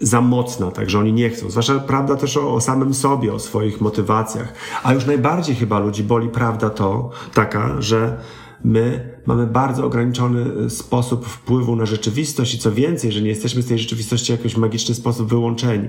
za 0.01 0.21
mocna, 0.21 0.71
tak, 0.71 0.89
że 0.89 0.99
oni 0.99 1.13
nie 1.13 1.29
chcą. 1.29 1.49
Zwłaszcza 1.49 1.79
prawda 1.79 2.15
też 2.15 2.37
o, 2.37 2.53
o 2.53 2.61
samym 2.61 2.93
sobie, 2.93 3.33
o 3.33 3.39
swoich 3.39 3.81
motywacjach. 3.81 4.53
A 4.83 4.93
już 4.93 5.05
najbardziej 5.05 5.55
chyba 5.55 5.79
ludzi 5.79 6.03
boli 6.03 6.29
prawda 6.29 6.69
to 6.69 7.09
taka, 7.33 7.81
że 7.81 8.19
my 8.63 9.14
mamy 9.25 9.47
bardzo 9.47 9.85
ograniczony 9.85 10.69
sposób 10.69 11.25
wpływu 11.25 11.75
na 11.75 11.85
rzeczywistość 11.85 12.53
i 12.53 12.59
co 12.59 12.71
więcej, 12.71 13.11
że 13.11 13.21
nie 13.21 13.29
jesteśmy 13.29 13.61
z 13.61 13.67
tej 13.67 13.79
rzeczywistości 13.79 14.33
w 14.33 14.37
jakiś 14.37 14.57
magiczny 14.57 14.95
sposób 14.95 15.29
wyłączeni. 15.29 15.87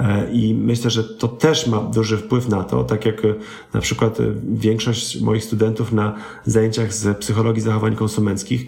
E, 0.00 0.32
I 0.32 0.54
myślę, 0.54 0.90
że 0.90 1.04
to 1.04 1.28
też 1.28 1.66
ma 1.66 1.78
duży 1.78 2.16
wpływ 2.16 2.48
na 2.48 2.64
to, 2.64 2.84
tak 2.84 3.06
jak 3.06 3.24
e, 3.24 3.34
na 3.74 3.80
przykład 3.80 4.20
e, 4.20 4.24
większość 4.52 5.20
moich 5.20 5.44
studentów 5.44 5.92
na 5.92 6.14
zajęciach 6.44 6.94
z 6.94 7.18
psychologii 7.18 7.62
zachowań 7.62 7.96
konsumenckich, 7.96 8.66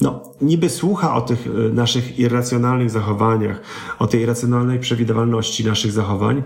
no 0.00 0.22
niby 0.40 0.68
słucha 0.68 1.14
o 1.14 1.20
tych 1.20 1.48
naszych 1.72 2.18
irracjonalnych 2.18 2.90
zachowaniach, 2.90 3.60
o 3.98 4.06
tej 4.06 4.20
irracjonalnej 4.20 4.78
przewidywalności 4.78 5.64
naszych 5.64 5.92
zachowań, 5.92 6.42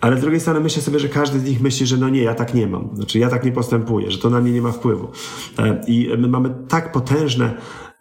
ale 0.00 0.18
z 0.18 0.20
drugiej 0.20 0.40
strony 0.40 0.60
myślę 0.60 0.82
sobie, 0.82 0.98
że 0.98 1.08
każdy 1.08 1.40
z 1.40 1.44
nich 1.44 1.60
myśli, 1.60 1.86
że 1.86 1.96
no 1.96 2.08
nie, 2.08 2.22
ja 2.22 2.34
tak 2.34 2.54
nie 2.54 2.66
mam. 2.66 2.90
Znaczy 2.96 3.18
ja 3.18 3.28
tak 3.28 3.44
nie 3.44 3.52
postępuję, 3.52 4.10
że 4.10 4.18
to 4.18 4.30
na 4.30 4.40
mnie 4.40 4.52
nie 4.52 4.62
ma 4.62 4.72
wpływu. 4.72 5.08
I 5.86 6.10
my 6.18 6.28
mamy 6.28 6.54
tak 6.68 6.92
potężne 6.92 7.54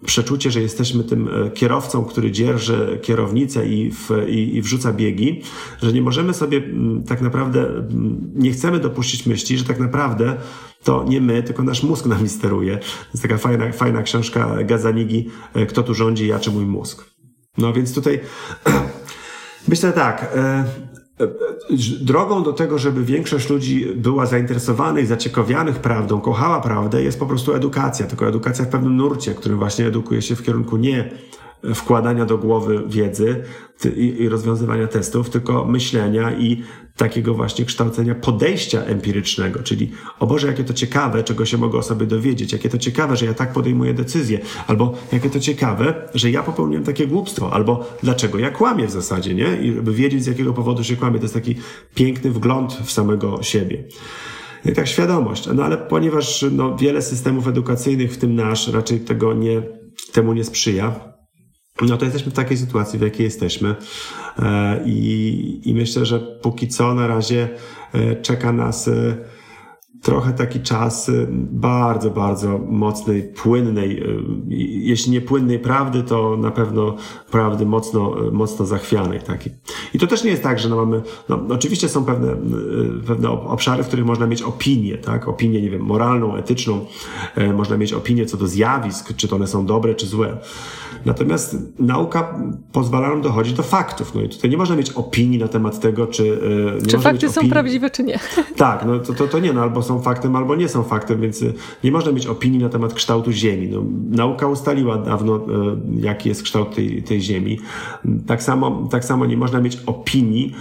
przeczucie, 0.06 0.52
że 0.52 0.62
jesteśmy 0.62 1.04
tym 1.04 1.30
kierowcą, 1.54 2.06
który 2.06 2.32
dzierży 2.32 3.00
kierownicę 3.02 3.68
i, 3.68 3.92
w, 3.92 4.10
i, 4.28 4.56
i 4.56 4.62
wrzuca 4.62 4.94
biegi, 4.94 5.42
że 5.82 5.94
nie 5.94 6.02
możemy 6.02 6.34
sobie 6.34 6.62
tak 7.08 7.22
naprawdę, 7.22 7.88
nie 8.36 8.52
chcemy 8.52 8.80
dopuścić 8.80 9.26
myśli, 9.26 9.58
że 9.58 9.64
tak 9.64 9.80
naprawdę 9.80 10.38
to 10.84 11.06
nie 11.08 11.22
my, 11.22 11.44
tylko 11.44 11.64
nasz 11.64 11.84
mózg 11.84 12.06
nami 12.06 12.30
steruje. 12.30 12.80
Jest 13.14 13.22
taka 13.22 13.38
fajna, 13.38 13.72
fajna 13.72 14.04
książka 14.04 14.64
Gazanigi, 14.64 15.30
Kto 15.70 15.84
tu 15.84 15.94
rządzi, 15.94 16.28
ja 16.28 16.40
czy 16.40 16.52
mój 16.52 16.66
mózg. 16.66 17.06
No 17.58 17.74
więc 17.74 17.94
tutaj 17.94 18.20
myślę 19.68 19.94
tak, 19.94 20.36
Drogą 22.02 22.44
do 22.44 22.54
tego, 22.54 22.78
żeby 22.78 23.06
większość 23.06 23.50
ludzi 23.50 23.86
była 23.96 24.26
zainteresowanych, 24.26 25.08
zaciekawianych 25.08 25.80
prawdą, 25.80 26.22
kochała 26.22 26.62
prawdę, 26.62 27.04
jest 27.04 27.20
po 27.20 27.26
prostu 27.26 27.54
edukacja. 27.54 28.08
Tylko 28.08 28.28
edukacja 28.28 28.66
w 28.66 28.70
pewnym 28.70 28.98
nurcie, 28.98 29.34
który 29.34 29.56
właśnie 29.56 29.86
edukuje 29.86 30.22
się 30.22 30.36
w 30.36 30.44
kierunku 30.44 30.78
nie 30.78 31.12
wkładania 31.76 32.26
do 32.26 32.38
głowy 32.38 32.84
wiedzy 32.88 33.44
i, 33.96 34.30
rozwiązywania 34.30 34.88
testów, 34.88 35.30
tylko 35.30 35.66
myślenia 35.66 36.32
i 36.32 36.64
takiego 36.98 37.34
właśnie 37.34 37.66
kształcenia 37.66 38.16
podejścia 38.16 38.84
empirycznego, 38.84 39.64
czyli 39.64 39.92
o 40.20 40.28
Boże, 40.28 40.48
jakie 40.48 40.64
to 40.64 40.74
ciekawe, 40.74 41.24
czego 41.24 41.46
się 41.46 41.58
mogę 41.58 41.80
o 41.80 41.84
sobie 41.84 42.06
dowiedzieć, 42.06 42.54
jakie 42.54 42.70
to 42.70 42.78
ciekawe, 42.78 43.16
że 43.16 43.26
ja 43.26 43.34
tak 43.34 43.54
podejmuję 43.54 43.94
decyzję, 43.94 44.40
albo 44.68 44.94
jakie 45.12 45.30
to 45.30 45.40
ciekawe, 45.40 46.10
że 46.14 46.32
ja 46.32 46.44
popełniłem 46.44 46.84
takie 46.84 47.08
głupstwo, 47.08 47.54
albo 47.54 47.86
dlaczego 48.04 48.40
ja 48.40 48.52
kłamię 48.52 48.88
w 48.88 48.92
zasadzie, 48.92 49.36
nie? 49.36 49.58
I 49.62 49.74
żeby 49.74 49.94
wiedzieć, 49.94 50.24
z 50.24 50.28
jakiego 50.28 50.54
powodu 50.54 50.84
się 50.84 50.96
kłamie. 50.96 51.20
To 51.20 51.24
jest 51.24 51.34
taki 51.34 51.56
piękny 51.96 52.32
wgląd 52.32 52.74
w 52.74 52.92
samego 52.92 53.44
siebie. 53.44 53.84
I 54.66 54.72
tak 54.74 54.88
świadomość. 54.88 55.50
No 55.54 55.64
ale 55.64 55.78
ponieważ 55.78 56.46
no, 56.52 56.78
wiele 56.78 57.02
systemów 57.02 57.48
edukacyjnych, 57.48 58.14
w 58.14 58.18
tym 58.18 58.36
nasz, 58.36 58.68
raczej 58.68 59.00
tego 59.00 59.34
nie, 59.34 59.62
temu 60.12 60.34
nie 60.34 60.44
sprzyja, 60.44 61.19
no 61.82 61.98
to 61.98 62.06
jesteśmy 62.06 62.32
w 62.32 62.36
takiej 62.36 62.58
sytuacji, 62.58 63.00
w 63.00 63.02
jakiej 63.02 63.24
jesteśmy. 63.24 63.76
E, 64.40 64.80
I, 64.86 65.62
I 65.66 65.74
myślę, 65.74 66.06
że 66.06 66.20
póki 66.20 66.68
co 66.68 66.94
na 66.94 67.08
razie 67.08 67.50
e, 67.94 68.16
czeka 68.16 68.52
nas 68.52 68.88
e, 68.88 69.18
trochę 70.02 70.34
taki 70.34 70.60
czas 70.60 71.12
bardzo, 71.52 72.10
bardzo 72.10 72.60
mocnej, 72.68 73.24
płynnej, 73.24 74.04
jeśli 74.84 75.12
nie 75.12 75.22
płynnej 75.22 75.60
prawdy, 75.60 76.04
to 76.04 76.38
na 76.38 76.52
pewno 76.52 76.96
prawdy 77.32 77.66
mocno, 77.66 78.16
mocno 78.32 78.66
zachwianej 78.66 79.20
takiej. 79.20 79.54
I 79.94 80.00
to 80.00 80.08
też 80.08 80.24
nie 80.24 80.32
jest 80.32 80.44
tak, 80.44 80.60
że 80.60 80.70
no 80.70 80.76
mamy, 80.76 81.02
no 81.30 81.40
oczywiście 81.50 81.90
są 81.90 82.06
pewne, 82.06 82.36
pewne 83.08 83.30
obszary, 83.30 83.84
w 83.84 83.88
których 83.88 84.06
można 84.06 84.28
mieć 84.28 84.42
opinię, 84.42 84.98
tak, 84.98 85.28
opinię, 85.28 85.62
nie 85.62 85.70
wiem, 85.70 85.82
moralną, 85.82 86.36
etyczną, 86.36 86.86
można 87.56 87.78
mieć 87.78 87.94
opinię 87.94 88.26
co 88.26 88.38
do 88.38 88.48
zjawisk, 88.48 89.16
czy 89.16 89.28
to 89.28 89.36
one 89.36 89.48
są 89.48 89.66
dobre, 89.66 89.96
czy 89.96 90.06
złe. 90.06 90.38
Natomiast 91.06 91.56
nauka 91.80 92.40
pozwala 92.72 93.10
nam 93.10 93.22
dochodzić 93.22 93.54
do 93.54 93.64
faktów. 93.64 94.16
No 94.16 94.22
i 94.22 94.30
tutaj 94.30 94.52
nie 94.52 94.58
można 94.58 94.76
mieć 94.76 94.92
opinii 94.92 95.40
na 95.40 95.48
temat 95.48 95.80
tego, 95.80 96.08
czy. 96.08 96.40
Nie 96.82 96.88
czy 96.88 97.00
fakty 97.00 97.30
są 97.30 97.50
prawdziwe, 97.50 97.90
czy 97.90 98.04
nie. 98.04 98.20
Tak, 98.56 98.86
no 98.86 99.00
to, 99.00 99.14
to, 99.14 99.28
to 99.28 99.40
nie, 99.40 99.54
no 99.54 99.62
albo 99.62 99.82
są 99.90 100.02
faktem, 100.02 100.36
albo 100.36 100.56
nie 100.56 100.70
są 100.70 100.84
faktem, 100.84 101.22
więc 101.22 101.44
nie 101.84 101.92
można 101.92 102.12
mieć 102.12 102.28
opinii 102.28 102.60
na 102.60 102.70
temat 102.70 102.94
kształtu 102.94 103.32
Ziemi. 103.32 103.70
No, 103.70 103.84
nauka 104.10 104.48
ustaliła 104.48 104.98
dawno, 104.98 105.40
jaki 106.00 106.30
jest 106.30 106.44
kształt 106.44 106.76
tej, 106.76 107.04
tej 107.04 107.22
Ziemi. 107.22 107.60
Tak 108.28 108.44
samo, 108.44 108.88
tak 108.92 109.06
samo 109.06 109.26
nie 109.26 109.38
można 109.38 109.62
mieć 109.62 109.78
opinii, 109.86 110.56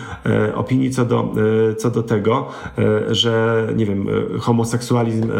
opinii 0.55 0.91
co 0.91 1.05
do, 1.05 1.35
co 1.79 1.91
do 1.91 2.03
tego, 2.03 2.49
że 3.11 3.67
nie 3.77 3.87
wiem, 3.87 4.07
homoseksualizm 4.41 5.31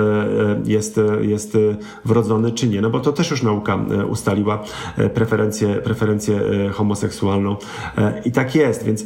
jest, 0.65 1.01
jest 1.21 1.59
wrodzony, 2.05 2.53
czy 2.53 2.69
nie. 2.69 2.81
No 2.81 2.91
bo 2.91 3.01
to 3.01 3.13
też 3.13 3.31
już 3.31 3.43
nauka 3.43 3.79
ustaliła 4.09 4.65
E, 4.99 5.11
preferencję, 5.11 5.75
preferencję 5.75 6.41
e, 6.41 6.69
homoseksualną. 6.69 7.57
E, 7.99 8.23
I 8.25 8.33
tak 8.33 8.55
jest, 8.55 8.85
więc 8.85 9.05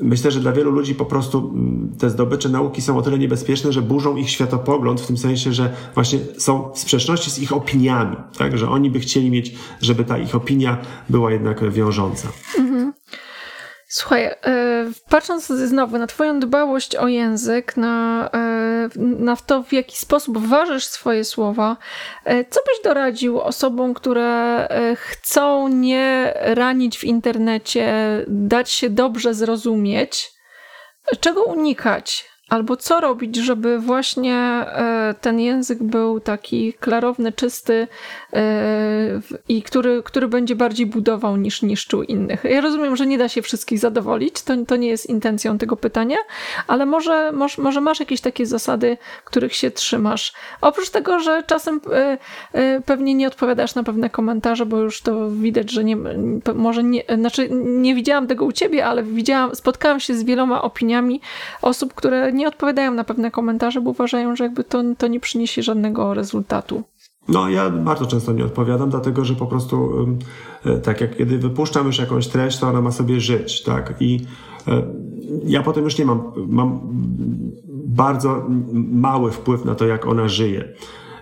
myślę, 0.00 0.30
że 0.30 0.40
dla 0.40 0.52
wielu 0.52 0.70
ludzi 0.70 0.94
po 0.94 1.04
prostu 1.04 1.38
mm, 1.38 1.92
te 1.98 2.10
zdobycze 2.10 2.48
nauki 2.48 2.82
są 2.82 2.98
o 2.98 3.02
tyle 3.02 3.18
niebezpieczne, 3.18 3.72
że 3.72 3.82
burzą 3.82 4.16
ich 4.16 4.30
światopogląd 4.30 5.00
w 5.00 5.06
tym 5.06 5.16
sensie, 5.16 5.52
że 5.52 5.72
właśnie 5.94 6.18
są 6.38 6.72
w 6.72 6.78
sprzeczności 6.78 7.30
z 7.30 7.38
ich 7.38 7.52
opiniami, 7.52 8.16
tak? 8.38 8.58
Że 8.58 8.68
oni 8.68 8.90
by 8.90 9.00
chcieli 9.00 9.30
mieć, 9.30 9.54
żeby 9.80 10.04
ta 10.04 10.18
ich 10.18 10.34
opinia 10.34 10.78
była 11.08 11.32
jednak 11.32 11.70
wiążąca. 11.70 12.28
Mhm. 12.58 12.92
Słuchaj, 13.92 14.24
e, 14.24 14.36
patrząc 15.08 15.46
znowu 15.46 15.98
na 15.98 16.06
Twoją 16.06 16.40
dbałość 16.40 16.96
o 16.96 17.08
język, 17.08 17.76
na, 17.76 18.28
e, 18.34 18.59
na 18.96 19.36
to, 19.36 19.62
w 19.62 19.72
jaki 19.72 19.96
sposób 19.96 20.38
ważysz 20.38 20.86
swoje 20.86 21.24
słowa, 21.24 21.76
e, 22.24 22.44
co 22.44 22.60
byś 22.66 22.84
doradził 22.84 23.40
osobom, 23.40 23.94
które 23.94 24.68
chcą 24.96 25.68
nie 25.68 26.34
ranić 26.36 26.98
w 26.98 27.04
internecie, 27.04 27.92
dać 28.28 28.70
się 28.70 28.90
dobrze 28.90 29.34
zrozumieć? 29.34 30.30
Czego 31.20 31.42
unikać? 31.42 32.30
Albo 32.50 32.76
co 32.76 33.00
robić, 33.00 33.36
żeby 33.36 33.78
właśnie 33.78 34.36
e, 34.36 35.14
ten 35.20 35.40
język 35.40 35.82
był 35.82 36.20
taki 36.20 36.72
klarowny, 36.72 37.32
czysty 37.32 37.88
e, 38.29 38.29
i 39.48 39.62
który, 39.62 40.02
który 40.02 40.28
będzie 40.28 40.56
bardziej 40.56 40.86
budował 40.86 41.36
niż 41.36 41.62
niszczył 41.62 42.02
innych. 42.02 42.44
Ja 42.44 42.60
rozumiem, 42.60 42.96
że 42.96 43.06
nie 43.06 43.18
da 43.18 43.28
się 43.28 43.42
wszystkich 43.42 43.78
zadowolić, 43.78 44.42
to, 44.42 44.54
to 44.66 44.76
nie 44.76 44.88
jest 44.88 45.06
intencją 45.06 45.58
tego 45.58 45.76
pytania, 45.76 46.16
ale 46.66 46.86
może, 46.86 47.32
może, 47.32 47.62
może 47.62 47.80
masz 47.80 48.00
jakieś 48.00 48.20
takie 48.20 48.46
zasady, 48.46 48.96
których 49.24 49.54
się 49.54 49.70
trzymasz. 49.70 50.32
Oprócz 50.60 50.90
tego, 50.90 51.20
że 51.20 51.42
czasem 51.42 51.80
e, 52.52 52.80
pewnie 52.86 53.14
nie 53.14 53.26
odpowiadasz 53.26 53.74
na 53.74 53.82
pewne 53.82 54.10
komentarze, 54.10 54.66
bo 54.66 54.76
już 54.76 55.02
to 55.02 55.30
widać, 55.30 55.70
że 55.70 55.84
nie, 55.84 55.96
może 56.54 56.84
nie, 56.84 57.02
znaczy 57.18 57.48
nie 57.50 57.94
widziałam 57.94 58.26
tego 58.26 58.44
u 58.44 58.52
ciebie, 58.52 58.86
ale 58.86 59.02
widziałam, 59.02 59.54
spotkałam 59.54 60.00
się 60.00 60.14
z 60.14 60.24
wieloma 60.24 60.62
opiniami 60.62 61.20
osób, 61.62 61.94
które 61.94 62.32
nie 62.32 62.48
odpowiadają 62.48 62.94
na 62.94 63.04
pewne 63.04 63.30
komentarze, 63.30 63.80
bo 63.80 63.90
uważają, 63.90 64.36
że 64.36 64.44
jakby 64.44 64.64
to, 64.64 64.82
to 64.98 65.06
nie 65.06 65.20
przyniesie 65.20 65.62
żadnego 65.62 66.14
rezultatu. 66.14 66.82
No, 67.28 67.48
ja 67.48 67.70
bardzo 67.70 68.06
często 68.06 68.32
nie 68.32 68.44
odpowiadam, 68.44 68.90
dlatego 68.90 69.24
że 69.24 69.34
po 69.34 69.46
prostu, 69.46 70.06
e, 70.66 70.78
tak 70.78 71.00
jak 71.00 71.16
kiedy 71.16 71.38
wypuszczam 71.38 71.86
już 71.86 71.98
jakąś 71.98 72.28
treść, 72.28 72.58
to 72.58 72.68
ona 72.68 72.80
ma 72.80 72.92
sobie 72.92 73.20
żyć, 73.20 73.62
tak? 73.62 73.94
I 74.00 74.26
e, 74.68 74.82
ja 75.44 75.62
potem 75.62 75.84
już 75.84 75.98
nie 75.98 76.04
mam, 76.04 76.32
mam 76.48 76.80
bardzo 77.86 78.46
mały 78.92 79.30
wpływ 79.30 79.64
na 79.64 79.74
to, 79.74 79.86
jak 79.86 80.06
ona 80.06 80.28
żyje. 80.28 80.74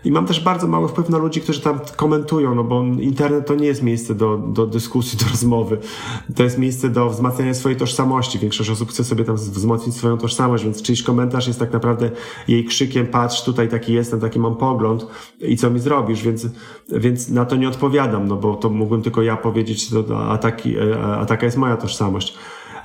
I 0.05 0.13
mam 0.13 0.27
też 0.27 0.41
bardzo 0.41 0.67
mały 0.67 0.89
wpływ 0.89 1.09
na 1.09 1.19
ludzi, 1.19 1.41
którzy 1.41 1.61
tam 1.61 1.81
komentują, 1.97 2.55
no 2.55 2.65
bo 2.65 2.83
internet 3.01 3.47
to 3.47 3.55
nie 3.55 3.67
jest 3.67 3.83
miejsce 3.83 4.15
do, 4.15 4.39
do 4.39 4.67
dyskusji, 4.67 5.19
do 5.19 5.31
rozmowy. 5.31 5.79
To 6.37 6.43
jest 6.43 6.59
miejsce 6.59 6.89
do 6.89 7.11
wzmacniania 7.11 7.55
swojej 7.55 7.79
tożsamości. 7.79 8.39
Większość 8.39 8.71
osób 8.71 8.91
chce 8.91 9.05
sobie 9.05 9.25
tam 9.25 9.37
wzmocnić 9.37 9.97
swoją 9.97 10.19
tożsamość, 10.19 10.65
więc 10.65 10.83
czyjś 10.83 11.03
komentarz 11.03 11.47
jest 11.47 11.59
tak 11.59 11.73
naprawdę 11.73 12.11
jej 12.49 12.65
krzykiem, 12.65 13.07
patrz, 13.07 13.43
tutaj 13.43 13.69
taki 13.69 13.93
jestem, 13.93 14.21
taki 14.21 14.39
mam 14.39 14.57
pogląd 14.57 15.07
i 15.41 15.57
co 15.57 15.71
mi 15.71 15.81
zrobisz, 15.81 16.23
więc, 16.23 16.47
więc 16.89 17.29
na 17.29 17.45
to 17.45 17.57
nie 17.57 17.69
odpowiadam, 17.69 18.29
no 18.29 18.37
bo 18.37 18.55
to 18.55 18.71
mógłbym 18.71 19.03
tylko 19.03 19.23
ja 19.23 19.37
powiedzieć, 19.37 19.91
a, 20.29 20.39
taki, 20.39 20.77
a 21.19 21.27
taka 21.27 21.47
jest 21.47 21.57
moja 21.57 21.77
tożsamość. 21.77 22.35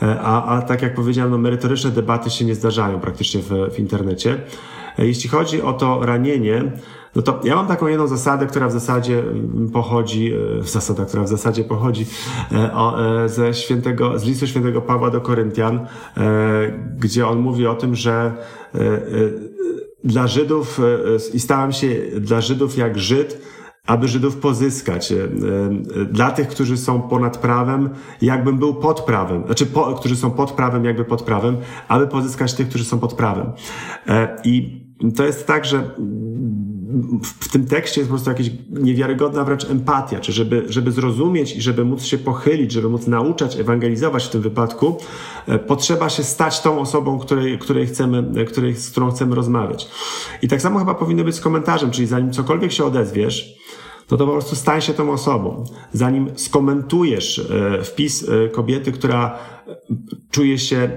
A, 0.01 0.45
a 0.45 0.61
tak 0.61 0.81
jak 0.81 0.95
powiedziałem, 0.95 1.31
no, 1.31 1.37
merytoryczne 1.37 1.91
debaty 1.91 2.29
się 2.29 2.45
nie 2.45 2.55
zdarzają 2.55 2.99
praktycznie 2.99 3.41
w, 3.41 3.49
w 3.73 3.79
internecie. 3.79 4.41
Jeśli 4.97 5.29
chodzi 5.29 5.61
o 5.61 5.73
to 5.73 6.05
ranienie, 6.05 6.71
no 7.15 7.21
to 7.21 7.39
ja 7.43 7.55
mam 7.55 7.67
taką 7.67 7.87
jedną 7.87 8.07
zasadę, 8.07 8.45
która 8.45 8.67
w 8.67 8.71
zasadzie 8.71 9.19
mm, 9.19 9.69
pochodzi, 9.71 10.33
e, 10.59 10.63
zasada, 10.63 11.05
która 11.05 11.23
w 11.23 11.27
zasadzie 11.27 11.63
pochodzi 11.63 12.05
e, 12.51 12.55
e, 12.55 13.29
ze 13.29 13.53
świętego, 13.53 14.19
z 14.19 14.23
listu 14.23 14.47
świętego 14.47 14.81
Pawła 14.81 15.09
do 15.09 15.21
Koryntian, 15.21 15.87
gdzie 16.97 17.27
on 17.27 17.39
mówi 17.39 17.67
o 17.67 17.75
tym, 17.75 17.95
że 17.95 18.33
dla 20.03 20.27
Żydów 20.27 20.79
i 21.33 21.39
stałem 21.39 21.71
się 21.71 21.87
dla 22.19 22.41
Żydów 22.41 22.77
jak 22.77 22.99
Żyd, 22.99 23.41
aby 23.87 24.07
Żydów 24.07 24.37
pozyskać. 24.37 25.13
Dla 26.11 26.31
tych, 26.31 26.47
którzy 26.47 26.77
są 26.77 27.01
ponad 27.01 27.37
prawem, 27.37 27.89
jakbym 28.21 28.57
był 28.57 28.75
pod 28.75 29.01
prawem. 29.01 29.45
Znaczy, 29.45 29.65
po, 29.65 29.93
którzy 29.93 30.15
są 30.15 30.31
pod 30.31 30.51
prawem, 30.51 30.85
jakby 30.85 31.05
pod 31.05 31.23
prawem, 31.23 31.57
aby 31.87 32.07
pozyskać 32.07 32.53
tych, 32.53 32.69
którzy 32.69 32.85
są 32.85 32.99
pod 32.99 33.13
prawem. 33.13 33.51
I 34.43 34.83
to 35.11 35.25
jest 35.25 35.47
tak, 35.47 35.65
że 35.65 35.89
w 37.23 37.51
tym 37.51 37.65
tekście 37.65 38.01
jest 38.01 38.09
po 38.09 38.15
prostu 38.15 38.29
jakaś 38.29 38.51
niewiarygodna 38.69 39.43
wręcz 39.43 39.69
empatia, 39.69 40.19
czy 40.19 40.31
żeby, 40.31 40.65
żeby 40.69 40.91
zrozumieć 40.91 41.55
i 41.55 41.61
żeby 41.61 41.85
móc 41.85 42.03
się 42.03 42.17
pochylić, 42.17 42.71
żeby 42.71 42.89
móc 42.89 43.07
nauczać, 43.07 43.59
ewangelizować 43.59 44.25
w 44.25 44.29
tym 44.29 44.41
wypadku, 44.41 44.97
e, 45.47 45.59
potrzeba 45.59 46.09
się 46.09 46.23
stać 46.23 46.61
tą 46.61 46.79
osobą, 46.79 47.19
której, 47.19 47.59
której 47.59 47.87
chcemy, 47.87 48.45
której, 48.45 48.75
z 48.75 48.91
którą 48.91 49.11
chcemy 49.11 49.35
rozmawiać. 49.35 49.87
I 50.41 50.47
tak 50.47 50.61
samo 50.61 50.79
chyba 50.79 50.95
powinno 50.95 51.23
być 51.23 51.35
z 51.35 51.41
komentarzem, 51.41 51.91
czyli 51.91 52.07
zanim 52.07 52.31
cokolwiek 52.31 52.71
się 52.71 52.85
odezwiesz, 52.85 53.55
no 54.11 54.17
to 54.17 54.25
po 54.25 54.31
prostu 54.31 54.55
stań 54.55 54.81
się 54.81 54.93
tą 54.93 55.11
osobą. 55.11 55.63
Zanim 55.93 56.31
skomentujesz 56.35 57.39
e, 57.39 57.83
wpis 57.83 58.29
e, 58.29 58.49
kobiety, 58.49 58.91
która 58.91 59.39
czuje 60.31 60.59
się 60.59 60.89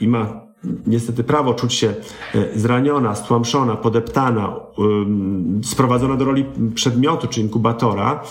i 0.00 0.08
ma 0.08 0.49
niestety 0.86 1.24
prawo 1.24 1.54
czuć 1.54 1.74
się 1.74 1.94
e, 2.34 2.58
zraniona, 2.58 3.14
stłamszona, 3.14 3.76
podeptana, 3.76 4.56
sprowadzona 5.64 6.16
do 6.16 6.24
roli 6.24 6.44
przedmiotu 6.74 7.26
czy 7.26 7.40
inkubatora, 7.40 8.22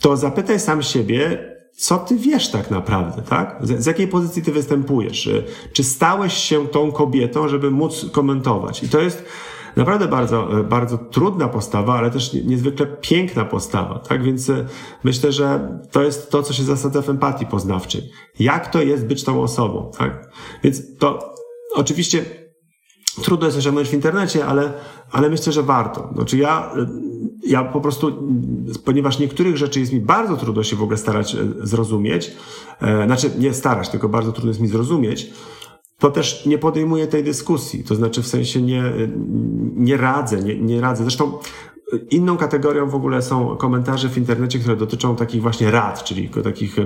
to 0.00 0.16
zapytaj 0.16 0.60
sam 0.60 0.82
siebie, 0.82 1.50
co 1.76 1.98
ty 1.98 2.16
wiesz 2.16 2.50
tak 2.50 2.70
naprawdę, 2.70 3.22
tak? 3.22 3.58
Z, 3.60 3.82
z, 3.82 3.86
jakiej 3.86 4.08
pozycji 4.08 4.42
ty 4.42 4.52
występujesz? 4.52 5.30
Czy 5.72 5.84
stałeś 5.84 6.34
się 6.34 6.68
tą 6.68 6.92
kobietą, 6.92 7.48
żeby 7.48 7.70
móc 7.70 8.06
komentować? 8.12 8.82
I 8.82 8.88
to 8.88 9.00
jest 9.00 9.24
naprawdę 9.76 10.08
bardzo, 10.08 10.60
e, 10.60 10.64
bardzo 10.64 10.98
trudna 10.98 11.48
postawa, 11.48 11.94
ale 11.94 12.10
też 12.10 12.32
niezwykle 12.32 12.86
piękna 12.86 13.44
postawa, 13.44 13.98
tak? 13.98 14.22
Więc 14.22 14.50
e, 14.50 14.66
myślę, 15.04 15.32
że 15.32 15.78
to 15.90 16.02
jest 16.02 16.30
to, 16.30 16.42
co 16.42 16.52
się 16.52 16.62
zasadza 16.62 17.02
w 17.02 17.10
empatii 17.10 17.46
poznawczej. 17.46 18.10
Jak 18.38 18.70
to 18.70 18.82
jest 18.82 19.06
być 19.06 19.24
tą 19.24 19.42
osobą, 19.42 19.90
tak? 19.98 20.30
Więc 20.62 20.98
to 20.98 21.34
oczywiście 21.74 22.24
trudno 23.22 23.46
jest 23.46 23.58
osiągnąć 23.58 23.88
w 23.88 23.94
internecie, 23.94 24.46
ale, 24.46 24.72
ale 25.10 25.30
myślę, 25.30 25.52
że 25.52 25.62
warto. 25.62 26.10
Znaczy 26.14 26.38
ja, 26.38 26.72
e, 26.76 26.86
ja 27.46 27.64
po 27.64 27.80
prostu, 27.80 28.28
ponieważ 28.84 29.18
niektórych 29.18 29.56
rzeczy 29.56 29.80
jest 29.80 29.92
mi 29.92 30.00
bardzo 30.00 30.36
trudno 30.36 30.62
się 30.62 30.76
w 30.76 30.82
ogóle 30.82 30.98
starać 30.98 31.36
zrozumieć, 31.60 32.32
znaczy 33.06 33.30
nie 33.38 33.54
starać, 33.54 33.88
tylko 33.88 34.08
bardzo 34.08 34.32
trudno 34.32 34.50
jest 34.50 34.60
mi 34.60 34.68
zrozumieć, 34.68 35.30
to 36.00 36.10
też 36.10 36.46
nie 36.46 36.58
podejmuję 36.58 37.06
tej 37.06 37.24
dyskusji. 37.24 37.84
To 37.84 37.94
znaczy 37.94 38.22
w 38.22 38.26
sensie 38.26 38.62
nie, 38.62 38.82
nie 39.76 39.96
radzę, 39.96 40.42
nie, 40.42 40.60
nie 40.60 40.80
radzę. 40.80 41.02
Zresztą 41.02 41.38
inną 42.10 42.36
kategorią 42.36 42.88
w 42.88 42.94
ogóle 42.94 43.22
są 43.22 43.56
komentarze 43.56 44.08
w 44.08 44.18
internecie, 44.18 44.58
które 44.58 44.76
dotyczą 44.76 45.16
takich 45.16 45.42
właśnie 45.42 45.70
rad, 45.70 46.04
czyli 46.04 46.28
takich 46.28 46.76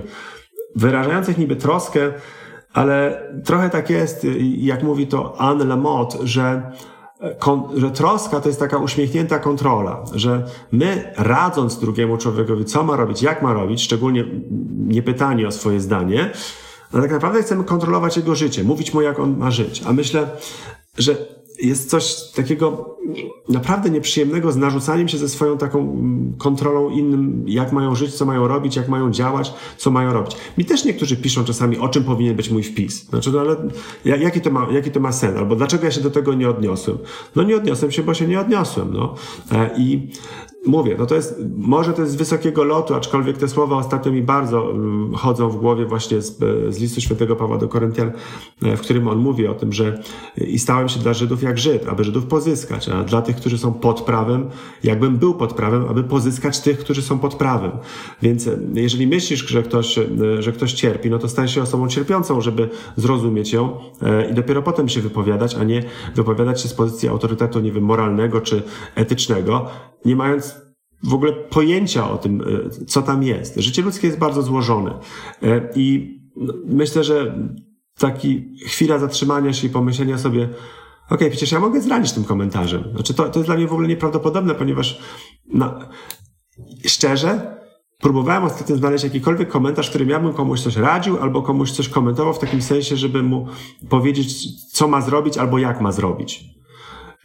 wyrażających 0.77 1.39
niby 1.39 1.57
troskę, 1.57 2.13
ale 2.73 3.23
trochę 3.45 3.71
tak 3.71 3.91
jest, 3.91 4.27
jak 4.57 4.83
mówi 4.83 5.07
to 5.07 5.41
Anne 5.41 5.65
Lamotte, 5.65 6.19
że 6.27 6.73
że 7.77 7.91
troska 7.91 8.41
to 8.41 8.49
jest 8.49 8.61
taka 8.61 8.79
uśmiechnięta 8.79 9.39
kontrola, 9.39 10.05
że 10.15 10.45
my 10.73 11.13
radząc 11.17 11.79
drugiemu 11.79 12.17
człowiekowi, 12.17 12.65
co 12.65 12.83
ma 12.83 12.97
robić, 12.97 13.23
jak 13.23 13.43
ma 13.43 13.53
robić, 13.53 13.83
szczególnie 13.83 14.25
nie 14.87 15.03
pytanie 15.03 15.49
o 15.49 15.53
swoje 15.53 15.81
zdanie, 15.81 16.31
ale 16.95 17.03
tak 17.03 17.13
naprawdę 17.13 17.43
chcemy 17.43 17.65
kontrolować 17.65 18.17
jego 18.17 18.35
życie, 18.35 18.65
mówić 18.65 18.95
mu, 18.95 19.03
jak 19.03 19.19
on 19.19 19.39
ma 19.39 19.51
żyć. 19.51 19.83
A 19.87 19.93
myślę, 19.93 20.31
że 20.99 21.17
jest 21.59 21.91
coś 21.91 22.31
takiego 22.35 22.97
naprawdę 23.49 23.91
nieprzyjemnego 23.91 24.53
z 24.53 24.57
narzucaniem 24.57 25.09
się 25.09 25.19
ze 25.19 25.29
swoją 25.29 25.59
taką 25.59 25.81
mm, 25.81 26.35
kontrolą 26.39 26.91
innym, 26.91 27.45
jak 27.47 27.73
mają 27.73 27.95
żyć, 27.95 28.15
co 28.15 28.27
mają 28.27 28.49
robić, 28.49 28.77
jak 28.77 28.89
mają 28.89 29.11
działać, 29.11 29.55
co 29.77 29.91
mają 29.91 30.13
robić. 30.13 30.37
Mi 30.59 30.65
też 30.65 30.85
niektórzy 30.85 31.17
piszą 31.17 31.45
czasami, 31.45 31.79
o 31.79 31.89
czym 31.89 32.05
powinien 32.05 32.37
być 32.37 32.51
mój 32.51 32.63
wpis. 32.63 33.05
Znaczy, 33.05 33.33
no 33.33 33.41
ale 33.41 33.57
jaki 34.05 34.41
to 34.41 34.51
ma, 34.51 34.69
jaki 34.73 34.91
to 34.91 35.01
ma 35.01 35.13
sens? 35.13 35.37
Albo 35.37 35.57
dlaczego 35.57 35.85
ja 35.85 35.91
się 35.91 36.01
do 36.01 36.11
tego 36.11 36.35
nie 36.35 36.49
odniosłem? 36.49 36.99
No 37.37 37.43
nie 37.43 37.57
odniosłem 37.57 37.91
się, 37.91 38.03
bo 38.03 38.15
się 38.15 38.27
nie 38.27 38.41
odniosłem, 38.41 38.93
no. 38.93 39.15
E, 39.53 39.71
I 39.79 40.09
mówię, 40.67 40.97
no 40.99 41.07
to 41.07 41.15
jest, 41.15 41.43
może 41.57 41.93
to 41.93 42.03
jest 42.03 42.13
z 42.13 42.17
wysokiego 42.17 42.65
lotu, 42.65 42.95
aczkolwiek 42.95 43.39
te 43.39 43.49
słowa 43.49 43.77
ostatnio 43.77 44.13
mi 44.13 44.23
bardzo 44.23 44.71
mm, 44.71 45.15
chodzą 45.15 45.49
w 45.49 45.57
głowie 45.57 45.87
właśnie 45.87 46.23
z, 46.23 46.39
z 46.75 46.79
listu 46.79 47.01
świętego 47.01 47.37
Pawła 47.37 47.59
do 47.59 47.69
Koryntian, 47.69 48.13
e, 48.63 48.77
w 48.77 48.81
którym 48.81 49.09
on 49.09 49.19
mówi 49.19 49.47
o 49.47 49.55
tym, 49.55 49.73
że 49.73 50.03
i 50.37 50.59
stałem 50.59 50.89
się 50.89 51.01
dla 51.01 51.15
Żydów 51.15 51.43
jak 51.43 51.59
Żyd, 51.59 51.89
aby 51.89 52.05
Żydów 52.05 52.27
pozyskać, 52.27 52.89
a 52.89 53.05
dla 53.05 53.23
tych, 53.23 53.37
którzy 53.37 53.59
są 53.59 53.73
pod 53.73 54.01
prawem, 54.01 54.51
jakbym 54.83 55.17
był 55.17 55.35
pod 55.35 55.53
prawem, 55.55 55.87
aby 55.89 56.05
pozyskać 56.05 56.61
tych, 56.61 56.79
którzy 56.79 57.03
są 57.03 57.19
pod 57.19 57.35
prawem. 57.35 57.71
Więc 58.23 58.47
e, 58.47 58.59
jeżeli 58.75 59.07
myślisz, 59.07 59.47
że 59.49 59.63
ktoś, 59.63 59.99
e, 59.99 60.05
że 60.39 60.53
ktoś 60.53 60.73
cierpi, 60.73 61.11
no 61.11 61.19
to 61.19 61.29
stań 61.29 61.49
się 61.49 61.63
osobą 61.63 61.89
cierpiącą, 61.89 62.41
żeby 62.41 62.69
zrozumieć 62.97 63.53
ją 63.53 63.77
i 64.31 64.35
dopiero 64.35 64.63
potem 64.63 64.89
się 64.89 65.01
wypowiadać, 65.01 65.55
a 65.55 65.65
nie 65.65 65.83
wypowiadać 66.15 66.61
się 66.61 66.69
z 66.69 66.75
pozycji 66.75 67.09
autorytetu, 67.09 67.61
nie 67.61 67.73
wiem, 67.73 67.85
moralnego 67.85 68.41
czy 68.41 68.63
etycznego, 68.95 69.67
nie 70.05 70.17
mając 70.17 70.54
w 71.05 71.15
ogóle 71.15 71.33
pojęcia 71.33 72.11
o 72.11 72.19
tym, 72.19 72.41
e, 72.41 72.85
co 72.87 73.03
tam 73.03 73.23
jest. 73.23 73.57
Życie 73.57 73.83
ludzkie 73.83 74.07
jest 74.07 74.19
bardzo 74.19 74.43
złożone. 74.43 74.99
E, 75.43 75.69
I 75.75 76.19
myślę, 76.67 77.05
że 77.05 77.39
taki 77.99 78.59
chwila 78.67 78.99
zatrzymania 78.99 79.53
się 79.53 79.67
i 79.67 79.71
pomyślenia 79.71 80.19
sobie, 80.19 80.45
okej, 80.45 80.59
okay, 81.09 81.31
przecież 81.31 81.53
ja 81.53 81.61
mogę 81.61 81.81
zranić 81.81 82.13
tym 82.13 82.25
komentarzem. 82.25 82.85
Znaczy, 82.95 83.15
to, 83.15 83.29
to 83.29 83.39
jest 83.39 83.49
dla 83.49 83.57
mnie 83.57 83.67
w 83.67 83.73
ogóle 83.73 83.89
nieprawdopodobne, 83.89 84.55
ponieważ 84.55 85.01
no, 85.47 85.79
szczerze, 86.87 87.57
próbowałem 88.01 88.45
ostatnio 88.45 88.77
znaleźć 88.77 89.05
jakikolwiek 89.05 89.49
komentarz, 89.49 89.91
którym 89.91 90.09
ja 90.09 90.21
bym 90.21 90.33
komuś 90.33 90.61
coś 90.61 90.77
radził, 90.77 91.19
albo 91.19 91.43
komuś 91.43 91.71
coś 91.71 91.89
komentował 91.89 92.35
w 92.35 92.39
takim 92.39 92.63
sensie, 92.63 92.97
żeby 92.97 93.23
mu 93.23 93.47
powiedzieć, 93.89 94.47
co 94.73 94.89
ma 94.89 95.01
zrobić, 95.01 95.39
albo 95.39 95.59
jak 95.59 95.81
ma 95.81 95.93
zrobić. 95.93 96.45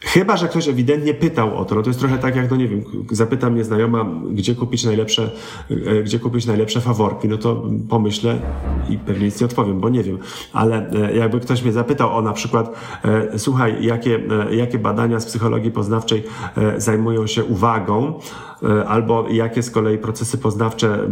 Chyba, 0.04 0.36
że 0.36 0.48
ktoś 0.48 0.68
ewidentnie 0.68 1.14
pytał 1.14 1.58
o 1.58 1.64
to, 1.64 1.74
no 1.74 1.82
to 1.82 1.90
jest 1.90 2.00
trochę 2.00 2.18
tak 2.18 2.36
jak, 2.36 2.50
no 2.50 2.56
nie 2.56 2.68
wiem, 2.68 2.84
zapyta 3.10 3.50
mnie 3.50 3.64
znajoma, 3.64 4.06
gdzie 4.30 4.54
kupić 4.54 4.84
najlepsze, 4.84 5.30
e, 5.70 6.02
gdzie 6.02 6.18
kupić 6.18 6.46
najlepsze 6.46 6.80
faworki, 6.80 7.28
no 7.28 7.38
to 7.38 7.62
pomyślę 7.88 8.40
i 8.88 8.98
pewnie 8.98 9.24
nic 9.24 9.40
nie 9.40 9.44
odpowiem, 9.44 9.80
bo 9.80 9.88
nie 9.88 10.02
wiem, 10.02 10.18
ale 10.52 10.90
e, 10.90 11.16
jakby 11.16 11.40
ktoś 11.40 11.62
mnie 11.62 11.72
zapytał 11.72 12.16
o 12.16 12.22
na 12.22 12.32
przykład, 12.32 12.76
e, 13.04 13.38
słuchaj, 13.38 13.86
jakie, 13.86 14.20
jakie 14.50 14.78
badania 14.78 15.20
z 15.20 15.26
psychologii 15.26 15.70
poznawczej 15.70 16.22
zajmują 16.76 17.26
się 17.26 17.44
uwagą, 17.44 18.20
albo 18.86 19.28
jakie 19.28 19.62
z 19.62 19.70
kolei 19.70 19.98
procesy 19.98 20.38
poznawcze 20.38 21.08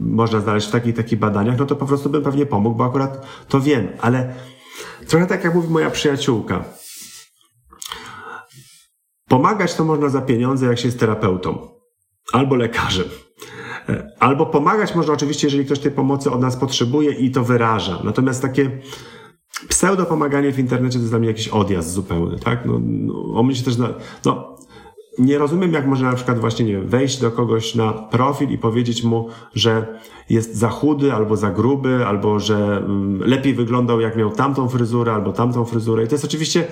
można 0.00 0.40
znaleźć 0.40 0.68
w 0.68 0.70
takich 0.70 0.96
takich 0.96 1.18
badaniach, 1.18 1.58
no 1.58 1.66
to 1.66 1.76
po 1.76 1.86
prostu 1.86 2.10
bym 2.10 2.22
pewnie 2.22 2.46
pomógł, 2.46 2.76
bo 2.76 2.84
akurat 2.84 3.26
to 3.48 3.60
wiem, 3.60 3.88
ale 4.00 4.34
trochę 5.08 5.26
tak 5.26 5.44
jak 5.44 5.54
mówi 5.54 5.68
moja 5.68 5.90
przyjaciółka, 5.90 6.64
Pomagać 9.28 9.74
to 9.74 9.84
można 9.84 10.08
za 10.08 10.20
pieniądze, 10.20 10.66
jak 10.66 10.78
się 10.78 10.88
jest 10.88 11.00
terapeutą 11.00 11.68
albo 12.32 12.56
lekarzem. 12.56 13.04
E, 13.88 14.10
albo 14.20 14.46
pomagać 14.46 14.94
można 14.94 15.12
oczywiście, 15.12 15.46
jeżeli 15.46 15.64
ktoś 15.64 15.78
tej 15.78 15.92
pomocy 15.92 16.30
od 16.30 16.40
nas 16.40 16.56
potrzebuje 16.56 17.12
i 17.12 17.30
to 17.30 17.44
wyraża. 17.44 17.98
Natomiast 18.04 18.42
takie 18.42 18.80
pseudo 19.68 20.06
pomaganie 20.06 20.52
w 20.52 20.58
internecie 20.58 20.92
to 20.92 20.98
jest 20.98 21.12
dla 21.12 21.18
mnie 21.18 21.28
jakiś 21.28 21.48
odjazd 21.48 21.92
zupełny, 21.92 22.38
tak? 22.38 22.66
No, 22.66 22.80
no, 22.82 23.14
on 23.34 23.54
się 23.54 23.64
też 23.64 23.76
na, 23.76 23.88
no, 24.24 24.56
nie 25.18 25.38
rozumiem, 25.38 25.72
jak 25.72 25.86
można 25.86 26.10
na 26.10 26.16
przykład 26.16 26.38
właśnie, 26.38 26.64
nie 26.64 26.72
wiem, 26.72 26.88
wejść 26.88 27.20
do 27.20 27.30
kogoś 27.30 27.74
na 27.74 27.92
profil 27.92 28.50
i 28.50 28.58
powiedzieć 28.58 29.02
mu, 29.02 29.28
że 29.54 30.00
jest 30.30 30.56
za 30.56 30.68
chudy, 30.68 31.12
albo 31.12 31.36
za 31.36 31.50
gruby, 31.50 32.06
albo 32.06 32.40
że 32.40 32.76
mm, 32.76 33.20
lepiej 33.20 33.54
wyglądał, 33.54 34.00
jak 34.00 34.16
miał 34.16 34.30
tamtą 34.30 34.68
fryzurę, 34.68 35.12
albo 35.12 35.32
tamtą 35.32 35.64
fryzurę. 35.64 36.04
I 36.04 36.06
to 36.06 36.14
jest 36.14 36.24
oczywiście 36.24 36.66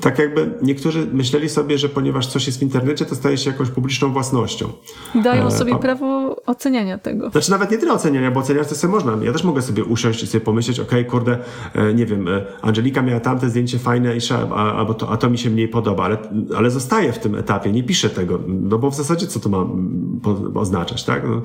tak 0.00 0.18
jakby 0.18 0.50
niektórzy 0.62 1.06
myśleli 1.12 1.48
sobie, 1.48 1.78
że 1.78 1.88
ponieważ 1.88 2.26
coś 2.26 2.46
jest 2.46 2.58
w 2.58 2.62
internecie, 2.62 3.04
to 3.04 3.14
staje 3.14 3.38
się 3.38 3.50
jakąś 3.50 3.68
publiczną 3.68 4.12
własnością. 4.12 4.68
Dają 5.14 5.46
E, 5.46 5.50
sobie 5.50 5.74
a- 5.74 5.78
prawo 5.78 6.36
oceniania 6.46 6.98
tego. 6.98 7.30
Znaczy 7.30 7.50
nawet 7.50 7.70
nie 7.70 7.78
tyle 7.78 7.92
oceniania, 7.92 8.30
bo 8.30 8.40
oceniać 8.40 8.68
to 8.68 8.74
sobie 8.74 8.92
można. 8.92 9.16
Ja 9.22 9.32
też 9.32 9.44
mogę 9.44 9.62
sobie 9.62 9.84
usiąść 9.84 10.22
i 10.22 10.26
sobie 10.26 10.44
pomyśleć, 10.44 10.80
okej, 10.80 11.04
kurde, 11.04 11.38
e, 11.74 11.94
nie 11.94 12.06
wiem, 12.06 12.28
e, 12.28 12.44
Angelika 12.62 13.02
miała 13.02 13.20
tamte 13.20 13.50
zdjęcie 13.50 13.78
fajne, 13.78 14.16
i 14.16 14.20
albo 14.54 14.94
to, 14.94 15.08
a 15.10 15.16
to 15.16 15.30
mi 15.30 15.38
się 15.38 15.50
mniej 15.50 15.68
podoba, 15.68 16.04
ale, 16.04 16.18
ale 16.56 16.70
zostaję 16.70 17.12
w 17.12 17.18
tym 17.18 17.34
etapie, 17.34 17.72
nie 17.72 17.82
piszę 17.82 18.10
tego, 18.10 18.40
no 18.48 18.78
bo 18.78 18.90
w 18.90 18.94
zasadzie 18.94 19.26
co 19.26 19.40
to 19.40 19.48
ma 19.48 19.58
mm, 19.58 20.20
oznaczać, 20.54 21.04
tak? 21.04 21.22
No, 21.28 21.42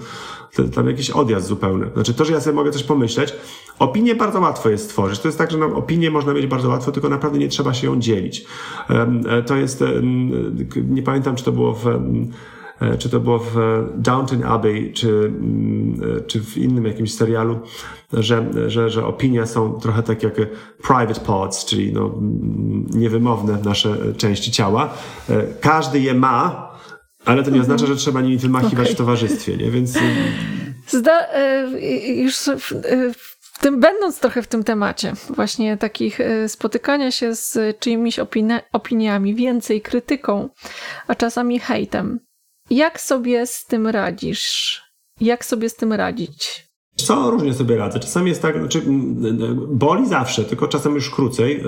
to, 0.55 0.63
tam 0.63 0.87
jakiś 0.87 1.09
odjazd 1.09 1.47
zupełny. 1.47 1.89
Znaczy 1.93 2.13
to, 2.13 2.25
że 2.25 2.33
ja 2.33 2.41
sobie 2.41 2.55
mogę 2.55 2.71
coś 2.71 2.83
pomyśleć, 2.83 3.33
opinię 3.79 4.15
bardzo 4.15 4.39
łatwo 4.39 4.69
jest 4.69 4.83
stworzyć. 4.85 5.19
To 5.19 5.27
jest 5.27 5.37
tak, 5.37 5.51
że 5.51 5.57
no, 5.57 5.65
opinię 5.65 6.11
można 6.11 6.33
mieć 6.33 6.47
bardzo 6.47 6.69
łatwo, 6.69 6.91
tylko 6.91 7.09
naprawdę 7.09 7.39
nie 7.39 7.47
trzeba 7.47 7.73
się 7.73 7.87
ją 7.87 7.99
dzielić. 7.99 8.38
E, 9.29 9.43
To 9.43 9.55
jest, 9.55 9.79
k- 10.69 10.79
nie 10.89 11.03
pamiętam, 11.03 11.35
czy 11.35 11.43
to 11.43 11.51
było 11.51 11.73
w... 11.73 11.87
e, 12.81 12.97
czy 12.97 13.09
to 13.09 13.19
było 13.19 13.39
w 13.39 13.57
e, 13.57 13.87
Downton 13.97 14.43
Abbey, 14.43 14.93
czy, 14.93 15.09
mm, 15.09 16.01
e, 16.17 16.21
czy 16.21 16.39
w 16.43 16.57
innym 16.57 16.85
jakimś 16.85 17.13
serialu, 17.13 17.59
że, 18.13 18.45
że, 18.67 18.89
że 18.89 19.05
opinie 19.05 19.45
są 19.45 19.73
trochę 19.73 20.03
tak 20.03 20.23
jak 20.23 20.33
private 20.83 21.21
parts, 21.21 21.65
czyli 21.65 21.93
no, 21.93 22.15
niewymowne 22.89 23.57
nasze 23.63 23.97
części 24.17 24.51
ciała. 24.51 24.93
E, 25.29 25.43
Każdy 25.61 25.99
je 25.99 26.13
ma, 26.13 26.69
ale 27.25 27.43
to 27.43 27.49
nie 27.51 27.61
oznacza, 27.61 27.85
że 27.85 27.95
trzeba 27.95 28.21
nimi 28.21 28.37
wymachiwać 28.37 28.83
Okej. 28.85 28.95
w 28.95 28.97
towarzystwie, 28.97 29.57
nie? 29.57 29.71
Więc 29.71 29.97
Zda, 30.87 31.27
e, 31.33 31.67
już 32.23 32.35
w, 32.35 32.71
e, 32.85 33.13
w 33.13 33.38
tym, 33.61 33.79
będąc 33.79 34.19
trochę 34.19 34.41
w 34.41 34.47
tym 34.47 34.63
temacie, 34.63 35.13
właśnie 35.29 35.77
takich 35.77 36.21
e, 36.21 36.49
spotykania 36.49 37.11
się 37.11 37.35
z 37.35 37.79
czyimiś 37.79 38.19
opini- 38.19 38.61
opiniami, 38.73 39.35
więcej 39.35 39.81
krytyką, 39.81 40.49
a 41.07 41.15
czasami 41.15 41.59
hejtem. 41.59 42.19
Jak 42.69 43.01
sobie 43.01 43.47
z 43.47 43.65
tym 43.65 43.87
radzisz? 43.87 44.81
Jak 45.21 45.45
sobie 45.45 45.69
z 45.69 45.75
tym 45.75 45.93
radzić? 45.93 46.69
Co 46.95 47.31
różnie 47.31 47.53
sobie 47.53 47.77
radzę. 47.77 47.99
Czasami 47.99 48.29
jest 48.29 48.41
tak, 48.41 48.59
znaczy 48.59 48.79
y, 48.79 48.83
boli 49.67 50.07
zawsze, 50.07 50.43
tylko 50.43 50.67
czasem 50.67 50.95
już 50.95 51.09
krócej 51.09 51.57
y, 51.59 51.63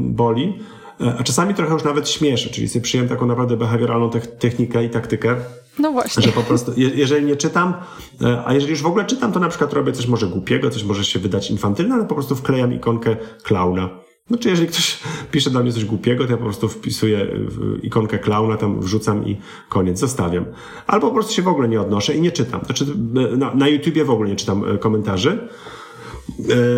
boli, 0.00 0.58
y, 1.00 1.04
a 1.18 1.22
czasami 1.22 1.54
trochę 1.54 1.72
już 1.72 1.84
nawet 1.84 2.08
śmieszy, 2.08 2.50
czyli 2.50 2.68
sobie 2.68 2.82
przyjąłem 2.82 3.08
taką 3.08 3.26
naprawdę 3.26 3.56
behawioralną 3.56 4.10
tech- 4.10 4.26
technikę 4.38 4.84
i 4.84 4.90
taktykę, 4.90 5.36
No 5.78 5.92
właśnie. 5.92 6.22
że 6.22 6.32
po 6.32 6.42
prostu, 6.42 6.72
je, 6.76 6.88
jeżeli 6.88 7.26
nie 7.26 7.36
czytam, 7.36 7.74
e, 8.22 8.42
a 8.46 8.54
jeżeli 8.54 8.70
już 8.70 8.82
w 8.82 8.86
ogóle 8.86 9.04
czytam, 9.04 9.32
to 9.32 9.40
na 9.40 9.48
przykład 9.48 9.72
robię 9.72 9.92
coś 9.92 10.06
może 10.06 10.26
głupiego, 10.26 10.70
coś 10.70 10.84
może 10.84 11.04
się 11.04 11.18
wydać 11.18 11.50
infantylne, 11.50 11.94
ale 11.94 12.04
po 12.04 12.14
prostu 12.14 12.36
wklejam 12.36 12.74
ikonkę 12.74 13.16
klauna. 13.42 13.88
Znaczy, 14.28 14.48
jeżeli 14.48 14.68
ktoś 14.68 14.98
pisze 15.32 15.50
do 15.50 15.60
mnie 15.60 15.72
coś 15.72 15.84
głupiego, 15.84 16.24
to 16.24 16.30
ja 16.30 16.36
po 16.36 16.44
prostu 16.44 16.68
wpisuję 16.68 17.26
w 17.32 17.84
ikonkę 17.84 18.18
klauna, 18.18 18.56
tam 18.56 18.80
wrzucam 18.80 19.26
i 19.26 19.36
koniec, 19.68 19.98
zostawiam. 19.98 20.44
Albo 20.86 21.08
po 21.08 21.14
prostu 21.14 21.32
się 21.32 21.42
w 21.42 21.48
ogóle 21.48 21.68
nie 21.68 21.80
odnoszę 21.80 22.14
i 22.14 22.20
nie 22.20 22.32
czytam. 22.32 22.60
Znaczy, 22.64 22.84
e, 23.32 23.36
na, 23.36 23.54
na 23.54 23.68
YouTubie 23.68 24.04
w 24.04 24.10
ogóle 24.10 24.28
nie 24.28 24.36
czytam 24.36 24.64
e, 24.74 24.78
komentarzy. 24.78 25.48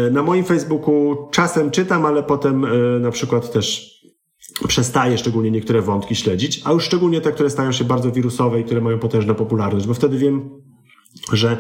E, 0.09 0.11
Na 0.11 0.23
moim 0.23 0.45
Facebooku 0.45 1.17
czasem 1.31 1.71
czytam, 1.71 2.07
ale 2.07 2.23
potem 2.23 2.65
e, 2.65 2.69
na 3.01 3.11
przykład 3.11 3.53
też 3.53 3.90
przestaję 4.69 5.19
szczególnie 5.19 5.51
niektóre 5.51 5.83
wątki 5.83 6.15
śledzić, 6.15 6.61
a 6.65 6.73
już 6.73 6.85
szczególnie 6.85 7.21
te, 7.21 7.33
które 7.33 7.51
stają 7.51 7.73
się 7.73 7.85
bardzo 7.85 8.13
wirusowe 8.13 8.61
i 8.61 8.65
które 8.65 8.81
mają 8.81 8.99
potężną 8.99 9.35
popularność, 9.35 9.87
bo 9.87 9.95
wtedy 9.95 10.19
wiem, 10.19 10.51
że 11.33 11.57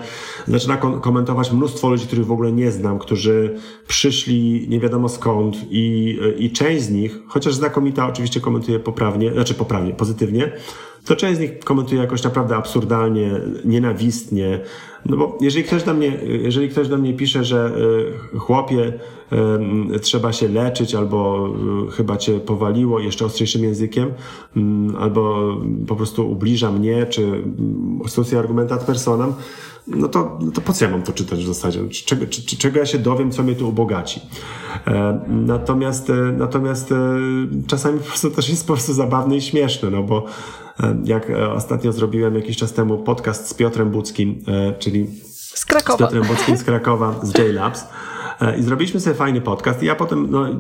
zaczyna 0.49 0.76
komentować 0.76 1.53
mnóstwo 1.53 1.88
ludzi, 1.88 2.07
których 2.07 2.26
w 2.26 2.32
ogóle 2.32 2.53
nie 2.53 2.70
znam, 2.70 2.99
którzy 2.99 3.57
przyszli 3.88 4.66
nie 4.68 4.80
wiadomo 4.80 5.09
skąd 5.09 5.57
i, 5.70 6.18
i 6.38 6.51
część 6.51 6.82
z 6.82 6.91
nich, 6.91 7.18
chociaż 7.28 7.55
znakomita 7.55 8.09
oczywiście 8.09 8.41
komentuje 8.41 8.78
poprawnie, 8.78 9.32
znaczy 9.32 9.55
poprawnie, 9.55 9.93
pozytywnie, 9.93 10.53
to 11.05 11.16
część 11.16 11.36
z 11.36 11.41
nich 11.41 11.59
komentuje 11.59 12.01
jakoś 12.01 12.22
naprawdę 12.22 12.57
absurdalnie, 12.57 13.41
nienawistnie, 13.64 14.61
no 15.07 15.16
bo 15.16 15.38
jeżeli 15.41 15.64
ktoś 15.64 15.82
do 15.82 15.95
mnie, 15.95 16.18
jeżeli 16.24 16.68
ktoś 16.68 16.88
do 16.88 16.99
mnie 16.99 17.14
pisze, 17.14 17.45
że 17.45 17.72
y, 18.34 18.38
chłopie, 18.38 18.93
trzeba 20.03 20.33
się 20.33 20.49
leczyć, 20.49 20.95
albo 20.95 21.49
y, 21.89 21.93
chyba 21.93 22.16
cię 22.16 22.41
powaliło 22.41 23.01
jeszcze 23.01 23.24
ostrzejszym 23.24 23.62
językiem, 23.64 24.12
mm, 24.57 24.97
albo 24.97 25.55
po 25.89 25.97
prostu 25.97 26.31
ubliża 26.31 26.72
mnie, 26.72 27.07
czy 27.07 27.22
mm, 27.22 28.01
stosuje 28.07 28.39
argument 28.39 28.72
ad 28.72 28.85
personam, 28.85 29.35
no 29.87 30.09
to, 30.09 30.39
no 30.41 30.51
to 30.53 30.61
po 30.61 30.72
co 30.72 30.85
ja 30.85 30.91
mam 30.91 31.03
to 31.03 31.12
czytać 31.12 31.45
w 31.45 31.47
zasadzie? 31.47 31.89
Czy- 31.89 32.05
Czego, 32.05 32.26
czego 32.59 32.78
ja 32.78 32.87
się 32.87 32.99
dowiem, 32.99 33.31
co 33.31 33.43
mnie 33.43 33.55
tu 33.55 33.68
ubogaci? 33.68 34.20
Natomiast, 35.28 36.11
e, 36.11 36.14
natomiast 36.14 36.93
e, 36.93 36.97
czasami 37.66 37.99
po 37.99 38.05
prostu 38.05 38.31
też 38.31 38.49
jest 38.49 38.66
po 38.66 38.72
prostu 38.72 38.93
zabawne 38.93 39.37
i 39.37 39.41
śmieszne, 39.41 39.91
no 39.91 40.03
bo 40.03 40.24
jak 41.05 41.31
e, 41.31 41.53
ostatnio 41.53 41.93
zrobiłem 41.93 42.35
jakiś 42.35 42.57
czas 42.57 42.72
temu 42.72 42.99
podcast 42.99 43.49
z 43.49 43.55
Piotrem 43.55 43.91
Buckim, 43.91 44.45
e, 44.49 44.72
czyli 44.78 45.07
Z 45.07 45.59
z 45.59 45.64
Krakowa. 45.64 45.99
Piotrem 45.99 46.24
Buckim 46.24 46.57
z 46.57 46.64
Krakowa, 46.64 47.20
z 47.22 47.39
JLabs. 47.39 47.85
E, 48.41 48.59
I 48.59 48.62
zrobiliśmy 48.62 49.01
sobie 49.01 49.16
fajny 49.16 49.41
podcast. 49.41 49.82
I 49.82 49.86
ja 49.86 49.95
potem, 49.95 50.30
no, 50.30 50.49
e, 50.49 50.53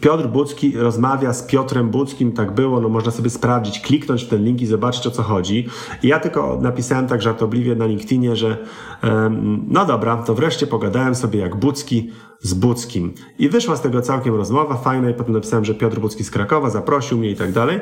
Piotr 0.00 0.28
Bucki 0.28 0.76
rozmawia 0.76 1.32
z 1.32 1.42
Piotrem 1.42 1.90
Buckim, 1.90 2.32
tak 2.32 2.54
było, 2.54 2.80
no 2.80 2.88
można 2.88 3.12
sobie 3.12 3.30
sprawdzić, 3.30 3.80
kliknąć 3.80 4.24
w 4.24 4.28
ten 4.28 4.44
link 4.44 4.60
i 4.60 4.66
zobaczyć 4.66 5.06
o 5.06 5.10
co 5.10 5.22
chodzi. 5.22 5.68
I 6.02 6.08
ja 6.08 6.20
tylko 6.20 6.58
napisałem 6.62 7.06
tak 7.06 7.22
żartobliwie 7.22 7.76
na 7.76 7.86
LinkedInie, 7.86 8.36
że 8.36 8.56
em, 9.02 9.64
no 9.68 9.86
dobra, 9.86 10.16
to 10.16 10.34
wreszcie 10.34 10.66
pogadałem 10.66 11.14
sobie 11.14 11.40
jak 11.40 11.56
Bucki 11.56 12.10
z 12.40 12.54
Buckim. 12.54 13.14
I 13.38 13.48
wyszła 13.48 13.76
z 13.76 13.80
tego 13.80 14.02
całkiem 14.02 14.34
rozmowa 14.34 14.76
fajna 14.76 15.10
i 15.10 15.14
potem 15.14 15.34
napisałem, 15.34 15.64
że 15.64 15.74
Piotr 15.74 16.00
Bucki 16.00 16.24
z 16.24 16.30
Krakowa 16.30 16.70
zaprosił 16.70 17.18
mnie 17.18 17.30
i 17.30 17.36
tak 17.36 17.52
dalej. 17.52 17.80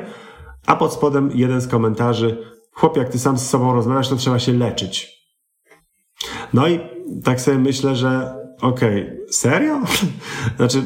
A 0.65 0.75
pod 0.75 0.93
spodem 0.93 1.31
jeden 1.33 1.61
z 1.61 1.67
komentarzy, 1.67 2.37
chłop, 2.71 2.97
jak 2.97 3.09
ty 3.09 3.19
sam 3.19 3.37
z 3.37 3.49
sobą 3.49 3.73
rozmawiasz, 3.73 4.09
to 4.09 4.15
trzeba 4.15 4.39
się 4.39 4.53
leczyć. 4.53 5.23
No 6.53 6.67
i 6.67 6.79
tak 7.23 7.41
sobie 7.41 7.57
myślę, 7.57 7.95
że 7.95 8.42
okej, 8.63 9.19
serio? 9.29 9.81
znaczy, 10.57 10.83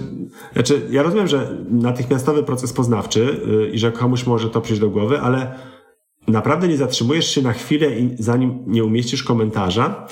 znaczy, 0.54 0.88
ja 0.90 1.04
rozumiem, 1.04 1.28
że 1.28 1.58
natychmiastowy 1.70 2.44
proces 2.44 2.74
poznawczy 2.74 3.42
yy, 3.48 3.70
i 3.70 3.80
że 3.80 3.92
komuś 3.92 4.26
może 4.26 4.50
to 4.50 4.62
przyjść 4.62 4.82
do 4.82 4.90
głowy, 4.90 5.22
ale 5.22 5.56
naprawdę 6.28 6.68
nie 6.68 6.78
zatrzymujesz 6.78 7.30
się 7.30 7.42
na 7.42 7.54
chwilę 7.54 8.00
i 8.00 8.16
zanim 8.20 8.64
nie 8.68 8.84
umieścisz 8.84 9.24
komentarza, 9.24 10.08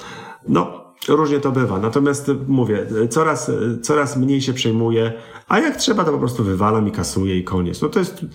no 0.47 0.85
różnie 1.07 1.39
to 1.39 1.51
bywa. 1.51 1.79
Natomiast 1.79 2.29
y, 2.29 2.35
mówię, 2.47 2.87
y, 3.03 3.07
coraz, 3.07 3.49
y, 3.49 3.79
coraz 3.81 4.17
mniej 4.17 4.41
się 4.41 4.53
przejmuję, 4.53 5.13
a 5.47 5.59
jak 5.59 5.75
trzeba, 5.75 6.03
to 6.03 6.11
po 6.11 6.17
prostu 6.17 6.43
wywalam 6.43 6.87
i 6.87 6.91
kasuję 6.91 7.37
i 7.37 7.43
koniec. 7.43 7.81
No 7.81 7.89
to 7.89 7.99
jest 7.99 8.25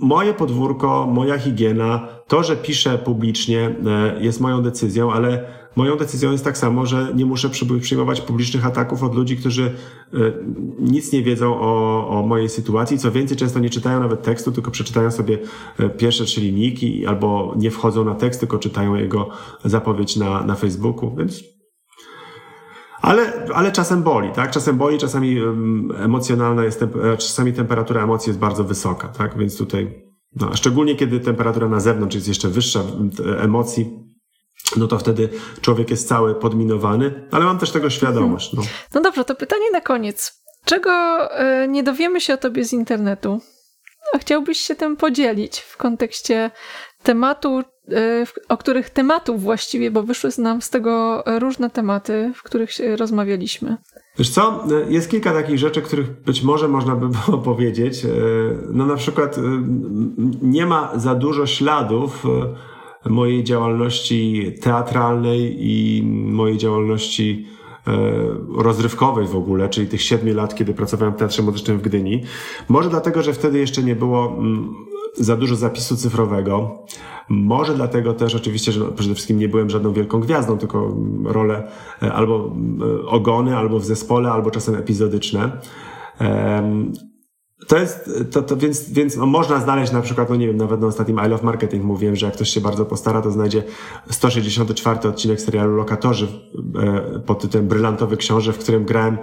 moje 0.00 0.34
podwórko, 0.34 1.06
moja 1.06 1.38
higiena, 1.38 2.08
to, 2.26 2.42
że 2.42 2.56
piszę 2.56 2.98
publicznie 2.98 3.74
jest 4.20 4.40
moją 4.40 4.62
decyzją, 4.62 5.12
ale 5.12 5.59
moją 5.76 5.96
decyzją 5.96 6.32
jest 6.32 6.44
tak 6.44 6.58
samo, 6.58 6.86
że 6.86 7.12
nie 7.14 7.26
muszę 7.26 7.50
przy- 7.50 7.80
przyjmować 7.80 8.20
publicznych 8.20 8.66
ataków 8.66 9.02
od 9.02 9.14
ludzi, 9.14 9.36
którzy 9.36 9.74
e, 10.14 10.18
nic 10.80 11.12
nie 11.12 11.22
wiedzą 11.22 11.60
o, 11.60 12.08
o 12.08 12.26
mojej 12.26 12.48
sytuacji. 12.48 12.98
Co 12.98 13.12
więcej, 13.12 13.36
często 13.36 13.58
nie 13.58 13.70
czytają 13.70 14.00
nawet 14.00 14.22
tekstu, 14.22 14.52
tylko 14.52 14.70
przeczytają 14.70 15.10
sobie 15.10 15.38
e, 15.78 15.88
pierwsze 15.90 16.24
trzy 16.24 16.40
linijki 16.40 17.06
albo 17.06 17.54
nie 17.58 17.70
wchodzą 17.70 18.04
na 18.04 18.14
tekst, 18.14 18.40
tylko 18.40 18.58
czytają 18.58 18.94
jego 18.94 19.28
zapowiedź 19.64 20.16
na, 20.16 20.44
na 20.44 20.54
Facebooku, 20.54 21.16
więc 21.16 21.40
ale, 23.02 23.46
ale 23.54 23.72
czasem 23.72 24.02
boli, 24.02 24.30
tak? 24.32 24.50
Czasem 24.50 24.76
boli, 24.76 24.98
czasami 24.98 25.36
emocjonalna 25.98 26.64
jest, 26.64 26.82
e, 26.82 26.88
czasami 27.16 27.52
temperatura 27.52 28.04
emocji 28.04 28.30
jest 28.30 28.40
bardzo 28.40 28.64
wysoka, 28.64 29.08
tak? 29.08 29.38
Więc 29.38 29.56
tutaj, 29.58 30.02
no, 30.36 30.56
szczególnie 30.56 30.96
kiedy 30.96 31.20
temperatura 31.20 31.68
na 31.68 31.80
zewnątrz 31.80 32.14
jest 32.14 32.28
jeszcze 32.28 32.48
wyższa 32.48 32.80
emocji, 33.38 34.09
no 34.76 34.86
to 34.86 34.98
wtedy 34.98 35.28
człowiek 35.60 35.90
jest 35.90 36.08
cały 36.08 36.34
podminowany, 36.34 37.28
ale 37.30 37.44
mam 37.44 37.58
też 37.58 37.70
tego 37.70 37.90
świadomość. 37.90 38.52
No. 38.52 38.62
No 38.94 39.00
dobrze, 39.00 39.24
to 39.24 39.34
pytanie 39.34 39.70
na 39.72 39.80
koniec. 39.80 40.40
Czego 40.64 40.90
e, 41.38 41.68
nie 41.68 41.82
dowiemy 41.82 42.20
się 42.20 42.34
o 42.34 42.36
tobie 42.36 42.64
z 42.64 42.72
internetu? 42.72 43.40
A 44.14 44.18
chciałbyś 44.18 44.60
się 44.60 44.74
tym 44.74 44.96
podzielić 44.96 45.60
w 45.60 45.76
kontekście 45.76 46.50
tematu, 47.02 47.58
e, 47.58 47.62
o 48.48 48.56
których 48.56 48.90
tematów 48.90 49.42
właściwie, 49.42 49.90
bo 49.90 50.02
wyszły 50.02 50.30
z 50.30 50.38
nam 50.38 50.62
z 50.62 50.70
tego 50.70 51.24
różne 51.26 51.70
tematy, 51.70 52.32
w 52.36 52.42
których 52.42 52.70
rozmawialiśmy. 52.96 53.76
Wiesz 54.18 54.30
co, 54.30 54.64
e, 54.70 54.92
jest 54.92 55.10
kilka 55.10 55.32
takich 55.32 55.58
rzeczy, 55.58 55.82
których 55.82 56.22
być 56.22 56.42
może 56.42 56.68
można 56.68 56.96
by 56.96 57.08
było 57.26 57.38
powiedzieć. 57.38 58.06
No 58.70 58.86
na 58.86 58.96
przykład 58.96 59.36
nie 60.42 60.66
ma 60.66 60.92
za 60.96 61.14
dużo 61.14 61.46
śladów 61.46 62.24
mojej 63.04 63.44
działalności 63.44 64.52
teatralnej 64.60 65.56
i 65.58 66.02
mojej 66.06 66.58
działalności 66.58 67.46
e, 67.86 67.92
rozrywkowej 68.56 69.26
w 69.26 69.36
ogóle, 69.36 69.68
czyli 69.68 69.86
tych 69.86 70.02
siedmiu 70.02 70.34
lat, 70.34 70.54
kiedy 70.54 70.74
pracowałem 70.74 71.14
w 71.14 71.16
Teatrze 71.16 71.42
Muzycznym 71.42 71.78
w 71.78 71.82
Gdyni. 71.82 72.22
Może 72.68 72.90
dlatego, 72.90 73.22
że 73.22 73.32
wtedy 73.32 73.58
jeszcze 73.58 73.82
nie 73.82 73.96
było 73.96 74.26
mm, 74.38 74.74
za 75.16 75.36
dużo 75.36 75.56
zapisu 75.56 75.96
cyfrowego. 75.96 76.84
Może 77.28 77.74
dlatego 77.74 78.14
też 78.14 78.34
oczywiście, 78.34 78.72
że 78.72 78.92
przede 78.92 79.14
wszystkim 79.14 79.38
nie 79.38 79.48
byłem 79.48 79.70
żadną 79.70 79.92
wielką 79.92 80.20
gwiazdą, 80.20 80.58
tylko 80.58 80.86
mm, 80.86 81.26
role 81.26 81.68
e, 82.02 82.12
albo 82.12 82.52
mm, 82.54 82.80
ogony, 83.06 83.56
albo 83.56 83.78
w 83.78 83.84
zespole, 83.84 84.30
albo 84.30 84.50
czasem 84.50 84.74
epizodyczne. 84.74 85.52
To 87.68 87.78
jest, 87.78 88.10
to, 88.30 88.42
to 88.42 88.56
więc, 88.56 88.92
więc 88.92 89.16
no, 89.16 89.26
można 89.26 89.60
znaleźć 89.60 89.92
na 89.92 90.00
przykład, 90.00 90.30
no 90.30 90.36
nie 90.36 90.46
wiem, 90.46 90.56
nawet 90.56 90.80
na 90.80 90.86
ostatnim 90.86 91.20
I 91.26 91.28
Love 91.28 91.44
Marketing 91.44 91.84
mówiłem, 91.84 92.16
że 92.16 92.26
jak 92.26 92.34
ktoś 92.34 92.48
się 92.50 92.60
bardzo 92.60 92.84
postara, 92.84 93.22
to 93.22 93.30
znajdzie 93.30 93.62
164 94.10 95.08
odcinek 95.08 95.40
serialu 95.40 95.76
Lokatorzy 95.76 96.26
e, 96.26 97.20
pod 97.20 97.40
tytułem 97.42 97.68
Brylantowy 97.68 98.16
Książę, 98.16 98.52
w 98.52 98.58
którym 98.58 98.84
grałem 98.84 99.18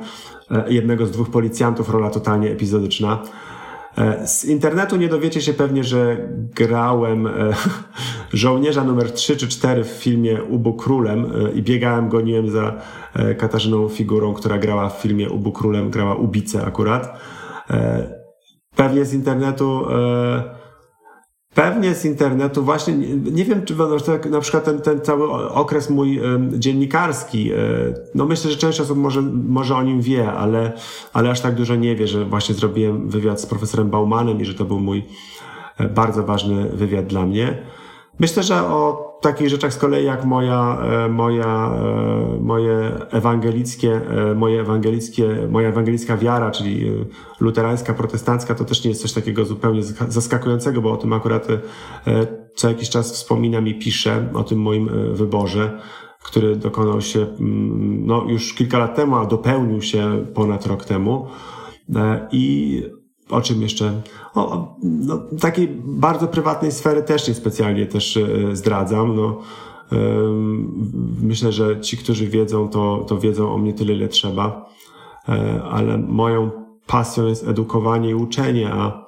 e, 0.51 0.73
jednego 0.73 1.05
z 1.05 1.11
dwóch 1.11 1.29
policjantów, 1.29 1.89
rola 1.89 2.09
totalnie 2.09 2.51
epizodyczna. 2.51 3.23
E, 3.97 4.27
z 4.27 4.45
internetu 4.45 4.95
nie 4.95 5.09
dowiecie 5.09 5.41
się 5.41 5.53
pewnie, 5.53 5.83
że 5.83 6.29
grałem 6.55 7.29
żołnierza 8.33 8.83
numer 8.83 9.11
3 9.11 9.37
czy 9.37 9.47
4 9.47 9.83
w 9.83 9.87
filmie 9.87 10.43
Ubu 10.43 10.73
Królem 10.73 11.31
i 11.55 11.61
biegałem, 11.61 12.09
goniłem 12.09 12.49
za 12.49 12.81
Katarzyną 13.37 13.89
Figurą, 13.89 14.33
która 14.33 14.57
grała 14.57 14.89
w 14.89 15.01
filmie 15.01 15.29
Ubu 15.29 15.51
Królem, 15.51 15.89
grała 15.89 16.15
Ubicę 16.15 16.65
akurat. 16.65 17.19
Pewnie 18.77 19.05
z 19.05 19.13
internetu, 19.13 19.85
e, 19.89 20.43
pewnie 21.53 21.95
z 21.95 22.05
internetu 22.05 22.63
właśnie, 22.63 22.97
nie, 23.31 23.45
wiem, 23.45 23.65
czy 23.65 23.75
no, 23.75 23.99
tak, 23.99 24.29
na 24.29 24.39
przykład 24.39 24.63
ten, 24.63 24.81
ten 24.81 25.01
cały 25.01 25.49
okres 25.49 25.89
mój 25.89 26.21
dziennikarski, 26.51 27.51
e, 27.51 27.57
no 28.15 28.25
myślę, 28.25 28.51
że 28.51 28.57
część 28.57 28.81
osób 28.81 28.97
może, 28.97 29.21
może 29.47 29.75
o 29.75 29.83
nim 29.83 30.01
wie, 30.01 30.31
ale, 30.31 30.73
ale 31.13 31.29
aż 31.29 31.41
tak 31.41 31.55
dużo 31.55 31.75
nie 31.75 31.95
wie, 31.95 32.07
że 32.07 32.25
właśnie 32.25 32.55
zrobiłem 32.55 33.09
wywiad 33.09 33.41
z 33.41 33.45
profesorem 33.45 33.89
Baumanem 33.89 34.41
i 34.41 34.45
że 34.45 34.53
to 34.53 34.65
był 34.65 34.79
mój 34.79 35.05
e, 35.77 35.89
bardzo 35.89 36.23
ważny 36.23 36.69
wywiad 36.69 37.07
dla 37.07 37.25
mnie. 37.25 37.57
Myślę, 38.19 38.43
że 38.43 38.55
o 38.55 39.06
takich 39.21 39.49
rzeczach 39.49 39.73
z 39.73 39.77
kolei 39.77 40.05
jak 40.05 40.25
moja, 40.25 40.77
e, 40.81 41.09
moja, 41.09 41.71
e, 42.35 42.39
moje 42.41 42.91
ewangelickie, 43.11 44.01
e, 44.09 44.35
moje 44.35 44.61
ewangelickie, 44.61 45.47
moja 45.49 45.69
ewangelicka 45.69 46.17
wiara, 46.17 46.51
czyli 46.51 46.91
luterańska, 47.39 47.93
protestancka, 47.93 48.55
to 48.55 48.65
też 48.65 48.83
nie 48.83 48.89
jest 48.89 49.01
coś 49.01 49.13
takiego 49.13 49.45
zupełnie 49.45 49.83
zaskakującego, 50.07 50.81
bo 50.81 50.91
o 50.91 50.97
tym 50.97 51.13
akurat 51.13 51.47
co 52.55 52.69
jakiś 52.69 52.89
czas 52.89 53.11
wspominam 53.11 53.67
i 53.67 53.79
piszę, 53.79 54.27
o 54.33 54.43
tym 54.43 54.59
moim 54.61 54.89
wyborze, 55.13 55.79
który 56.23 56.55
dokonał 56.55 57.01
się 57.01 57.21
mm, 57.21 58.05
no, 58.05 58.25
już 58.27 58.53
kilka 58.53 58.77
lat 58.77 58.95
temu, 58.95 59.15
a 59.15 59.25
dopełnił 59.25 59.81
się 59.81 60.25
ponad 60.33 60.65
rok 60.65 60.85
temu. 60.85 61.27
I 62.31 62.83
o 63.29 63.41
czym 63.41 63.61
jeszcze? 63.61 64.01
O, 64.35 64.75
no, 64.83 65.19
takiej 65.39 65.67
bardzo 65.85 66.27
prywatnej 66.27 66.71
sfery 66.71 67.03
też 67.03 67.27
niespecjalnie 67.27 67.85
też 67.85 68.17
e, 68.17 68.55
zdradzam. 68.55 69.15
No, 69.15 69.41
myślę, 71.21 71.51
że 71.51 71.81
ci, 71.81 71.97
którzy 71.97 72.27
wiedzą, 72.27 72.69
to, 72.69 73.05
to 73.07 73.17
wiedzą 73.17 73.53
o 73.53 73.57
mnie 73.57 73.73
tyle, 73.73 73.93
ile 73.93 74.07
trzeba. 74.07 74.69
E, 75.29 75.63
ale 75.63 75.97
moją 75.97 76.51
pasją 76.87 77.25
jest 77.25 77.47
edukowanie 77.47 78.09
i 78.09 78.15
uczenie, 78.15 78.69
a 78.73 79.06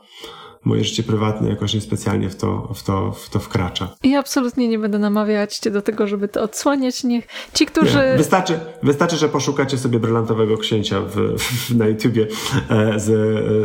moje 0.66 0.84
życie 0.84 1.04
prywatne 1.04 1.50
jakoś 1.50 1.74
niespecjalnie 1.74 2.30
w 2.30 2.36
to, 2.36 2.74
w 2.74 2.84
to, 2.84 3.12
w 3.12 3.30
to 3.30 3.40
wkracza. 3.40 3.96
I 4.04 4.16
absolutnie 4.16 4.68
nie 4.68 4.80
będę 4.80 5.00
namawiać 5.00 5.58
cię 5.58 5.72
do 5.72 5.82
tego, 5.82 6.08
żeby 6.08 6.28
to 6.28 6.42
odsłaniać. 6.42 7.04
Niech 7.04 7.28
ci, 7.54 7.66
którzy. 7.66 7.98
Nie, 8.12 8.18
wystarczy, 8.18 8.60
wystarczy, 8.84 9.16
że 9.16 9.30
poszukacie 9.30 9.78
sobie 9.78 10.00
brylantowego 10.00 10.58
księcia 10.58 11.02
w, 11.02 11.38
w, 11.38 11.76
na 11.76 11.88
YouTubie 11.88 12.28
e, 12.70 13.00
z 13.00 13.10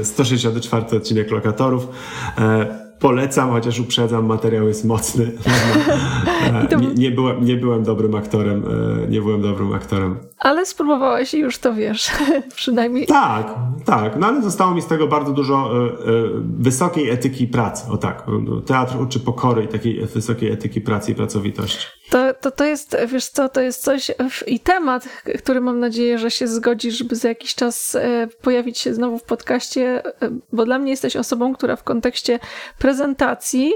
e, 0.01 0.05
164 0.05 0.97
odcinek 0.97 1.31
lokatorów. 1.31 1.89
E, 2.39 2.85
polecam, 3.01 3.51
chociaż 3.51 3.81
uprzedzam, 3.81 4.27
materiał 4.27 4.69
jest 4.69 4.85
mocny. 4.85 5.33
E, 6.45 6.77
nie, 6.77 6.87
nie, 6.87 7.11
byłem, 7.11 7.45
nie 7.45 7.57
byłem 7.57 7.85
dobrym 7.85 8.15
aktorem. 8.15 8.65
E, 9.05 9.09
nie 9.09 9.21
byłem 9.21 9.43
dobrym 9.43 9.73
aktorem. 9.73 10.17
Ale 10.45 10.67
spróbowałeś 10.67 11.35
i 11.35 11.39
już 11.39 11.59
to 11.59 11.75
wiesz. 11.75 12.11
Przynajmniej. 12.55 13.07
Tak, 13.07 13.55
tak. 13.85 14.17
No 14.17 14.27
ale 14.27 14.43
zostało 14.43 14.75
mi 14.75 14.83
z 14.83 14.87
tego 14.87 15.07
bardzo 15.07 15.33
dużo 15.33 15.71
e, 15.73 15.87
e, 15.87 15.93
wysokiej 16.59 17.11
etyki 17.11 17.47
pracy. 17.47 17.91
O 17.91 17.97
tak. 17.97 18.23
Teatr 18.67 18.97
uczy 18.97 19.21
pokory 19.21 19.65
i 19.65 19.69
takiej 19.69 20.07
wysokiej 20.07 20.53
etyki 20.53 20.81
pracy 20.81 21.13
i 21.13 21.15
pracowitości. 21.15 21.87
To, 22.11 22.35
to, 22.35 22.51
to 22.51 22.65
jest, 22.65 22.97
wiesz 23.09 23.27
co, 23.27 23.49
to 23.49 23.61
jest 23.61 23.83
coś 23.83 24.11
i 24.47 24.61
temat, 24.61 25.09
który 25.39 25.61
mam 25.61 25.81
nadzieję, 25.81 26.19
że 26.19 26.31
się 26.31 26.49
zgodzisz, 26.49 26.99
żeby 26.99 27.17
za 27.17 27.29
jakiś 27.29 27.55
czas 27.55 27.95
e, 27.95 28.29
pojawić 28.43 28.79
się 28.79 28.95
znowu 28.95 29.19
w 29.19 29.23
podcaście, 29.23 30.03
bo 30.53 30.65
dla 30.65 30.79
mnie 30.79 30.91
jesteś 30.91 31.17
osobą, 31.17 31.55
która 31.55 31.77
w 31.77 31.85
kontekście 31.85 32.39
prezentacji 32.79 33.73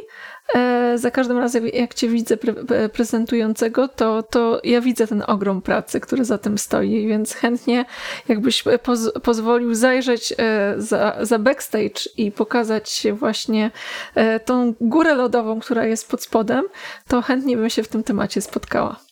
za 0.95 1.11
każdym 1.11 1.39
razem, 1.39 1.69
jak 1.69 1.95
cię 1.95 2.09
widzę 2.09 2.37
pre- 2.37 2.89
prezentującego, 2.89 3.89
to, 3.89 4.23
to 4.23 4.61
ja 4.65 4.81
widzę 4.81 5.07
ten 5.07 5.25
ogrom 5.27 5.63
pracy, 5.63 6.01
który 6.01 6.25
za 6.25 6.39
tym 6.39 6.59
stoi, 6.59 7.09
więc 7.09 7.35
chętnie 7.35 7.85
jakbyś 8.29 8.65
poz, 8.83 9.13
pozwolił 9.23 9.75
zajrzeć 9.75 10.35
e, 10.39 10.75
za, 10.79 11.17
za 11.21 11.39
backstage 11.39 12.01
i 12.17 12.33
pokazać 12.33 12.91
się 12.91 13.13
właśnie 13.13 13.71
e, 14.15 14.41
tą 14.41 14.75
górę 14.81 15.15
lodową, 15.15 15.61
która 15.61 15.87
jest 15.87 16.11
pod 16.11 16.23
spodem, 16.23 16.65
to 17.09 17.23
chętnie 17.23 17.57
bym 17.57 17.71
się 17.71 17.83
w 17.83 17.89
tym 17.89 18.03
temacie 18.03 18.41
spotkała. 18.41 19.08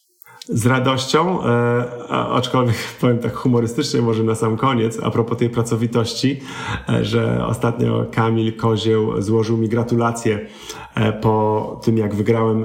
Z 0.49 0.67
radością, 0.67 1.45
e, 1.45 2.09
aczkolwiek 2.09 2.77
powiem 3.01 3.19
tak 3.19 3.35
humorystycznie 3.35 4.03
może 4.03 4.23
na 4.23 4.35
sam 4.35 4.57
koniec, 4.57 4.99
a 5.03 5.11
propos 5.11 5.39
tej 5.39 5.51
pracowitości, 5.51 6.41
e, 6.89 7.05
że 7.05 7.47
ostatnio 7.47 8.07
Kamil 8.13 8.57
Kozieł 8.57 9.23
złożył 9.23 9.57
mi 9.57 9.69
gratulacje 9.69 10.47
e, 10.95 11.13
po 11.13 11.81
tym, 11.85 11.99
jak 11.99 12.15
wygrałem 12.15 12.65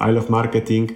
e, 0.00 0.10
I 0.10 0.12
Love 0.12 0.30
Marketing 0.30 0.90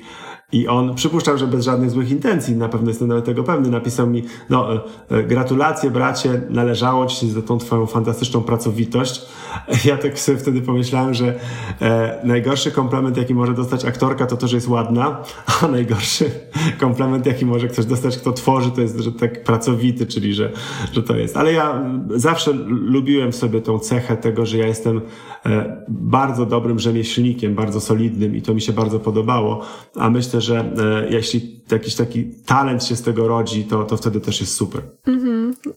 i 0.55 0.69
on 0.69 0.95
przypuszczał, 0.95 1.39
że 1.39 1.47
bez 1.47 1.65
żadnych 1.65 1.91
złych 1.91 2.11
intencji, 2.11 2.57
na 2.57 2.69
pewno 2.69 2.89
jestem 2.89 3.09
nawet 3.09 3.25
tego 3.25 3.45
pewny, 3.45 3.71
napisał 3.71 4.07
mi, 4.07 4.23
no 4.51 4.75
e, 4.75 4.81
e, 5.11 5.23
gratulacje 5.23 5.91
bracie, 5.91 6.43
należało 6.51 7.07
ci 7.07 7.17
się 7.17 7.27
za 7.27 7.43
tą 7.43 7.59
twoją 7.59 7.87
fantastyczną 7.87 8.43
pracowitość. 8.43 9.23
Ja 9.85 9.97
tak 9.97 10.19
sobie 10.19 10.39
wtedy 10.39 10.63
pomyślałem, 10.63 11.15
że 11.15 11.35
e, 11.81 12.21
najgorszy 12.25 12.71
komplement, 12.71 13.17
jaki 13.17 13.35
może 13.35 13.55
dostać 13.55 13.85
aktorka, 13.85 14.27
to 14.27 14.37
to, 14.37 14.49
że 14.49 14.57
jest 14.57 14.69
ładna, 14.69 15.23
a 15.63 15.69
najgorszy 15.69 16.31
komplement, 16.79 17.27
jaki 17.27 17.47
może 17.47 17.69
ktoś 17.69 17.87
dostać, 17.87 18.19
kto 18.19 18.33
tworzy, 18.33 18.71
to 18.71 18.81
jest, 18.81 18.99
że 18.99 19.13
tak 19.13 19.45
pracowity, 19.45 20.07
czyli 20.07 20.35
że, 20.35 20.53
że 20.93 21.03
to 21.03 21.17
jest. 21.17 21.37
Ale 21.37 21.53
ja 21.53 21.71
mm, 21.71 22.09
zawsze 22.15 22.53
lubiłem 22.69 23.33
sobie 23.33 23.61
tą 23.61 23.79
cechę 23.79 24.17
tego, 24.17 24.47
że 24.47 24.59
ja 24.59 24.67
jestem 24.67 25.01
e, 25.47 25.85
bardzo 25.89 26.47
dobrym 26.47 26.79
rzemieślnikiem, 26.79 27.55
bardzo 27.55 27.81
solidnym 27.81 28.37
i 28.37 28.43
to 28.43 28.55
mi 28.55 28.61
się 28.61 28.73
bardzo 28.73 29.01
podobało, 29.01 29.61
a 29.97 30.11
myślę, 30.11 30.41
że 30.45 30.59
e, 30.59 31.09
jeśli 31.11 31.61
jakiś 31.71 31.95
taki 31.95 32.25
talent 32.47 32.85
się 32.85 32.97
z 32.97 33.03
tego 33.03 33.29
rodzi, 33.29 33.65
to, 33.65 33.85
to 33.85 33.97
wtedy 33.97 34.21
też 34.21 34.41
jest 34.41 34.55
super. 34.57 34.83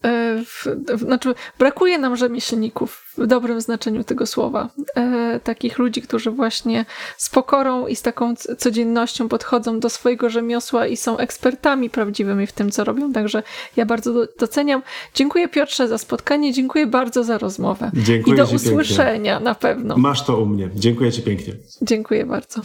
E, 0.04 0.44
w, 0.46 0.66
w, 0.98 1.00
znaczy, 1.00 1.34
brakuje 1.60 1.98
nam 1.98 2.16
rzemieślników 2.16 3.04
w 3.18 3.28
dobrym 3.28 3.62
znaczeniu 3.62 4.04
tego 4.04 4.26
słowa. 4.26 4.70
E, 4.96 5.40
takich 5.44 5.80
ludzi, 5.80 6.02
którzy 6.02 6.32
właśnie 6.32 6.86
z 7.18 7.30
pokorą 7.30 7.88
i 7.88 7.96
z 7.96 8.02
taką 8.02 8.36
codziennością 8.58 9.30
podchodzą 9.30 9.80
do 9.80 9.90
swojego 9.90 10.30
rzemiosła 10.30 10.88
i 10.88 10.98
są 10.98 11.18
ekspertami 11.18 11.90
prawdziwymi 11.90 12.48
w 12.48 12.52
tym, 12.52 12.72
co 12.72 12.84
robią. 12.84 13.14
Także 13.14 13.44
ja 13.76 13.86
bardzo 13.86 14.14
do, 14.14 14.28
doceniam. 14.40 14.82
Dziękuję 15.14 15.50
Piotrze 15.50 15.88
za 15.88 15.98
spotkanie, 15.98 16.54
dziękuję 16.54 16.88
bardzo 16.88 17.24
za 17.24 17.38
rozmowę. 17.38 17.92
Dziękuję 17.94 18.36
I 18.36 18.38
do 18.38 18.46
ci 18.46 18.52
pięknie. 18.52 18.72
usłyszenia 18.72 19.40
na 19.40 19.56
pewno. 19.56 19.98
Masz 19.98 20.26
to 20.26 20.38
u 20.38 20.46
mnie. 20.46 20.70
Dziękuję 20.76 21.12
Ci 21.12 21.22
pięknie. 21.22 21.54
Dziękuję 21.82 22.26
bardzo. 22.26 22.62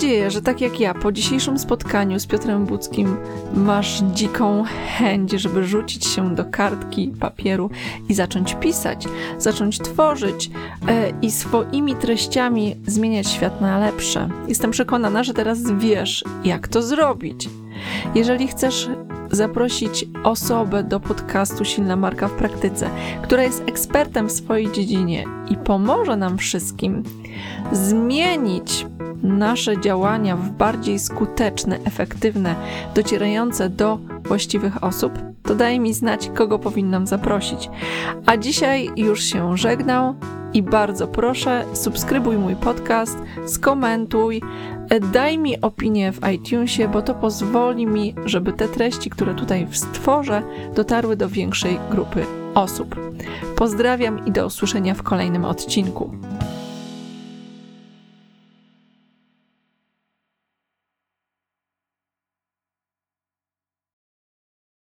Nadzieję, 0.00 0.30
że 0.30 0.42
tak 0.42 0.60
jak 0.60 0.80
ja 0.80 0.94
po 0.94 1.12
dzisiejszym 1.12 1.58
spotkaniu 1.58 2.20
z 2.20 2.26
Piotrem 2.26 2.66
Budzkim 2.66 3.16
masz 3.54 4.02
dziką 4.02 4.64
chęć, 4.98 5.30
żeby 5.30 5.64
rzucić 5.64 6.06
się 6.06 6.34
do 6.34 6.44
kartki 6.44 7.08
papieru 7.20 7.70
i 8.08 8.14
zacząć 8.14 8.54
pisać, 8.54 9.04
zacząć 9.38 9.78
tworzyć 9.78 10.50
e, 10.88 11.12
i 11.22 11.30
swoimi 11.30 11.94
treściami 11.94 12.76
zmieniać 12.86 13.28
świat 13.28 13.60
na 13.60 13.78
lepsze. 13.78 14.28
Jestem 14.48 14.70
przekonana, 14.70 15.24
że 15.24 15.34
teraz 15.34 15.58
wiesz, 15.78 16.24
jak 16.44 16.68
to 16.68 16.82
zrobić. 16.82 17.48
Jeżeli 18.14 18.48
chcesz 18.48 18.88
zaprosić 19.30 20.06
osobę 20.24 20.84
do 20.84 21.00
podcastu 21.00 21.64
Silna 21.64 21.96
Marka 21.96 22.28
w 22.28 22.32
Praktyce, 22.32 22.90
która 23.22 23.42
jest 23.42 23.62
ekspertem 23.66 24.28
w 24.28 24.32
swojej 24.32 24.72
dziedzinie 24.72 25.24
i 25.50 25.56
pomoże 25.56 26.16
nam 26.16 26.38
wszystkim 26.38 27.02
zmienić 27.72 28.86
nasze 29.22 29.80
działania 29.80 30.36
w 30.36 30.50
bardziej 30.50 30.98
skuteczne, 30.98 31.78
efektywne, 31.84 32.54
docierające 32.94 33.68
do 33.68 33.98
właściwych 34.24 34.84
osób, 34.84 35.12
to 35.42 35.54
daj 35.54 35.80
mi 35.80 35.94
znać, 35.94 36.30
kogo 36.34 36.58
powinnam 36.58 37.06
zaprosić. 37.06 37.70
A 38.26 38.36
dzisiaj 38.36 38.90
już 38.96 39.24
się 39.24 39.56
żegnał 39.56 40.14
i 40.52 40.62
bardzo 40.62 41.08
proszę, 41.08 41.64
subskrybuj 41.72 42.36
mój 42.36 42.56
podcast, 42.56 43.18
skomentuj, 43.46 44.42
daj 45.12 45.38
mi 45.38 45.60
opinię 45.60 46.12
w 46.12 46.28
iTunesie, 46.28 46.88
bo 46.88 47.02
to 47.02 47.14
pozwoli 47.14 47.86
mi, 47.86 48.14
żeby 48.24 48.52
te 48.52 48.68
treści, 48.68 49.10
które 49.10 49.34
tutaj 49.34 49.66
stworzę, 49.70 50.42
dotarły 50.74 51.16
do 51.16 51.28
większej 51.28 51.78
grupy 51.90 52.24
osób. 52.54 52.96
Pozdrawiam 53.56 54.26
i 54.26 54.32
do 54.32 54.46
usłyszenia 54.46 54.94
w 54.94 55.02
kolejnym 55.02 55.44
odcinku. 55.44 56.14